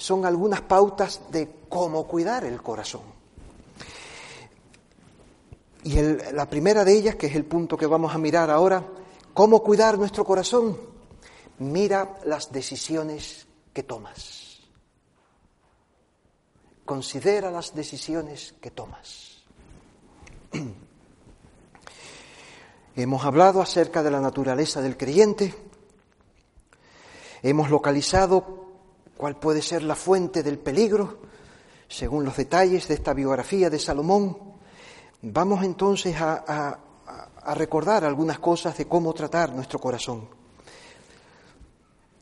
son 0.00 0.24
algunas 0.24 0.62
pautas 0.62 1.20
de 1.30 1.66
cómo 1.68 2.06
cuidar 2.06 2.44
el 2.44 2.62
corazón. 2.62 3.02
Y 5.84 6.00
la 6.32 6.48
primera 6.48 6.84
de 6.84 6.96
ellas, 6.96 7.16
que 7.16 7.26
es 7.26 7.36
el 7.36 7.44
punto 7.44 7.76
que 7.76 7.84
vamos 7.86 8.14
a 8.14 8.18
mirar 8.18 8.50
ahora, 8.50 8.82
cómo 9.34 9.62
cuidar 9.62 9.98
nuestro 9.98 10.24
corazón, 10.24 10.78
mira 11.58 12.18
las 12.24 12.50
decisiones 12.50 13.46
que 13.74 13.82
tomas. 13.82 14.60
Considera 16.86 17.50
las 17.50 17.74
decisiones 17.74 18.54
que 18.58 18.70
tomas. 18.70 19.42
Hemos 22.96 23.24
hablado 23.24 23.60
acerca 23.60 24.02
de 24.02 24.10
la 24.10 24.20
naturaleza 24.20 24.80
del 24.80 24.96
creyente, 24.96 25.54
hemos 27.42 27.70
localizado 27.70 28.59
cuál 29.20 29.36
puede 29.36 29.60
ser 29.60 29.82
la 29.82 29.94
fuente 29.94 30.42
del 30.42 30.58
peligro, 30.58 31.18
según 31.86 32.24
los 32.24 32.38
detalles 32.38 32.88
de 32.88 32.94
esta 32.94 33.12
biografía 33.12 33.68
de 33.68 33.78
Salomón. 33.78 34.34
Vamos 35.20 35.62
entonces 35.62 36.16
a, 36.18 36.78
recordar 37.54 38.04
algunas 38.04 38.38
cosas 38.38 38.78
de 38.78 38.86
cómo 38.86 39.12
tratar 39.12 39.52
nuestro 39.52 39.78
corazón. 39.78 40.26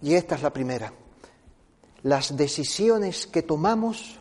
Y 0.02 0.14
esta 0.14 0.34
es 0.34 0.42
la 0.42 0.52
primera. 0.52 0.92
Las 2.02 2.36
decisiones 2.36 3.28
que 3.28 3.42
tomamos 3.42 4.18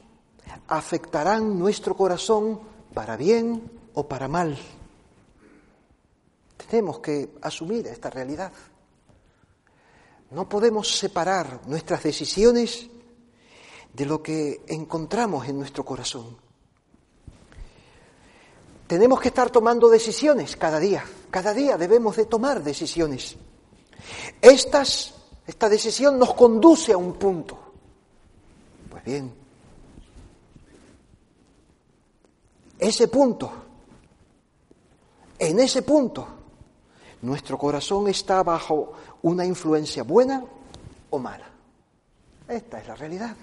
afectarán 0.67 1.57
nuestro 1.57 1.97
corazón 1.97 2.59
para 2.93 3.17
bien 3.17 3.71
o 3.95 4.07
para 4.07 4.28
mal. 4.28 4.55
Tenemos 6.69 6.99
que 6.99 7.32
asumir 7.41 7.88
esta 7.88 8.11
realidad. 8.11 8.51
No 10.32 10.49
podemos 10.49 10.97
separar 10.97 11.61
nuestras 11.67 12.03
decisiones 12.03 12.88
de 13.93 14.05
lo 14.05 14.21
que 14.21 14.63
encontramos 14.67 15.47
en 15.47 15.57
nuestro 15.57 15.86
corazón. 15.86 16.38
Tenemos 18.88 19.19
que 19.19 19.30
estar 19.30 19.49
tomando 19.49 19.89
decisiones 19.89 20.55
cada 20.55 20.80
día. 20.80 21.03
Cada 21.30 21.53
día 21.53 21.78
debemos 21.78 22.15
de 22.15 22.25
tomar 22.25 22.63
decisiones. 22.63 23.36
Esta 24.41 25.69
decisión 25.69 26.19
nos 26.19 26.34
conduce 26.34 26.93
a 26.93 26.97
un 26.97 27.13
punto. 27.13 27.59
Pues 28.89 29.03
bien, 29.03 29.34
ese 32.80 33.07
punto, 33.07 33.51
en 35.39 35.59
ese 35.59 35.82
punto, 35.82 36.28
nuestro 37.22 37.57
corazón 37.57 38.07
está 38.07 38.43
bajo 38.43 38.93
una 39.22 39.45
influencia 39.45 40.03
buena 40.03 40.43
o 41.09 41.20
mala. 41.20 41.49
Esta 42.47 42.80
es 42.80 42.88
la 42.88 42.95
realidad. 42.95 43.36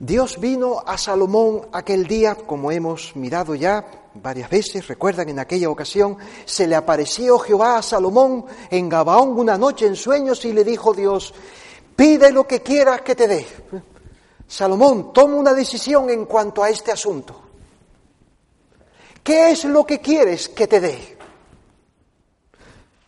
Dios 0.00 0.38
vino 0.38 0.80
a 0.86 0.96
Salomón 0.96 1.62
aquel 1.72 2.06
día, 2.06 2.36
como 2.36 2.70
hemos 2.70 3.16
mirado 3.16 3.56
ya 3.56 3.84
varias 4.14 4.48
veces, 4.48 4.86
recuerdan 4.86 5.28
en 5.28 5.40
aquella 5.40 5.68
ocasión, 5.68 6.16
se 6.44 6.68
le 6.68 6.76
apareció 6.76 7.38
Jehová 7.40 7.78
a 7.78 7.82
Salomón 7.82 8.44
en 8.70 8.88
Gabaón 8.88 9.38
una 9.38 9.58
noche 9.58 9.86
en 9.86 9.96
sueños 9.96 10.44
y 10.44 10.52
le 10.52 10.62
dijo 10.62 10.94
Dios, 10.94 11.34
pide 11.96 12.30
lo 12.30 12.46
que 12.46 12.60
quieras 12.62 13.00
que 13.02 13.16
te 13.16 13.26
dé. 13.26 13.46
Salomón, 14.46 15.12
toma 15.12 15.34
una 15.34 15.52
decisión 15.52 16.08
en 16.10 16.26
cuanto 16.26 16.62
a 16.62 16.70
este 16.70 16.92
asunto. 16.92 17.47
¿Qué 19.22 19.50
es 19.50 19.64
lo 19.64 19.84
que 19.84 20.00
quieres 20.00 20.48
que 20.48 20.66
te 20.66 20.80
dé? 20.80 21.18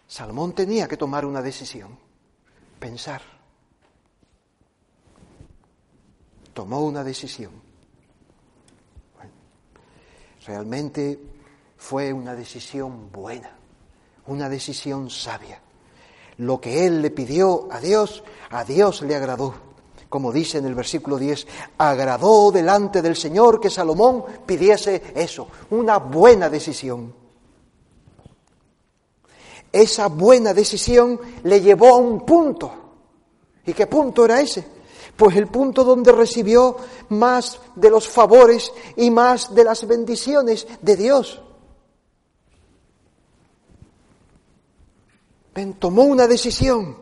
Salomón 0.07 0.55
tenía 0.55 0.89
que 0.89 0.97
tomar 0.97 1.25
una 1.25 1.41
decisión, 1.41 1.99
pensar. 2.79 3.23
Tomó 6.53 6.81
una 6.81 7.05
decisión. 7.05 7.71
realmente 10.47 11.19
fue 11.77 12.13
una 12.13 12.35
decisión 12.35 13.13
buena, 13.13 13.57
una 14.27 14.49
decisión 14.49 15.09
sabia. 15.11 15.61
Lo 16.39 16.61
que 16.61 16.87
él 16.87 17.03
le 17.03 17.11
pidió 17.11 17.69
a 17.71 17.81
Dios, 17.81 18.25
a 18.51 18.65
Dios 18.65 19.03
le 19.03 19.15
agradó. 19.15 19.70
Como 20.11 20.33
dice 20.33 20.59
en 20.59 20.67
el 20.67 20.75
versículo 20.75 21.17
10, 21.17 21.47
agradó 21.79 22.51
delante 22.51 23.01
del 23.01 23.17
Señor 23.17 23.61
que 23.61 23.71
Salomón 23.71 24.25
pidiese 24.45 25.03
eso, 25.15 25.49
una 25.71 25.97
buena 25.99 26.51
decisión. 26.51 27.15
Esa 29.73 30.09
buena 30.09 30.53
decisión 30.53 31.19
le 31.45 31.61
llevó 31.63 31.95
a 31.95 31.97
un 31.97 32.27
punto. 32.27 32.73
¿Y 33.65 33.73
qué 33.73 33.87
punto 33.87 34.25
era 34.25 34.41
ese? 34.41 34.67
Pues 35.17 35.37
el 35.37 35.47
punto 35.47 35.85
donde 35.85 36.13
recibió 36.13 36.77
más 37.11 37.61
de 37.77 37.89
los 37.89 38.09
favores 38.09 38.73
y 38.97 39.11
más 39.11 39.55
de 39.55 39.65
las 39.65 39.87
bendiciones 39.87 40.67
de 40.83 40.97
Dios. 40.97 41.41
tomó 45.79 46.05
una 46.05 46.27
decisión, 46.27 46.97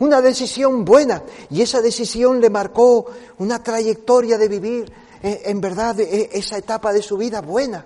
una 0.00 0.20
decisión 0.20 0.84
buena, 0.84 1.22
y 1.50 1.62
esa 1.62 1.80
decisión 1.80 2.40
le 2.40 2.50
marcó 2.50 3.06
una 3.38 3.62
trayectoria 3.62 4.36
de 4.38 4.48
vivir, 4.48 4.92
eh, 5.22 5.42
en 5.44 5.60
verdad, 5.60 6.00
eh, 6.00 6.30
esa 6.32 6.58
etapa 6.58 6.92
de 6.92 7.02
su 7.02 7.16
vida 7.16 7.40
buena. 7.40 7.84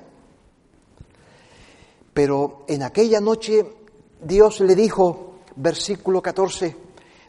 Pero 2.12 2.65
en 2.69 2.85
aquella 2.85 3.21
noche 3.21 3.67
Dios 4.23 4.61
le 4.61 4.77
dijo, 4.77 5.41
versículo 5.57 6.23
14 6.23 6.77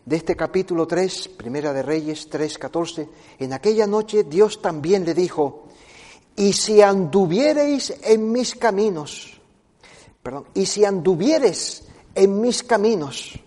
de 0.06 0.16
este 0.16 0.36
capítulo 0.36 0.86
3, 0.86 1.30
Primera 1.30 1.74
de 1.74 1.82
Reyes 1.82 2.30
3, 2.30 2.58
14, 2.60 3.10
en 3.40 3.54
aquella 3.54 3.88
noche 3.88 4.24
Dios 4.24 4.62
también 4.62 5.04
le 5.04 5.16
dijo, 5.16 5.64
y 6.36 6.54
si 6.54 6.84
anduviereis 6.84 7.92
en 8.04 8.32
mis 8.32 8.54
caminos, 8.54 9.42
perdón, 10.22 10.46
y 10.54 10.68
si 10.68 10.86
anduvieres 10.86 11.86
en 12.14 12.40
mis 12.40 12.62
caminos, 12.62 13.40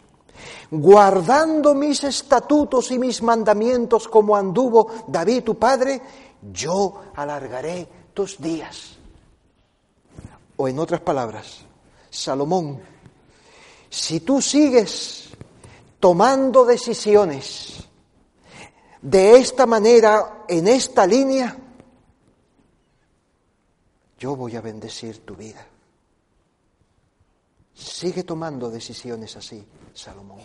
guardando 0.70 1.74
mis 1.74 2.04
estatutos 2.04 2.90
y 2.90 2.98
mis 2.98 3.22
mandamientos 3.22 4.08
como 4.08 4.36
anduvo 4.36 4.90
David 5.06 5.44
tu 5.44 5.58
padre, 5.58 6.00
yo 6.52 7.02
alargaré 7.14 7.88
tus 8.14 8.40
días. 8.40 8.96
O 10.56 10.68
en 10.68 10.78
otras 10.78 11.00
palabras, 11.00 11.60
Salomón, 12.10 12.80
si 13.88 14.20
tú 14.20 14.42
sigues 14.42 15.30
tomando 16.00 16.64
decisiones 16.64 17.84
de 19.00 19.36
esta 19.38 19.66
manera, 19.66 20.44
en 20.48 20.68
esta 20.68 21.06
línea, 21.06 21.56
yo 24.18 24.34
voy 24.34 24.56
a 24.56 24.60
bendecir 24.60 25.24
tu 25.24 25.36
vida. 25.36 25.64
Sigue 27.78 28.24
tomando 28.24 28.68
decisiones 28.68 29.36
así, 29.36 29.64
Salomón. 29.94 30.40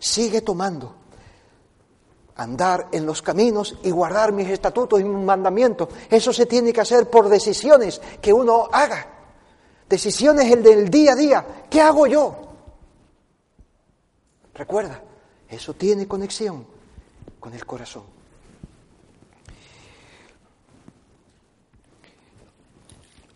Sigue 0.00 0.40
tomando. 0.40 0.96
Andar 2.36 2.88
en 2.90 3.04
los 3.04 3.20
caminos 3.20 3.76
y 3.82 3.90
guardar 3.90 4.32
mis 4.32 4.48
estatutos 4.48 4.98
y 4.98 5.04
mis 5.04 5.22
mandamientos. 5.22 5.90
Eso 6.08 6.32
se 6.32 6.46
tiene 6.46 6.72
que 6.72 6.80
hacer 6.80 7.10
por 7.10 7.28
decisiones 7.28 8.00
que 8.22 8.32
uno 8.32 8.66
haga. 8.72 9.06
Decisiones 9.86 10.50
el 10.50 10.62
del 10.62 10.88
día 10.88 11.12
a 11.12 11.16
día. 11.16 11.46
¿Qué 11.68 11.82
hago 11.82 12.06
yo? 12.06 12.34
Recuerda, 14.54 15.02
eso 15.50 15.74
tiene 15.74 16.08
conexión 16.08 16.66
con 17.38 17.52
el 17.52 17.66
corazón. 17.66 18.04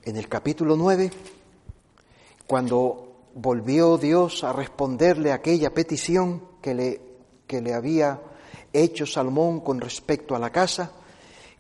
En 0.03 0.17
el 0.17 0.29
capítulo 0.29 0.77
9 0.77 1.36
cuando 2.47 3.31
volvió 3.35 3.99
Dios 3.99 4.45
a 4.45 4.53
responderle 4.53 5.33
aquella 5.33 5.75
petición 5.75 6.43
que 6.63 6.75
le, 6.75 7.01
que 7.47 7.61
le 7.61 7.75
había 7.75 8.21
hecho 8.73 9.07
Salomón 9.07 9.61
con 9.61 9.81
respecto 9.81 10.35
a 10.35 10.39
la 10.39 10.51
casa, 10.51 10.93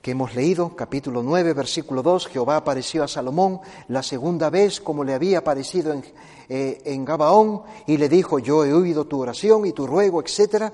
que 0.00 0.12
hemos 0.12 0.34
leído, 0.34 0.76
capítulo 0.76 1.22
9, 1.22 1.52
versículo 1.52 2.02
2, 2.02 2.28
Jehová 2.28 2.58
apareció 2.58 3.02
a 3.02 3.08
Salomón 3.08 3.60
la 3.88 4.02
segunda 4.02 4.50
vez 4.50 4.80
como 4.80 5.02
le 5.02 5.14
había 5.14 5.38
aparecido 5.38 5.92
en, 5.92 6.04
eh, 6.48 6.80
en 6.84 7.04
Gabaón 7.04 7.62
y 7.86 7.96
le 7.96 8.08
dijo, 8.08 8.38
yo 8.38 8.64
he 8.64 8.72
oído 8.72 9.06
tu 9.06 9.20
oración 9.20 9.66
y 9.66 9.72
tu 9.72 9.86
ruego, 9.86 10.22
etc. 10.22 10.72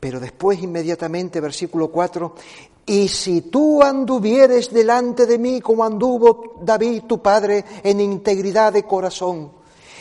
Pero 0.00 0.20
después 0.20 0.62
inmediatamente, 0.62 1.40
versículo 1.40 1.88
4, 1.88 2.34
y 2.88 3.08
si 3.08 3.42
tú 3.42 3.82
anduvieres 3.82 4.72
delante 4.72 5.26
de 5.26 5.38
mí 5.38 5.60
como 5.60 5.82
anduvo 5.82 6.54
David 6.62 7.02
tu 7.08 7.20
padre 7.20 7.64
en 7.82 8.00
integridad 8.00 8.72
de 8.72 8.84
corazón 8.84 9.50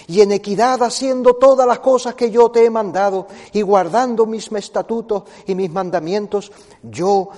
y 0.07 0.21
en 0.21 0.31
equidad 0.31 0.83
haciendo 0.83 1.35
todas 1.35 1.67
las 1.67 1.79
cosas 1.79 2.13
que 2.13 2.29
yo 2.29 2.51
te 2.51 2.63
he 2.63 2.69
mandado 2.69 3.27
y 3.53 3.63
guardando 3.63 4.27
mis 4.27 4.51
estatutos 4.51 5.23
y 5.47 5.55
mis 5.55 5.71
mandamientos, 5.71 6.51
yo 6.83 7.29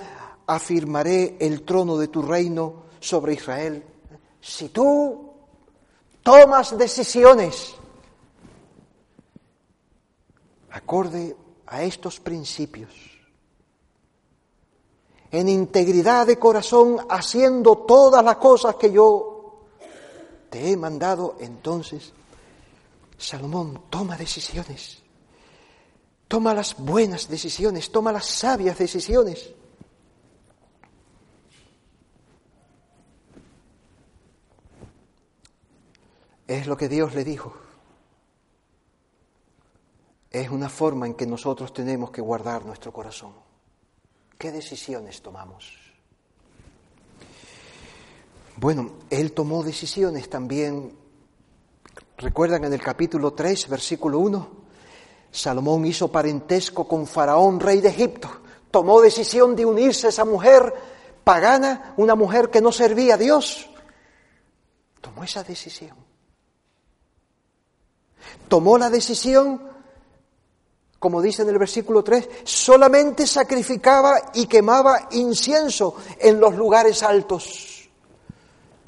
afirmaré 0.45 1.37
el 1.39 1.63
trono 1.63 1.97
de 1.97 2.09
tu 2.09 2.21
reino 2.21 2.73
sobre 2.99 3.35
Israel. 3.35 3.85
Si 4.41 4.67
tú 4.67 5.31
tomas 6.23 6.77
decisiones 6.77 7.73
acorde 10.71 11.37
a 11.65 11.83
estos 11.83 12.19
principios, 12.19 13.16
en 15.31 15.49
integridad 15.49 16.25
de 16.25 16.39
corazón, 16.39 16.97
haciendo 17.09 17.79
todas 17.79 18.23
las 18.23 18.37
cosas 18.37 18.75
que 18.75 18.91
yo 18.91 19.65
te 20.49 20.71
he 20.71 20.77
mandado, 20.77 21.35
entonces, 21.39 22.13
Salomón 23.17 23.83
toma 23.89 24.15
decisiones, 24.15 24.99
toma 26.27 26.53
las 26.53 26.77
buenas 26.77 27.27
decisiones, 27.27 27.91
toma 27.91 28.11
las 28.11 28.25
sabias 28.25 28.77
decisiones. 28.77 29.53
Es 36.47 36.65
lo 36.65 36.77
que 36.77 36.87
Dios 36.87 37.13
le 37.13 37.25
dijo. 37.25 37.53
Es 40.31 40.49
una 40.49 40.69
forma 40.69 41.05
en 41.05 41.15
que 41.15 41.27
nosotros 41.27 41.73
tenemos 41.73 42.11
que 42.11 42.21
guardar 42.21 42.65
nuestro 42.65 42.93
corazón. 42.93 43.46
¿Qué 44.37 44.51
decisiones 44.51 45.21
tomamos? 45.21 45.73
Bueno, 48.57 48.91
él 49.09 49.31
tomó 49.33 49.63
decisiones 49.63 50.29
también. 50.29 50.95
Recuerdan 52.17 52.63
en 52.65 52.73
el 52.73 52.81
capítulo 52.81 53.33
3, 53.33 53.69
versículo 53.69 54.19
1, 54.19 54.49
Salomón 55.31 55.85
hizo 55.85 56.11
parentesco 56.11 56.87
con 56.87 57.07
Faraón, 57.07 57.59
rey 57.59 57.81
de 57.81 57.89
Egipto. 57.89 58.29
Tomó 58.69 59.01
decisión 59.01 59.55
de 59.55 59.65
unirse 59.65 60.07
a 60.07 60.09
esa 60.09 60.25
mujer 60.25 60.73
pagana, 61.23 61.93
una 61.97 62.15
mujer 62.15 62.49
que 62.49 62.61
no 62.61 62.71
servía 62.71 63.15
a 63.15 63.17
Dios. 63.17 63.69
Tomó 65.01 65.23
esa 65.23 65.43
decisión. 65.43 65.95
Tomó 68.47 68.77
la 68.77 68.89
decisión 68.89 69.76
como 70.99 71.21
dice 71.21 71.43
en 71.43 71.49
el 71.49 71.59
versículo 71.59 72.03
3, 72.03 72.29
solamente 72.43 73.27
sacrificaba 73.27 74.31
y 74.33 74.47
quemaba 74.47 75.09
incienso 75.11 75.95
en 76.19 76.39
los 76.39 76.55
lugares 76.55 77.03
altos. 77.03 77.89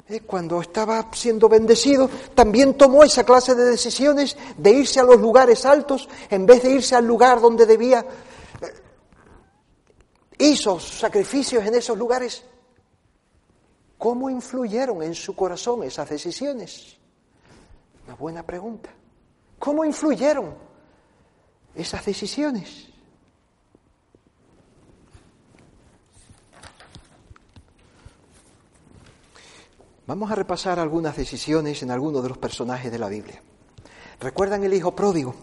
Eh, 0.08 0.22
cuando 0.22 0.60
estaba 0.60 1.08
siendo 1.12 1.48
bendecido, 1.48 2.10
también 2.34 2.76
tomó 2.76 3.04
esa 3.04 3.22
clase 3.22 3.54
de 3.54 3.64
decisiones 3.64 4.36
de 4.56 4.70
irse 4.70 4.98
a 4.98 5.04
los 5.04 5.20
lugares 5.20 5.64
altos 5.64 6.08
en 6.28 6.46
vez 6.46 6.64
de 6.64 6.72
irse 6.72 6.96
al 6.96 7.06
lugar 7.06 7.40
donde 7.40 7.64
debía. 7.64 8.04
Eh, 8.60 8.72
hizo 10.38 10.80
sacrificios 10.80 11.64
en 11.64 11.76
esos 11.76 11.96
lugares. 11.96 12.42
¿Cómo 13.98 14.28
influyeron 14.28 15.00
en 15.04 15.14
su 15.14 15.36
corazón 15.36 15.84
esas 15.84 16.08
decisiones? 16.08 16.96
Una 18.06 18.16
buena 18.16 18.42
pregunta. 18.44 18.90
¿Cómo 19.60 19.84
influyeron? 19.84 20.69
Esas 21.74 22.04
decisiones. 22.04 22.88
Vamos 30.06 30.30
a 30.30 30.34
repasar 30.34 30.80
algunas 30.80 31.16
decisiones 31.16 31.82
en 31.82 31.90
algunos 31.92 32.22
de 32.22 32.30
los 32.30 32.38
personajes 32.38 32.90
de 32.90 32.98
la 32.98 33.08
Biblia. 33.08 33.40
¿Recuerdan 34.18 34.64
el 34.64 34.74
hijo 34.74 34.94
pródigo? 34.94 35.34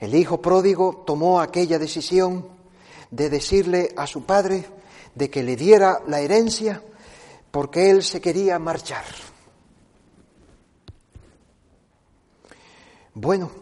El 0.00 0.16
hijo 0.16 0.42
pródigo 0.42 1.04
tomó 1.06 1.40
aquella 1.40 1.78
decisión 1.78 2.48
de 3.12 3.30
decirle 3.30 3.94
a 3.96 4.08
su 4.08 4.24
padre 4.24 4.64
de 5.14 5.30
que 5.30 5.44
le 5.44 5.54
diera 5.54 6.00
la 6.08 6.20
herencia 6.20 6.82
porque 7.52 7.90
él 7.90 8.02
se 8.02 8.20
quería 8.20 8.58
marchar. 8.58 9.04
Bueno, 13.14 13.61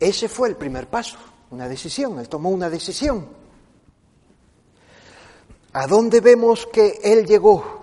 ese 0.00 0.28
fue 0.28 0.48
el 0.48 0.56
primer 0.56 0.88
paso, 0.88 1.18
una 1.50 1.68
decisión, 1.68 2.18
él 2.18 2.28
tomó 2.28 2.50
una 2.50 2.70
decisión. 2.70 3.28
¿A 5.72 5.86
dónde 5.86 6.20
vemos 6.20 6.66
que 6.66 7.00
él 7.02 7.26
llegó? 7.26 7.78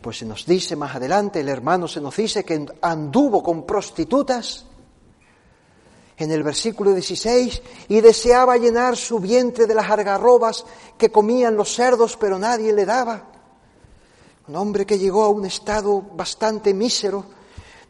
Pues 0.00 0.18
se 0.18 0.26
nos 0.26 0.44
dice 0.44 0.76
más 0.76 0.94
adelante, 0.96 1.40
el 1.40 1.48
hermano 1.48 1.88
se 1.88 2.00
nos 2.00 2.16
dice 2.16 2.44
que 2.44 2.66
anduvo 2.82 3.42
con 3.42 3.64
prostitutas 3.64 4.66
en 6.16 6.30
el 6.30 6.42
versículo 6.42 6.92
16 6.92 7.62
y 7.88 8.00
deseaba 8.00 8.56
llenar 8.56 8.96
su 8.96 9.18
vientre 9.18 9.66
de 9.66 9.74
las 9.74 9.90
argarrobas 9.90 10.64
que 10.98 11.10
comían 11.10 11.56
los 11.56 11.74
cerdos, 11.74 12.16
pero 12.16 12.38
nadie 12.38 12.72
le 12.72 12.84
daba. 12.84 13.30
Un 14.46 14.56
hombre 14.56 14.84
que 14.84 14.98
llegó 14.98 15.24
a 15.24 15.30
un 15.30 15.46
estado 15.46 16.00
bastante 16.00 16.74
mísero, 16.74 17.24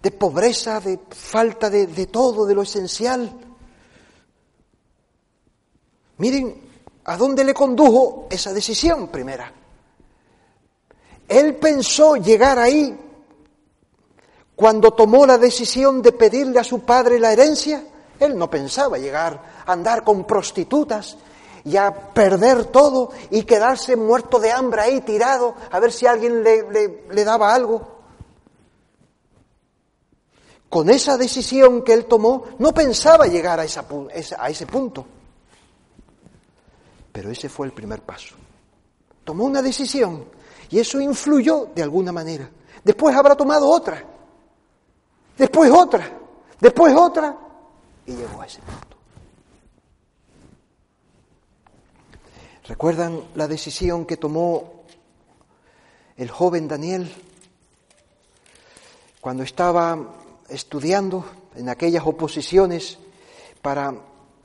de 0.01 0.11
pobreza, 0.11 0.81
de 0.81 1.01
falta 1.11 1.69
de, 1.71 1.87
de 1.87 2.07
todo, 2.07 2.47
de 2.47 2.55
lo 2.55 2.63
esencial. 2.63 3.33
Miren 6.19 6.62
a 7.05 7.17
dónde 7.17 7.45
le 7.45 7.55
condujo 7.55 8.27
esa 8.31 8.53
decisión 8.53 9.09
primera. 9.09 9.53
Él 11.29 11.57
pensó 11.57 12.17
llegar 12.17 12.59
ahí 12.59 12.99
cuando 14.55 14.93
tomó 14.93 15.27
la 15.27 15.39
decisión 15.39 16.01
de 16.03 16.12
pedirle 16.12 16.61
a 16.61 16.65
su 16.65 16.81
padre 16.81 17.19
la 17.19 17.33
herencia. 17.33 17.85
Él 18.21 18.39
no 18.39 18.49
pensaba 18.49 18.99
llegar 18.99 19.65
a 19.67 19.73
andar 19.73 20.05
con 20.05 20.25
prostitutas 20.25 21.17
y 21.65 21.77
a 21.77 21.93
perder 21.93 22.67
todo 22.67 23.11
y 23.31 23.43
quedarse 23.43 23.97
muerto 23.97 24.39
de 24.39 24.53
hambre 24.53 24.83
ahí 24.83 25.01
tirado 25.01 25.55
a 25.71 25.81
ver 25.81 25.93
si 25.93 26.07
alguien 26.07 26.43
le, 26.43 27.05
le 27.11 27.25
daba 27.25 27.55
algo. 27.55 27.95
Con 30.69 30.91
esa 30.91 31.17
decisión 31.17 31.83
que 31.83 31.93
él 31.93 32.07
tomó, 32.07 32.45
no 32.59 32.75
pensaba 32.75 33.27
llegar 33.27 33.61
a, 33.61 33.65
esa, 33.65 33.87
a 34.39 34.51
ese 34.51 34.67
punto. 34.67 35.07
Pero 37.15 37.31
ese 37.31 37.49
fue 37.49 37.69
el 37.69 37.73
primer 37.73 38.03
paso. 38.03 38.35
Tomó 39.23 39.45
una 39.45 39.62
decisión 39.62 40.25
y 40.69 40.81
eso 40.81 41.01
influyó 41.01 41.67
de 41.73 41.81
alguna 41.81 42.11
manera. 42.11 42.51
Después 42.83 43.15
habrá 43.15 43.37
tomado 43.37 43.71
otra, 43.71 44.05
después 45.39 45.71
otra, 45.71 46.11
después 46.59 46.93
otra, 46.93 47.39
y 48.05 48.17
llegó 48.17 48.43
a 48.43 48.47
ese 48.47 48.61
punto. 48.62 48.97
¿Recuerdan 52.67 53.21
la 53.37 53.47
decisión 53.47 54.07
que 54.07 54.17
tomó 54.17 54.83
el 56.17 56.31
joven 56.33 56.67
Daniel 56.67 57.15
cuando 59.21 59.45
estaba 59.45 60.17
estudiando 60.49 61.25
en 61.55 61.69
aquellas 61.69 62.05
oposiciones 62.05 62.99
para 63.62 63.95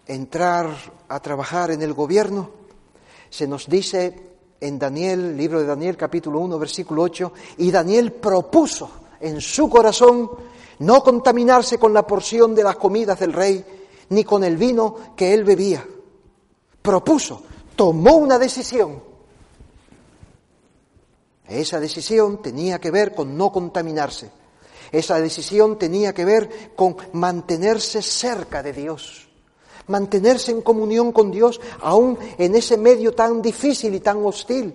entrar 0.06 0.68
a 1.08 1.20
trabajar 1.20 1.72
en 1.72 1.82
el 1.82 1.94
gobierno? 1.96 2.59
Se 3.30 3.48
nos 3.48 3.68
dice 3.68 4.30
en 4.60 4.80
Daniel, 4.80 5.38
libro 5.38 5.60
de 5.60 5.66
Daniel 5.66 5.96
capítulo 5.96 6.40
1, 6.40 6.60
versículo 6.60 7.04
8, 7.04 7.34
y 7.58 7.72
Daniel 7.72 8.12
propuso 8.14 8.90
en 9.20 9.40
su 9.40 9.70
corazón 9.70 10.30
no 10.80 11.04
contaminarse 11.04 11.78
con 11.78 11.94
la 11.94 12.08
porción 12.08 12.56
de 12.56 12.64
las 12.64 12.78
comidas 12.78 13.20
del 13.20 13.34
rey, 13.34 13.64
ni 14.10 14.24
con 14.24 14.44
el 14.44 14.58
vino 14.58 14.96
que 15.16 15.34
él 15.34 15.44
bebía. 15.44 15.86
Propuso, 16.82 17.44
tomó 17.76 18.16
una 18.18 18.40
decisión. 18.40 19.04
Esa 21.48 21.80
decisión 21.80 22.42
tenía 22.42 22.80
que 22.80 22.92
ver 22.92 23.14
con 23.14 23.38
no 23.38 23.52
contaminarse. 23.52 24.32
Esa 24.92 25.20
decisión 25.20 25.78
tenía 25.78 26.14
que 26.14 26.26
ver 26.26 26.74
con 26.76 26.96
mantenerse 27.14 28.02
cerca 28.02 28.64
de 28.64 28.74
Dios 28.74 29.29
mantenerse 29.90 30.52
en 30.52 30.62
comunión 30.62 31.12
con 31.12 31.32
Dios, 31.32 31.60
aún 31.82 32.18
en 32.38 32.56
ese 32.56 32.78
medio 32.78 33.14
tan 33.14 33.42
difícil 33.42 33.94
y 33.94 34.00
tan 34.00 34.26
hostil, 34.26 34.74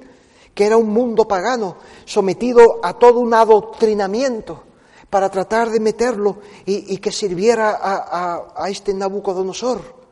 que 0.53 0.67
era 0.67 0.77
un 0.77 0.91
mundo 0.91 1.27
pagano, 1.27 1.77
sometido 2.05 2.81
a 2.83 2.99
todo 2.99 3.21
un 3.21 3.33
adoctrinamiento 3.33 4.63
para 5.09 5.31
tratar 5.31 5.71
de 5.71 5.81
meterlo 5.81 6.39
y, 6.67 6.99
que 6.99 7.13
sirviera 7.13 7.79
a, 7.81 8.53
a 8.57 8.69
este 8.69 8.93
Nabucodonosor. 8.93 10.05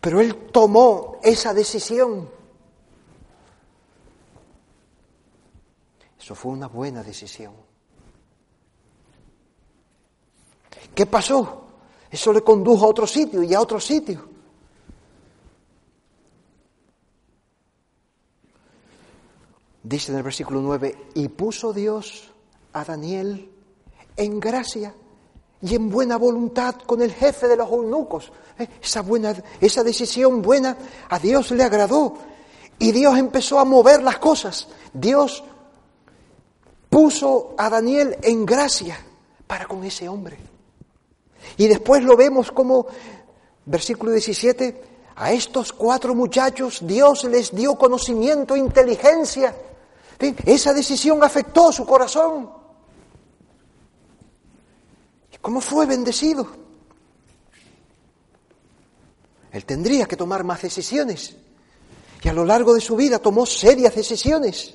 Pero 0.00 0.20
él 0.20 0.34
tomó 0.50 1.18
esa 1.22 1.54
decisión. 1.54 2.28
Eso 6.18 6.34
fue 6.34 6.52
una 6.52 6.68
buena 6.68 7.02
decisión. 7.02 7.52
¿Qué 10.94 11.06
pasó? 11.06 11.69
Eso 12.10 12.32
le 12.32 12.42
condujo 12.42 12.84
a 12.84 12.88
otro 12.88 13.06
sitio 13.06 13.42
y 13.42 13.54
a 13.54 13.60
otro 13.60 13.78
sitio. 13.78 14.28
Dice 19.82 20.12
en 20.12 20.18
el 20.18 20.24
versículo 20.24 20.60
9, 20.60 21.06
y 21.14 21.28
puso 21.28 21.72
Dios 21.72 22.30
a 22.72 22.84
Daniel 22.84 23.50
en 24.16 24.38
gracia 24.38 24.94
y 25.62 25.74
en 25.74 25.88
buena 25.88 26.16
voluntad 26.16 26.74
con 26.86 27.00
el 27.02 27.12
jefe 27.12 27.48
de 27.48 27.56
los 27.56 27.70
eunucos. 27.70 28.32
Eh, 28.58 28.68
esa, 28.82 29.02
buena, 29.02 29.34
esa 29.60 29.82
decisión 29.82 30.42
buena 30.42 30.76
a 31.08 31.18
Dios 31.18 31.50
le 31.52 31.64
agradó 31.64 32.14
y 32.78 32.92
Dios 32.92 33.16
empezó 33.18 33.58
a 33.58 33.64
mover 33.64 34.02
las 34.02 34.18
cosas. 34.18 34.68
Dios 34.92 35.44
puso 36.88 37.54
a 37.56 37.70
Daniel 37.70 38.16
en 38.22 38.44
gracia 38.44 38.98
para 39.46 39.66
con 39.66 39.84
ese 39.84 40.08
hombre. 40.08 40.38
Y 41.56 41.68
después 41.68 42.02
lo 42.02 42.16
vemos 42.16 42.52
como, 42.52 42.86
versículo 43.66 44.12
17, 44.12 44.82
a 45.16 45.32
estos 45.32 45.72
cuatro 45.72 46.14
muchachos 46.14 46.78
Dios 46.82 47.24
les 47.24 47.54
dio 47.54 47.76
conocimiento, 47.76 48.56
inteligencia. 48.56 49.54
Esa 50.18 50.72
decisión 50.72 51.22
afectó 51.22 51.72
su 51.72 51.84
corazón. 51.84 52.50
¿Y 55.32 55.36
cómo 55.38 55.60
fue 55.60 55.86
bendecido? 55.86 56.46
Él 59.52 59.64
tendría 59.64 60.06
que 60.06 60.16
tomar 60.16 60.44
más 60.44 60.62
decisiones. 60.62 61.36
Y 62.22 62.28
a 62.28 62.32
lo 62.32 62.44
largo 62.44 62.74
de 62.74 62.80
su 62.80 62.96
vida 62.96 63.18
tomó 63.18 63.46
serias 63.46 63.94
decisiones. 63.94 64.74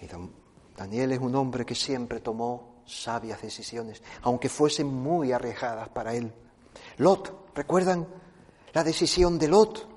Y 0.00 0.06
Daniel 0.76 1.12
es 1.12 1.18
un 1.18 1.34
hombre 1.34 1.64
que 1.64 1.74
siempre 1.74 2.20
tomó 2.20 2.71
sabias 2.86 3.40
decisiones, 3.42 4.02
aunque 4.22 4.48
fuesen 4.48 4.86
muy 4.86 5.32
arriesgadas 5.32 5.88
para 5.88 6.14
él. 6.14 6.32
Lot, 6.98 7.54
¿recuerdan 7.54 8.06
la 8.72 8.84
decisión 8.84 9.38
de 9.38 9.48
Lot? 9.48 9.88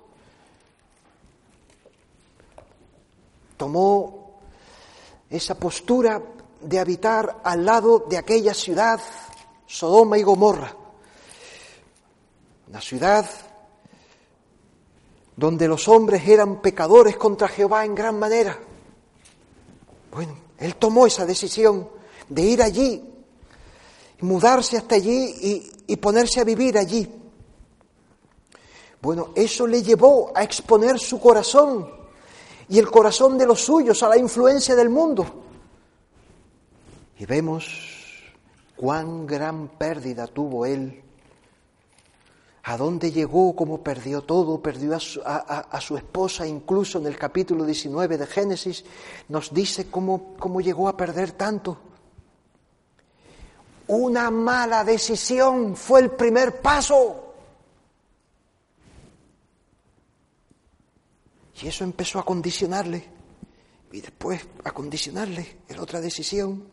Tomó 3.58 4.40
esa 5.30 5.56
postura 5.56 6.22
de 6.62 6.80
habitar 6.80 7.42
al 7.44 7.66
lado 7.66 8.06
de 8.10 8.18
aquella 8.18 8.54
ciudad, 8.54 9.00
Sodoma 9.66 10.18
y 10.18 10.24
Gomorra, 10.24 10.76
una 12.68 12.82
ciudad 12.82 13.26
donde 15.36 15.68
los 15.68 15.88
hombres 15.88 16.28
eran 16.28 16.62
pecadores 16.62 17.18
contra 17.18 17.48
Jehová 17.48 17.86
en 17.86 17.94
gran 17.94 18.18
manera. 18.18 18.58
Bueno, 20.12 20.38
él 20.58 20.76
tomó 20.76 21.06
esa 21.06 21.26
decisión 21.26 21.90
de 22.30 22.42
ir 22.42 22.62
allí, 22.62 23.04
mudarse 24.22 24.78
hasta 24.78 24.96
allí 24.96 25.72
y, 25.88 25.96
ponerse 25.98 26.40
a 26.40 26.44
vivir 26.44 26.78
allí. 26.78 27.08
Bueno, 29.02 29.30
eso 29.36 29.68
le 29.68 29.84
llevó 29.84 30.32
a 30.36 30.44
exponer 30.44 31.00
su 31.00 31.20
corazón 31.20 31.88
y 32.68 32.80
el 32.80 32.90
corazón 32.90 33.38
de 33.38 33.46
los 33.46 33.62
suyos 33.62 34.02
a 34.02 34.10
la 34.10 34.18
influencia 34.18 34.76
del 34.76 34.90
mundo. 34.90 35.44
Y 37.18 37.26
vemos 37.26 38.24
cuán 38.76 39.28
gran 39.28 39.68
pérdida 39.70 40.28
tuvo 40.28 40.66
él, 40.66 41.02
a 42.64 42.78
dónde 42.78 43.12
llegó, 43.12 43.56
cómo 43.56 43.84
perdió 43.84 44.24
todo, 44.24 44.60
perdió 44.60 44.96
a 44.96 45.80
su, 45.82 45.98
esposa, 45.98 46.48
incluso 46.48 46.98
en 46.98 47.06
el 47.06 47.16
capítulo 47.16 47.64
19 47.64 48.18
de 48.18 48.26
Génesis 48.26 48.84
nos 49.30 49.54
dice 49.54 49.92
cómo 49.92 50.62
llegó 50.62 50.88
a 50.88 50.98
perder 50.98 51.34
tanto. 51.34 51.78
Una 53.88 54.32
mala 54.32 54.84
decisión 54.84 55.76
fue 55.76 56.02
el 56.02 56.12
primer 56.12 56.62
paso. 56.62 57.34
Y 61.62 61.68
eso 61.68 61.84
empezó 61.84 62.20
a 62.20 62.26
condicionarle. 62.26 63.06
Y 63.92 64.02
después 64.02 64.46
a 64.64 64.72
condicionarle 64.72 65.58
en 65.70 65.80
otra 65.80 66.02
decisión. 66.02 66.68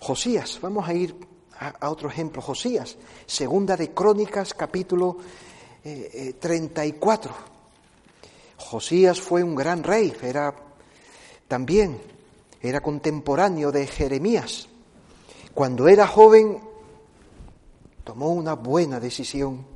Josías, 0.00 0.58
vamos 0.60 0.88
a 0.88 0.94
ir 0.94 1.16
a, 1.58 1.90
otro 1.90 2.08
ejemplo. 2.08 2.42
Josías, 2.42 2.96
segunda 3.26 3.76
de 3.76 3.92
Crónicas, 3.92 4.54
capítulo 4.54 5.18
34. 6.40 7.30
Eh, 7.30 7.34
eh, 7.34 7.58
Josías 8.58 9.20
fue 9.20 9.42
un 9.42 9.54
gran 9.54 9.82
rey, 9.82 10.14
era 10.20 10.54
también, 11.46 12.00
era 12.60 12.80
contemporáneo 12.80 13.72
de 13.72 13.86
Jeremías. 13.86 14.67
Cuando 15.58 15.88
era 15.88 16.06
joven, 16.06 16.60
tomó 18.04 18.28
una 18.28 18.54
buena 18.54 19.00
decisión. 19.00 19.66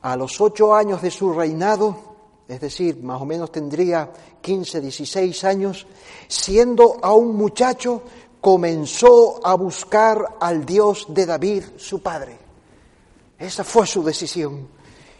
A 0.00 0.16
los 0.16 0.40
ocho 0.40 0.74
años 0.74 1.02
de 1.02 1.10
su 1.10 1.34
reinado, 1.34 1.94
es 2.48 2.62
decir, 2.62 2.96
más 3.02 3.20
o 3.20 3.26
menos 3.26 3.52
tendría 3.52 4.10
15, 4.40 4.80
16 4.80 5.44
años, 5.44 5.86
siendo 6.28 6.96
aún 7.02 7.36
muchacho, 7.36 8.04
comenzó 8.40 9.46
a 9.46 9.52
buscar 9.52 10.38
al 10.40 10.64
Dios 10.64 11.08
de 11.10 11.26
David, 11.26 11.64
su 11.76 12.00
padre. 12.00 12.38
Esa 13.38 13.64
fue 13.64 13.86
su 13.86 14.02
decisión. 14.02 14.66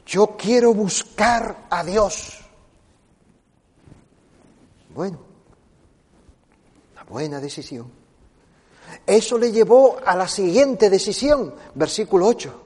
Yo 0.07 0.39
quiero 0.39 0.73
buscar 0.73 1.67
a 1.69 1.85
Dios. 1.85 2.41
Bueno, 4.95 5.19
una 6.95 7.05
buena 7.05 7.41
decisión. 7.41 8.00
Eso 9.07 9.39
le 9.39 9.53
llevó 9.53 9.97
a 10.05 10.17
la 10.17 10.29
siguiente 10.29 10.91
decisión, 10.91 11.55
versículo 11.75 12.27
8. 12.27 12.63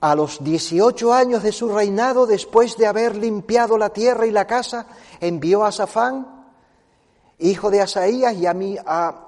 A 0.00 0.14
los 0.14 0.42
18 0.44 1.14
años 1.14 1.42
de 1.42 1.52
su 1.52 1.68
reinado, 1.68 2.26
después 2.26 2.76
de 2.76 2.86
haber 2.86 3.16
limpiado 3.16 3.78
la 3.78 3.90
tierra 3.90 4.26
y 4.26 4.30
la 4.30 4.46
casa, 4.46 4.86
envió 5.20 5.64
a 5.64 5.72
Safán, 5.72 6.44
hijo 7.38 7.70
de 7.70 7.80
Asaías, 7.80 8.34
y 8.34 8.46
a, 8.46 8.54
a 8.86 9.24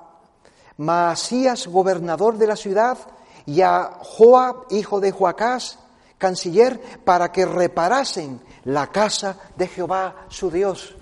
Maasías, 0.77 1.67
gobernador 1.67 2.37
de 2.37 2.47
la 2.47 2.57
ciudad, 2.57 2.99
y 3.47 3.63
a 3.63 3.99
Joab, 4.03 4.67
hijo 4.71 5.01
de 5.01 5.13
Joacás, 5.13 5.79
canciller, 6.19 6.81
para 7.05 7.33
que 7.33 7.47
reparasen 7.47 8.41
la 8.65 8.89
casa 8.89 9.39
de 9.57 9.69
Jehová 9.69 10.27
su 10.29 10.51
Dios. 10.51 10.95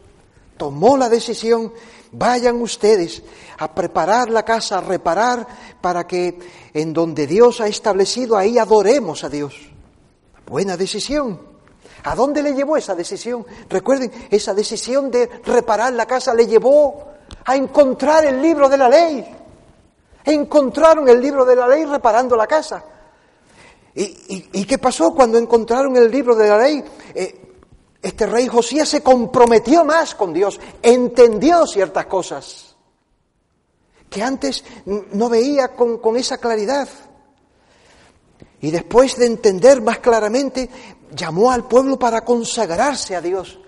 Tomó 0.57 0.96
la 0.96 1.09
decisión, 1.09 1.72
vayan 2.16 2.60
ustedes 2.60 3.22
a 3.58 3.74
preparar 3.74 4.30
la 4.30 4.44
casa, 4.44 4.78
a 4.78 4.80
reparar, 4.80 5.46
para 5.80 6.06
que 6.06 6.38
en 6.72 6.92
donde 6.92 7.26
Dios 7.26 7.60
ha 7.60 7.66
establecido, 7.66 8.36
ahí 8.36 8.58
adoremos 8.58 9.24
a 9.24 9.28
Dios. 9.28 9.54
Buena 10.46 10.76
decisión. 10.76 11.40
¿A 12.04 12.14
dónde 12.14 12.42
le 12.42 12.54
llevó 12.54 12.76
esa 12.76 12.94
decisión? 12.94 13.46
Recuerden, 13.68 14.12
esa 14.30 14.52
decisión 14.52 15.10
de 15.10 15.28
reparar 15.44 15.92
la 15.94 16.06
casa 16.06 16.34
le 16.34 16.46
llevó 16.46 17.14
a 17.44 17.56
encontrar 17.56 18.26
el 18.26 18.42
libro 18.42 18.68
de 18.68 18.76
la 18.76 18.88
ley. 18.88 19.24
Encontraron 20.24 21.08
el 21.08 21.20
libro 21.20 21.44
de 21.44 21.56
la 21.56 21.66
ley 21.66 21.84
reparando 21.84 22.36
la 22.36 22.46
casa. 22.46 22.84
¿Y, 23.94 24.64
qué 24.64 24.78
pasó 24.78 25.14
cuando 25.14 25.38
encontraron 25.38 25.96
el 25.96 26.10
libro 26.10 26.34
de 26.34 26.48
la 26.48 26.58
ley? 26.58 26.84
Eh, 27.14 27.43
este 28.05 28.26
rey 28.26 28.46
Josías 28.48 28.86
se 28.86 29.02
comprometió 29.02 29.82
más 29.82 30.14
con 30.14 30.34
Dios, 30.34 30.61
entendió 30.82 31.66
ciertas 31.66 32.05
cosas 32.05 32.76
que 34.11 34.22
antes 34.22 34.62
no 34.84 35.30
veía 35.30 35.68
con, 35.74 35.98
con 35.98 36.16
esa 36.16 36.36
claridad. 36.36 36.86
Y 38.61 38.70
después 38.70 39.16
de 39.16 39.26
entender 39.26 39.80
más 39.80 39.98
claramente, 40.00 40.68
llamó 41.16 41.50
al 41.50 41.66
pueblo 41.66 41.98
para 41.98 42.24
consagrarse 42.24 43.16
a 43.16 43.22
Dios. 43.22 43.59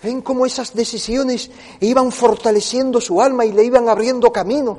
Ven 0.00 0.22
cómo 0.22 0.46
esas 0.46 0.74
decisiones 0.74 1.50
iban 1.80 2.12
fortaleciendo 2.12 3.00
su 3.00 3.20
alma 3.20 3.44
y 3.44 3.52
le 3.52 3.64
iban 3.64 3.88
abriendo 3.88 4.32
camino 4.32 4.78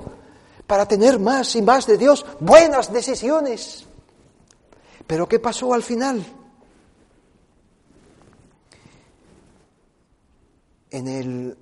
para 0.65 0.87
tener 0.87 1.19
más 1.19 1.55
y 1.57 1.61
más 1.61 1.85
de 1.85 1.97
Dios, 1.97 2.25
buenas 2.39 2.91
decisiones. 2.91 3.85
Pero 5.05 5.27
¿qué 5.27 5.39
pasó 5.39 5.73
al 5.73 5.83
final? 5.83 6.25
En 10.93 11.07
el, 11.07 11.57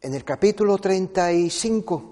en 0.00 0.14
el 0.14 0.24
capítulo 0.24 0.78
35 0.78 2.04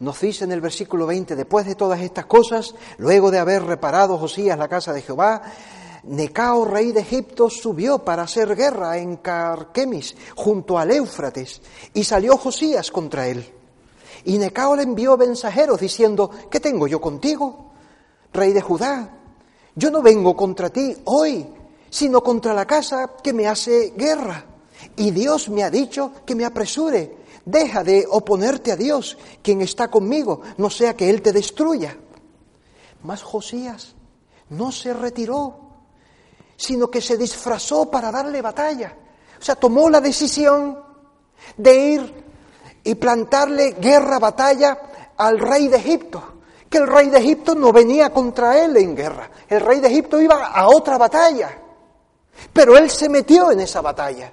nos 0.00 0.20
dice 0.20 0.44
en 0.44 0.52
el 0.52 0.60
versículo 0.60 1.06
20, 1.06 1.34
después 1.34 1.64
de 1.64 1.74
todas 1.74 2.02
estas 2.02 2.26
cosas, 2.26 2.74
luego 2.98 3.30
de 3.30 3.38
haber 3.38 3.62
reparado 3.62 4.18
Josías 4.18 4.58
la 4.58 4.68
casa 4.68 4.92
de 4.92 5.00
Jehová, 5.00 5.40
Necao, 6.02 6.66
rey 6.66 6.92
de 6.92 7.00
Egipto, 7.00 7.48
subió 7.48 8.00
para 8.00 8.24
hacer 8.24 8.54
guerra 8.54 8.98
en 8.98 9.16
Carquemis, 9.16 10.14
junto 10.36 10.78
al 10.78 10.90
Éufrates, 10.90 11.62
y 11.94 12.04
salió 12.04 12.36
Josías 12.36 12.90
contra 12.90 13.26
él. 13.26 13.50
Y 14.24 14.36
Necao 14.36 14.76
le 14.76 14.82
envió 14.82 15.16
mensajeros 15.16 15.80
diciendo, 15.80 16.30
¿qué 16.50 16.60
tengo 16.60 16.86
yo 16.86 17.00
contigo, 17.00 17.70
rey 18.34 18.52
de 18.52 18.60
Judá? 18.60 19.16
Yo 19.74 19.90
no 19.90 20.02
vengo 20.02 20.36
contra 20.36 20.68
ti 20.68 20.94
hoy, 21.04 21.46
sino 21.88 22.22
contra 22.22 22.52
la 22.52 22.66
casa 22.66 23.12
que 23.22 23.32
me 23.32 23.48
hace 23.48 23.94
guerra. 23.96 24.48
Y 24.96 25.10
Dios 25.10 25.48
me 25.48 25.62
ha 25.64 25.70
dicho 25.70 26.12
que 26.24 26.34
me 26.34 26.44
apresure. 26.44 27.24
Deja 27.44 27.84
de 27.84 28.06
oponerte 28.08 28.72
a 28.72 28.76
Dios, 28.76 29.18
quien 29.42 29.60
está 29.60 29.90
conmigo, 29.90 30.40
no 30.56 30.70
sea 30.70 30.94
que 30.94 31.10
Él 31.10 31.20
te 31.20 31.32
destruya. 31.32 31.96
Mas 33.02 33.22
Josías 33.22 33.94
no 34.50 34.72
se 34.72 34.94
retiró, 34.94 35.58
sino 36.56 36.90
que 36.90 37.00
se 37.00 37.18
disfrazó 37.18 37.90
para 37.90 38.10
darle 38.10 38.40
batalla. 38.40 38.96
O 39.38 39.44
sea, 39.44 39.56
tomó 39.56 39.90
la 39.90 40.00
decisión 40.00 40.78
de 41.56 41.74
ir 41.74 42.24
y 42.82 42.94
plantarle 42.94 43.72
guerra, 43.72 44.18
batalla 44.18 44.78
al 45.16 45.38
rey 45.38 45.68
de 45.68 45.76
Egipto, 45.76 46.22
que 46.68 46.78
el 46.78 46.86
rey 46.86 47.10
de 47.10 47.18
Egipto 47.18 47.54
no 47.54 47.72
venía 47.72 48.10
contra 48.10 48.64
él 48.64 48.76
en 48.76 48.96
guerra, 48.96 49.30
el 49.48 49.60
rey 49.60 49.80
de 49.80 49.88
Egipto 49.88 50.20
iba 50.20 50.46
a 50.46 50.68
otra 50.68 50.98
batalla, 50.98 51.50
pero 52.52 52.76
él 52.76 52.90
se 52.90 53.08
metió 53.08 53.50
en 53.50 53.60
esa 53.60 53.80
batalla. 53.80 54.32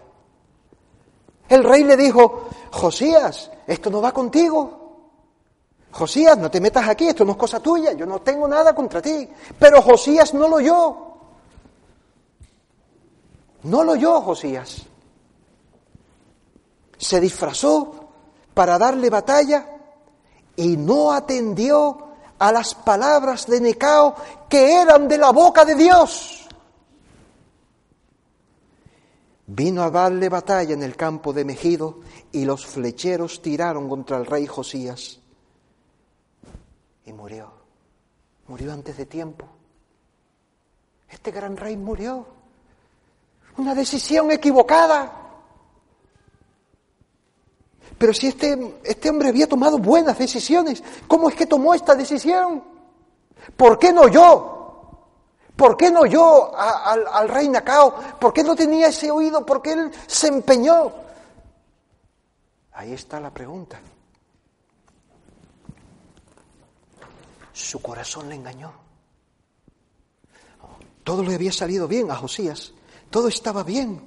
El 1.51 1.65
rey 1.65 1.83
le 1.83 1.97
dijo, 1.97 2.47
Josías, 2.71 3.51
esto 3.67 3.89
no 3.89 4.01
va 4.01 4.13
contigo. 4.13 4.79
Josías, 5.91 6.37
no 6.37 6.49
te 6.49 6.61
metas 6.61 6.87
aquí, 6.87 7.09
esto 7.09 7.25
no 7.25 7.33
es 7.33 7.37
cosa 7.37 7.59
tuya, 7.59 7.91
yo 7.91 8.05
no 8.05 8.21
tengo 8.21 8.47
nada 8.47 8.73
contra 8.73 9.01
ti. 9.01 9.29
Pero 9.59 9.81
Josías 9.81 10.33
no 10.33 10.47
lo 10.47 10.55
oyó. 10.55 10.97
No 13.63 13.83
lo 13.83 13.91
oyó 13.91 14.21
Josías. 14.21 14.83
Se 16.97 17.19
disfrazó 17.19 18.11
para 18.53 18.77
darle 18.77 19.09
batalla 19.09 19.67
y 20.55 20.77
no 20.77 21.11
atendió 21.11 22.11
a 22.39 22.49
las 22.53 22.75
palabras 22.75 23.45
de 23.47 23.59
Necao 23.59 24.15
que 24.47 24.81
eran 24.81 25.05
de 25.09 25.17
la 25.17 25.31
boca 25.31 25.65
de 25.65 25.75
Dios. 25.75 26.40
Vino 29.53 29.83
a 29.83 29.89
darle 29.89 30.29
batalla 30.29 30.73
en 30.73 30.81
el 30.81 30.95
campo 30.95 31.33
de 31.33 31.43
Megido 31.43 31.99
y 32.31 32.45
los 32.45 32.65
flecheros 32.65 33.41
tiraron 33.41 33.89
contra 33.89 34.15
el 34.15 34.25
rey 34.25 34.47
Josías 34.47 35.19
y 37.05 37.11
murió. 37.11 37.51
Murió 38.47 38.71
antes 38.71 38.95
de 38.95 39.05
tiempo. 39.05 39.45
Este 41.09 41.31
gran 41.31 41.57
rey 41.57 41.75
murió. 41.75 42.25
Una 43.57 43.75
decisión 43.75 44.31
equivocada. 44.31 45.11
Pero 47.97 48.13
si 48.13 48.27
este, 48.27 48.77
este 48.85 49.09
hombre 49.09 49.27
había 49.27 49.49
tomado 49.49 49.79
buenas 49.79 50.17
decisiones, 50.17 50.81
¿cómo 51.09 51.27
es 51.27 51.35
que 51.35 51.45
tomó 51.45 51.73
esta 51.73 51.93
decisión? 51.93 52.63
¿Por 53.57 53.77
qué 53.77 53.91
no 53.91 54.07
yo? 54.07 54.60
¿Por 55.61 55.77
qué 55.77 55.91
no 55.91 56.07
yo 56.07 56.51
al, 56.57 57.29
rey 57.29 57.47
Nacao? 57.47 57.93
¿Por 58.19 58.33
qué 58.33 58.43
no 58.43 58.55
tenía 58.55 58.87
ese 58.87 59.11
oído? 59.11 59.45
¿Por 59.45 59.61
qué 59.61 59.73
él 59.73 59.91
se 60.07 60.27
empeñó? 60.27 60.91
Ahí 62.71 62.93
está 62.93 63.19
la 63.19 63.29
pregunta. 63.29 63.79
Su 67.53 67.79
corazón 67.79 68.27
le 68.27 68.33
engañó. 68.33 68.73
Todo 71.03 71.21
le 71.21 71.35
había 71.35 71.51
salido 71.51 71.87
bien 71.87 72.09
a 72.09 72.15
Josías. 72.15 72.73
Todo 73.11 73.27
estaba 73.27 73.61
bien. 73.61 74.01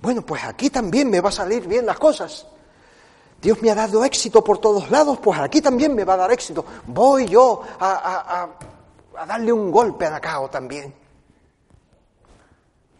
Bueno, 0.00 0.24
pues 0.24 0.44
aquí 0.44 0.70
también 0.70 1.10
me 1.10 1.20
va 1.20 1.28
a 1.28 1.32
salir 1.32 1.68
bien 1.68 1.84
las 1.84 1.98
cosas. 1.98 2.46
Dios 3.42 3.60
me 3.60 3.70
ha 3.70 3.74
dado 3.74 4.02
éxito 4.02 4.42
por 4.42 4.56
todos 4.56 4.90
lados, 4.90 5.18
pues 5.22 5.38
aquí 5.38 5.60
también 5.60 5.94
me 5.94 6.04
va 6.04 6.14
a 6.14 6.16
dar 6.16 6.32
éxito. 6.32 6.64
Voy 6.86 7.26
yo 7.26 7.60
a, 7.78 8.48
darle 9.24 9.52
un 9.52 9.70
golpe 9.70 10.06
a 10.06 10.10
Nacao 10.10 10.50
también. 10.50 10.92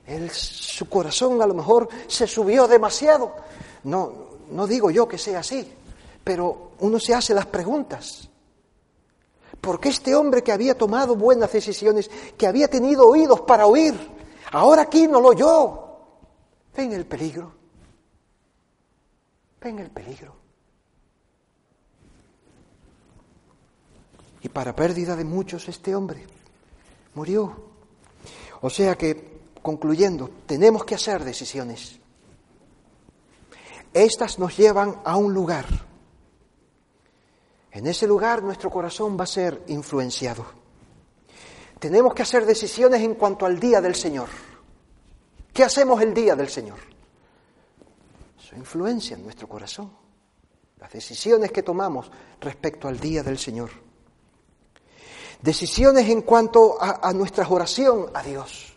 Él, 0.06 0.30
su 0.30 0.88
corazón 0.88 1.42
a 1.42 1.46
lo 1.46 1.54
mejor 1.54 1.88
se 2.06 2.26
subió 2.26 2.68
demasiado. 2.68 3.34
No, 3.84 4.12
no 4.50 4.66
digo 4.66 4.90
yo 4.90 5.08
que 5.08 5.18
sea 5.18 5.40
así, 5.40 5.72
pero 6.22 6.70
uno 6.80 7.00
se 7.00 7.14
hace 7.14 7.34
las 7.34 7.46
preguntas. 7.46 8.28
¿Por 9.60 9.80
qué 9.80 9.88
este 9.88 10.14
hombre 10.14 10.42
que 10.42 10.52
había 10.52 10.78
tomado 10.78 11.16
buenas 11.16 11.52
decisiones, 11.52 12.08
que 12.38 12.46
había 12.46 12.68
tenido 12.68 13.08
oídos 13.08 13.40
para 13.40 13.66
oír, 13.66 13.94
ahora 14.52 14.82
aquí 14.82 15.08
no 15.08 15.20
lo 15.20 15.28
oyó? 15.30 15.82
Ven 16.76 16.92
el 16.92 17.04
peligro 17.06 17.56
ven 19.66 19.80
el 19.80 19.90
peligro. 19.90 20.35
Y 24.46 24.48
para 24.48 24.76
pérdida 24.76 25.16
de 25.16 25.24
muchos 25.24 25.68
este 25.68 25.92
hombre 25.96 26.24
murió. 27.14 27.52
O 28.60 28.70
sea 28.70 28.94
que, 28.94 29.40
concluyendo, 29.60 30.30
tenemos 30.46 30.84
que 30.84 30.94
hacer 30.94 31.24
decisiones. 31.24 31.98
Estas 33.92 34.38
nos 34.38 34.56
llevan 34.56 35.00
a 35.04 35.16
un 35.16 35.34
lugar. 35.34 35.66
En 37.72 37.88
ese 37.88 38.06
lugar 38.06 38.44
nuestro 38.44 38.70
corazón 38.70 39.18
va 39.18 39.24
a 39.24 39.26
ser 39.26 39.64
influenciado. 39.66 40.46
Tenemos 41.80 42.14
que 42.14 42.22
hacer 42.22 42.46
decisiones 42.46 43.02
en 43.02 43.16
cuanto 43.16 43.46
al 43.46 43.58
día 43.58 43.80
del 43.80 43.96
Señor. 43.96 44.28
¿Qué 45.52 45.64
hacemos 45.64 46.00
el 46.02 46.14
día 46.14 46.36
del 46.36 46.48
Señor? 46.48 46.78
Eso 48.38 48.54
influencia 48.54 49.16
en 49.16 49.24
nuestro 49.24 49.48
corazón, 49.48 49.90
las 50.78 50.92
decisiones 50.92 51.50
que 51.50 51.64
tomamos 51.64 52.08
respecto 52.40 52.86
al 52.86 53.00
día 53.00 53.24
del 53.24 53.38
Señor. 53.38 53.85
Decisiones 55.42 56.08
en 56.08 56.22
cuanto 56.22 56.76
a, 56.80 57.12
nuestra 57.12 57.46
oración 57.48 58.06
a 58.14 58.22
Dios. 58.22 58.74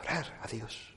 Orar 0.00 0.38
a 0.42 0.46
Dios. 0.46 0.94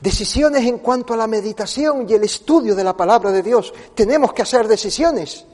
Decisiones 0.00 0.66
en 0.66 0.78
cuanto 0.78 1.12
a 1.12 1.16
la 1.16 1.26
meditación 1.26 2.06
y 2.08 2.14
el 2.14 2.24
estudio 2.24 2.74
de 2.74 2.84
la 2.84 2.96
palabra 2.96 3.30
de 3.30 3.42
Dios. 3.42 3.72
Tenemos 3.94 4.32
que 4.32 4.42
hacer 4.42 4.66
decisiones. 4.66 5.44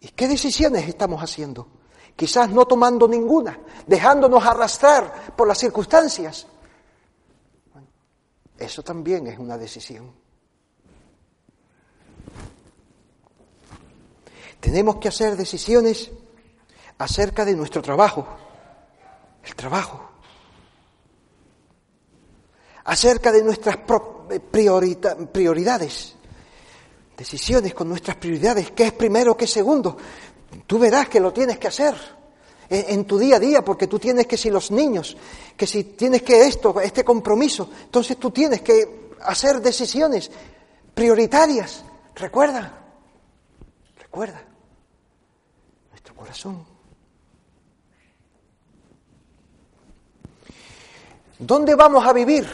¿Y 0.00 0.08
qué 0.08 0.28
decisiones 0.28 0.86
estamos 0.86 1.22
haciendo? 1.22 1.66
Quizás 2.14 2.50
no 2.50 2.66
tomando 2.66 3.08
ninguna, 3.08 3.58
dejándonos 3.86 4.44
arrastrar 4.44 5.34
por 5.34 5.48
las 5.48 5.58
circunstancias. 5.58 6.46
Eso 8.58 8.82
también 8.82 9.26
es 9.26 9.38
una 9.38 9.56
decisión. 9.56 10.21
Tenemos 14.62 14.98
que 14.98 15.08
hacer 15.08 15.36
decisiones 15.36 16.08
acerca 16.98 17.44
de 17.44 17.56
nuestro 17.56 17.82
trabajo, 17.82 18.24
el 19.42 19.56
trabajo, 19.56 20.08
acerca 22.84 23.32
de 23.32 23.42
nuestras 23.42 23.76
eh, 24.30 24.38
prioridades, 24.38 26.14
decisiones 27.16 27.74
con 27.74 27.88
nuestras 27.88 28.16
prioridades, 28.18 28.70
qué 28.70 28.84
es 28.84 28.92
primero, 28.92 29.36
qué 29.36 29.46
es 29.46 29.50
segundo. 29.50 29.96
Tú 30.64 30.78
verás 30.78 31.08
que 31.08 31.18
lo 31.18 31.32
tienes 31.32 31.58
que 31.58 31.66
hacer 31.66 31.96
en, 32.70 33.04
tu 33.04 33.18
día 33.18 33.36
a 33.36 33.40
día, 33.40 33.64
porque 33.64 33.88
tú 33.88 33.98
tienes 33.98 34.28
que, 34.28 34.36
si 34.36 34.48
los 34.48 34.70
niños, 34.70 35.16
que 35.56 35.66
si 35.66 35.82
tienes 35.82 36.22
que 36.22 36.46
esto, 36.46 36.80
este 36.80 37.02
compromiso, 37.02 37.68
entonces 37.82 38.16
tú 38.16 38.30
tienes 38.30 38.62
que 38.62 39.10
hacer 39.22 39.60
decisiones 39.60 40.30
prioritarias. 40.94 41.84
Recuerda, 42.14 42.78
recuerda, 43.98 44.51
corazón. 46.22 46.64
¿Dónde 51.36 51.74
vamos 51.74 52.06
a 52.06 52.12
vivir? 52.12 52.44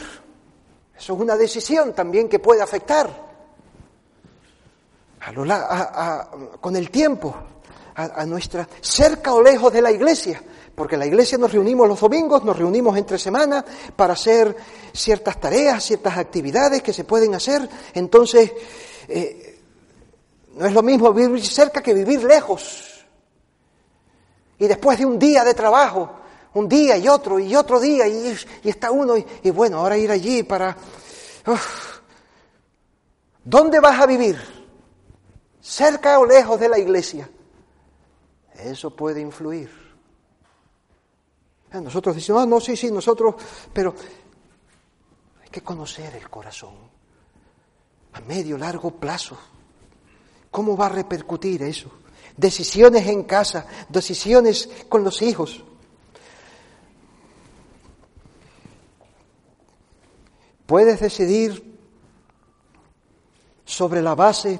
Eso 0.97 1.13
es 1.13 1.19
una 1.19 1.37
decisión 1.37 1.93
también 1.93 2.27
que 2.27 2.39
puede 2.39 2.63
afectar 2.63 3.29
con 6.59 6.75
el 6.75 6.89
tiempo 6.89 7.35
a, 7.93 8.25
nuestra, 8.25 8.67
cerca 8.81 9.35
o 9.35 9.43
lejos 9.43 9.71
de 9.71 9.83
la 9.83 9.91
iglesia, 9.91 10.41
porque 10.73 10.97
la 10.97 11.05
iglesia 11.05 11.37
nos 11.37 11.53
reunimos 11.53 11.87
los 11.87 11.99
domingos, 11.99 12.43
nos 12.43 12.57
reunimos 12.57 12.97
entre 12.97 13.19
semanas 13.19 13.63
para 13.95 14.13
hacer 14.13 14.55
ciertas 14.93 15.39
tareas, 15.39 15.83
ciertas 15.83 16.17
actividades 16.17 16.81
que 16.81 16.91
se 16.91 17.03
pueden 17.03 17.35
hacer. 17.35 17.69
Entonces, 17.93 18.51
eh, 19.07 19.59
no 20.55 20.65
es 20.65 20.73
lo 20.73 20.81
mismo 20.81 21.13
vivir 21.13 21.45
cerca 21.45 21.83
que 21.83 21.93
vivir 21.93 22.23
lejos. 22.23 22.98
Y 24.59 24.67
después 24.67 24.99
de 24.99 25.05
un 25.05 25.17
día 25.17 25.43
de 25.43 25.53
trabajo, 25.53 26.19
un 26.53 26.67
día 26.67 26.97
y 26.97 27.07
otro 27.07 27.39
y 27.39 27.55
otro 27.55 27.79
día, 27.79 28.07
y, 28.07 28.35
está 28.63 28.91
uno, 28.91 29.15
y, 29.17 29.49
bueno, 29.49 29.77
ahora 29.77 29.97
ir 29.97 30.11
allí 30.11 30.43
para... 30.43 30.75
¿Dónde 33.43 33.79
vas 33.79 33.99
a 33.99 34.05
vivir? 34.05 34.37
¿Cerca 35.61 36.19
o 36.19 36.25
lejos 36.25 36.59
de 36.59 36.69
la 36.69 36.77
iglesia? 36.77 37.29
Eso 38.53 38.93
puede 38.95 39.21
influir. 39.21 39.69
Eh, 41.71 41.79
nosotros 41.79 42.15
decimos, 42.15 42.43
ah, 42.43 42.45
no, 42.45 42.59
sí, 42.59 42.75
sí, 42.75 42.91
nosotros, 42.91 43.35
pero 43.71 43.95
hay 45.41 45.49
que 45.49 45.61
conocer 45.61 46.15
el 46.15 46.29
corazón 46.29 46.75
a 48.13 48.21
medio, 48.21 48.57
largo 48.57 48.91
plazo. 48.91 49.37
¿Cómo 50.51 50.75
va 50.75 50.87
a 50.87 50.89
repercutir 50.89 51.63
eso? 51.63 51.91
Decisiones 52.39 53.05
en 53.07 53.23
casa, 53.23 53.65
decisiones 53.89 54.69
con 54.87 55.03
los 55.03 55.21
hijos. 55.21 55.61
Puedes 60.65 61.01
decidir 61.01 61.77
sobre 63.65 64.01
la 64.01 64.15
base 64.15 64.57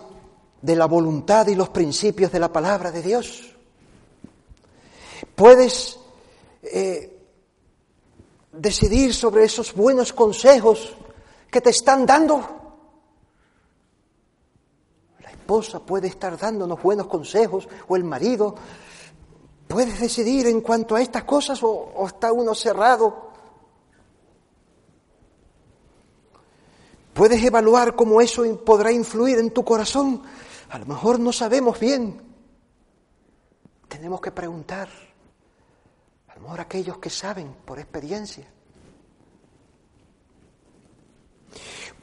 de 0.61 0.75
la 0.75 0.87
voluntad 0.87 1.47
y 1.47 1.55
los 1.55 1.69
principios 1.69 2.33
de 2.33 2.39
la 2.39 2.51
palabra 2.51 2.91
de 2.91 3.01
Dios. 3.01 3.55
Puedes 5.33 5.97
eh, 6.63 7.17
decidir 8.51 9.13
sobre 9.13 9.45
esos 9.45 9.73
buenos 9.73 10.11
consejos 10.11 10.97
que 11.49 11.61
te 11.61 11.69
están 11.69 12.05
dando. 12.05 12.58
Esposa 15.49 15.79
puede 15.79 16.07
estar 16.07 16.37
dándonos 16.37 16.79
buenos 16.79 17.07
consejos 17.07 17.67
o 17.87 17.95
el 17.95 18.03
marido. 18.03 18.53
Puedes 19.67 19.99
decidir 19.99 20.45
en 20.45 20.61
cuanto 20.61 20.95
a 20.95 21.01
estas 21.01 21.23
cosas 21.23 21.63
o, 21.63 21.69
o 21.71 22.05
está 22.05 22.31
uno 22.31 22.53
cerrado. 22.53 23.31
Puedes 27.15 27.43
evaluar 27.43 27.95
cómo 27.95 28.21
eso 28.21 28.43
podrá 28.63 28.91
influir 28.91 29.39
en 29.39 29.49
tu 29.49 29.65
corazón. 29.65 30.21
A 30.69 30.77
lo 30.77 30.85
mejor 30.85 31.19
no 31.19 31.33
sabemos 31.33 31.79
bien. 31.79 32.21
Tenemos 33.87 34.21
que 34.21 34.29
preguntar 34.29 34.87
amor 36.27 36.61
aquellos 36.61 36.99
que 36.99 37.09
saben 37.09 37.55
por 37.65 37.79
experiencia. 37.79 38.45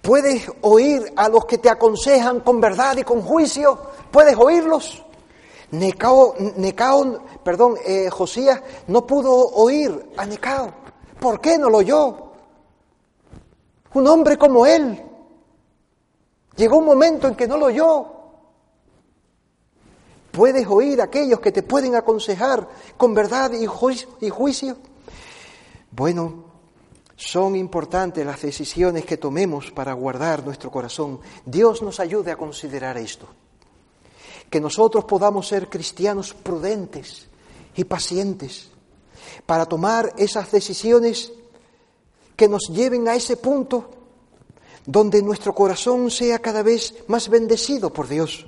Puedes 0.06 0.48
oír 0.62 1.12
a 1.16 1.28
los 1.28 1.46
que 1.46 1.58
te 1.58 1.68
aconsejan 1.68 2.38
con 2.38 2.60
verdad 2.60 2.96
y 2.96 3.02
con 3.02 3.22
juicio. 3.22 3.76
Puedes 4.12 4.36
oírlos. 4.36 5.04
Necao, 5.72 6.36
Necao 6.58 7.24
perdón, 7.42 7.74
eh, 7.84 8.08
Josías 8.08 8.62
no 8.86 9.04
pudo 9.04 9.32
oír 9.34 10.12
a 10.16 10.24
Necao. 10.24 10.72
¿Por 11.18 11.40
qué 11.40 11.58
no 11.58 11.68
lo 11.68 11.78
oyó? 11.78 12.16
Un 13.94 14.06
hombre 14.06 14.38
como 14.38 14.64
él. 14.64 15.02
Llegó 16.54 16.78
un 16.78 16.84
momento 16.84 17.26
en 17.26 17.34
que 17.34 17.48
no 17.48 17.56
lo 17.56 17.66
oyó. 17.66 18.06
¿Puedes 20.30 20.68
oír 20.68 21.00
a 21.00 21.04
aquellos 21.04 21.40
que 21.40 21.50
te 21.50 21.64
pueden 21.64 21.96
aconsejar 21.96 22.68
con 22.96 23.12
verdad 23.12 23.50
y 23.50 23.66
juicio? 23.66 24.76
Bueno, 25.90 26.45
son 27.16 27.56
importantes 27.56 28.24
las 28.24 28.42
decisiones 28.42 29.04
que 29.04 29.16
tomemos 29.16 29.70
para 29.70 29.92
guardar 29.94 30.44
nuestro 30.44 30.70
corazón. 30.70 31.20
Dios 31.44 31.82
nos 31.82 31.98
ayude 31.98 32.30
a 32.30 32.36
considerar 32.36 32.98
esto. 32.98 33.26
Que 34.50 34.60
nosotros 34.60 35.04
podamos 35.04 35.48
ser 35.48 35.68
cristianos 35.68 36.34
prudentes 36.34 37.26
y 37.74 37.84
pacientes 37.84 38.68
para 39.44 39.66
tomar 39.66 40.12
esas 40.16 40.52
decisiones 40.52 41.32
que 42.36 42.48
nos 42.48 42.68
lleven 42.68 43.08
a 43.08 43.14
ese 43.14 43.36
punto 43.36 43.90
donde 44.84 45.20
nuestro 45.22 45.54
corazón 45.54 46.10
sea 46.10 46.38
cada 46.38 46.62
vez 46.62 46.94
más 47.08 47.28
bendecido 47.28 47.92
por 47.92 48.06
Dios 48.06 48.46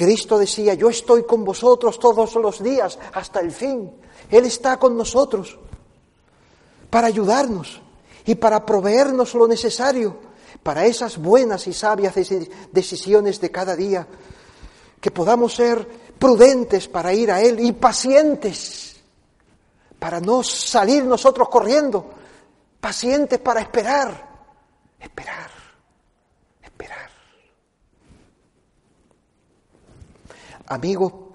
Cristo 0.00 0.38
decía, 0.38 0.72
yo 0.72 0.88
estoy 0.88 1.24
con 1.24 1.44
vosotros 1.44 1.98
todos 1.98 2.34
los 2.36 2.62
días 2.62 2.98
hasta 3.12 3.40
el 3.40 3.52
fin. 3.52 3.92
Él 4.30 4.46
está 4.46 4.78
con 4.78 4.96
nosotros 4.96 5.58
para 6.88 7.06
ayudarnos 7.06 7.82
y 8.30 8.36
para 8.36 8.64
proveernos 8.64 9.34
lo 9.34 9.48
necesario 9.48 10.16
para 10.62 10.86
esas 10.86 11.18
buenas 11.18 11.66
y 11.66 11.72
sabias 11.72 12.14
decisiones 12.70 13.40
de 13.40 13.50
cada 13.50 13.74
día. 13.74 14.06
Que 15.00 15.10
podamos 15.10 15.52
ser 15.52 15.84
prudentes 16.16 16.86
para 16.86 17.12
ir 17.12 17.32
a 17.32 17.40
Él 17.40 17.58
y 17.58 17.72
pacientes 17.72 19.00
para 19.98 20.20
no 20.20 20.44
salir 20.44 21.04
nosotros 21.04 21.48
corriendo, 21.48 22.08
pacientes 22.80 23.40
para 23.40 23.62
esperar, 23.62 24.28
esperar. 25.00 25.50
Amigo, 30.68 31.34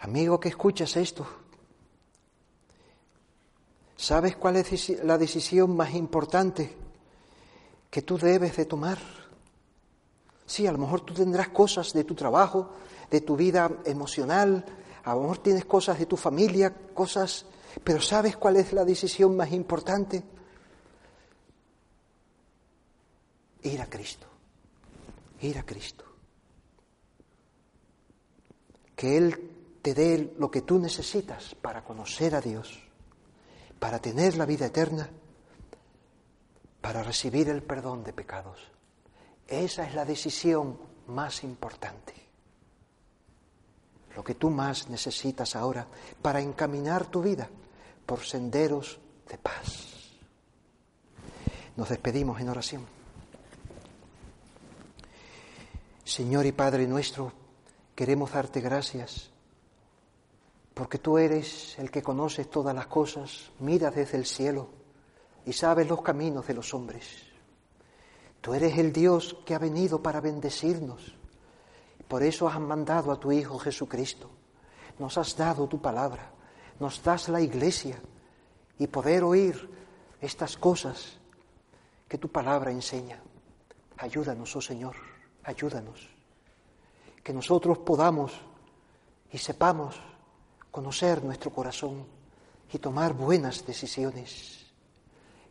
amigo 0.00 0.40
que 0.40 0.48
escuchas 0.48 0.96
esto, 0.96 1.39
¿sabes 4.10 4.36
cuál 4.36 4.56
es 4.56 4.88
la 5.04 5.16
decisión 5.16 5.76
más 5.76 5.94
importante 5.94 6.76
que 7.88 8.02
tú 8.02 8.18
debes 8.18 8.56
de 8.56 8.64
tomar? 8.64 8.98
Sí, 10.46 10.66
a 10.66 10.72
lo 10.72 10.78
mejor 10.78 11.02
tú 11.02 11.14
tendrás 11.14 11.50
cosas 11.50 11.92
de 11.92 12.04
tu 12.04 12.14
trabajo, 12.14 12.72
de 13.10 13.20
tu 13.20 13.36
vida 13.36 13.70
emocional, 13.84 14.64
a 15.04 15.14
lo 15.14 15.22
mejor 15.22 15.38
tienes 15.38 15.64
cosas 15.64 15.98
de 15.98 16.06
tu 16.06 16.16
familia, 16.16 16.74
cosas, 16.92 17.46
pero 17.84 18.00
¿sabes 18.00 18.36
cuál 18.36 18.56
es 18.56 18.72
la 18.72 18.84
decisión 18.84 19.36
más 19.36 19.52
importante? 19.52 20.22
Ir 23.62 23.80
a 23.80 23.86
Cristo 23.86 24.30
ir 25.40 25.58
a 25.58 25.64
Cristo. 25.64 26.04
Que 28.94 29.16
Él 29.16 29.50
te 29.82 29.94
dé 29.94 30.34
lo 30.38 30.50
que 30.50 30.62
tú 30.62 30.78
necesitas 30.78 31.54
para 31.54 31.84
conocer 31.84 32.34
a 32.34 32.40
Dios, 32.40 32.78
para 33.80 33.98
tener 33.98 34.36
la 34.36 34.44
vida 34.46 34.66
eterna, 34.66 35.08
para 36.80 37.02
recibir 37.02 37.48
el 37.48 37.62
perdón 37.62 38.04
de 38.04 38.12
pecados. 38.12 38.60
Esa 39.48 39.86
es 39.88 39.94
la 39.94 40.04
decisión 40.04 40.78
más 41.08 41.42
importante. 41.42 42.14
Lo 44.14 44.22
que 44.22 44.34
tú 44.34 44.50
más 44.50 44.88
necesitas 44.88 45.56
ahora 45.56 45.86
para 46.20 46.40
encaminar 46.40 47.06
tu 47.06 47.22
vida 47.22 47.48
por 48.04 48.20
senderos 48.20 49.00
de 49.28 49.38
paz. 49.38 49.86
Nos 51.76 51.88
despedimos 51.88 52.40
en 52.40 52.48
oración. 52.48 52.86
Señor 56.04 56.44
y 56.44 56.52
Padre 56.52 56.86
nuestro, 56.86 57.32
queremos 57.94 58.32
darte 58.32 58.60
gracias 58.60 59.29
porque 60.74 60.98
tú 60.98 61.18
eres 61.18 61.78
el 61.78 61.90
que 61.90 62.02
conoces 62.02 62.50
todas 62.50 62.74
las 62.74 62.86
cosas, 62.86 63.50
miras 63.58 63.94
desde 63.94 64.16
el 64.16 64.26
cielo 64.26 64.68
y 65.44 65.52
sabes 65.52 65.88
los 65.88 66.02
caminos 66.02 66.46
de 66.46 66.54
los 66.54 66.72
hombres. 66.74 67.26
Tú 68.40 68.54
eres 68.54 68.78
el 68.78 68.92
Dios 68.92 69.36
que 69.44 69.54
ha 69.54 69.58
venido 69.58 70.02
para 70.02 70.20
bendecirnos. 70.20 71.14
Por 72.08 72.22
eso 72.22 72.48
has 72.48 72.58
mandado 72.60 73.12
a 73.12 73.20
tu 73.20 73.30
Hijo 73.30 73.58
Jesucristo. 73.58 74.30
Nos 74.98 75.18
has 75.18 75.36
dado 75.36 75.66
tu 75.66 75.80
palabra, 75.80 76.30
nos 76.78 77.02
das 77.02 77.28
la 77.28 77.40
iglesia 77.40 78.00
y 78.78 78.86
poder 78.86 79.24
oír 79.24 79.70
estas 80.20 80.56
cosas 80.56 81.18
que 82.08 82.18
tu 82.18 82.28
palabra 82.28 82.70
enseña. 82.70 83.20
Ayúdanos, 83.98 84.54
oh 84.56 84.60
Señor, 84.60 84.96
ayúdanos. 85.44 86.08
Que 87.22 87.32
nosotros 87.32 87.78
podamos 87.78 88.32
y 89.30 89.38
sepamos 89.38 90.00
conocer 90.70 91.22
nuestro 91.24 91.50
corazón 91.50 92.06
y 92.72 92.78
tomar 92.78 93.14
buenas 93.14 93.66
decisiones. 93.66 94.66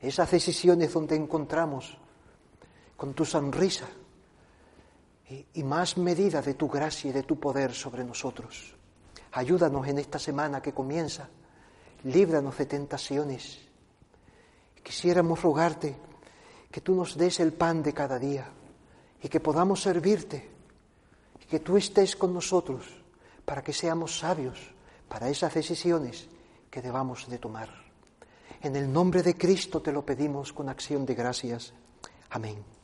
Esas 0.01 0.31
decisiones 0.31 0.93
donde 0.93 1.15
encontramos 1.15 1.97
con 2.95 3.13
tu 3.13 3.25
sonrisa 3.25 3.87
y, 5.53 5.63
más 5.63 5.97
medida 5.97 6.41
de 6.41 6.53
tu 6.53 6.67
gracia 6.67 7.09
y 7.09 7.13
de 7.13 7.23
tu 7.23 7.39
poder 7.39 7.73
sobre 7.73 8.03
nosotros. 8.03 8.73
Ayúdanos 9.33 9.87
en 9.87 9.99
esta 9.99 10.17
semana 10.17 10.61
que 10.61 10.73
comienza, 10.73 11.29
líbranos 12.03 12.57
de 12.57 12.65
tentaciones. 12.65 13.59
Quisiéramos 14.81 15.41
rogarte 15.41 15.95
que 16.71 16.81
tú 16.81 16.95
nos 16.95 17.17
des 17.17 17.39
el 17.39 17.53
pan 17.53 17.83
de 17.83 17.93
cada 17.93 18.17
día 18.17 18.47
y 19.21 19.27
que 19.27 19.39
podamos 19.39 19.81
servirte 19.81 20.49
y 21.41 21.45
que 21.45 21.59
tú 21.59 21.77
estés 21.77 22.15
con 22.15 22.33
nosotros 22.33 22.85
para 23.45 23.61
que 23.61 23.73
seamos 23.73 24.17
sabios 24.17 24.78
para 25.09 25.29
esas 25.29 25.53
decisiones 25.53 26.29
que 26.71 26.81
debamos 26.81 27.27
de 27.27 27.39
tomar. 27.39 27.69
En 28.61 28.75
el 28.75 28.91
nombre 28.91 29.23
de 29.23 29.35
Cristo 29.35 29.81
te 29.81 29.91
lo 29.91 30.05
pedimos 30.05 30.53
con 30.53 30.69
acción 30.69 31.05
de 31.05 31.15
gracias. 31.15 31.73
Amén. 32.29 32.78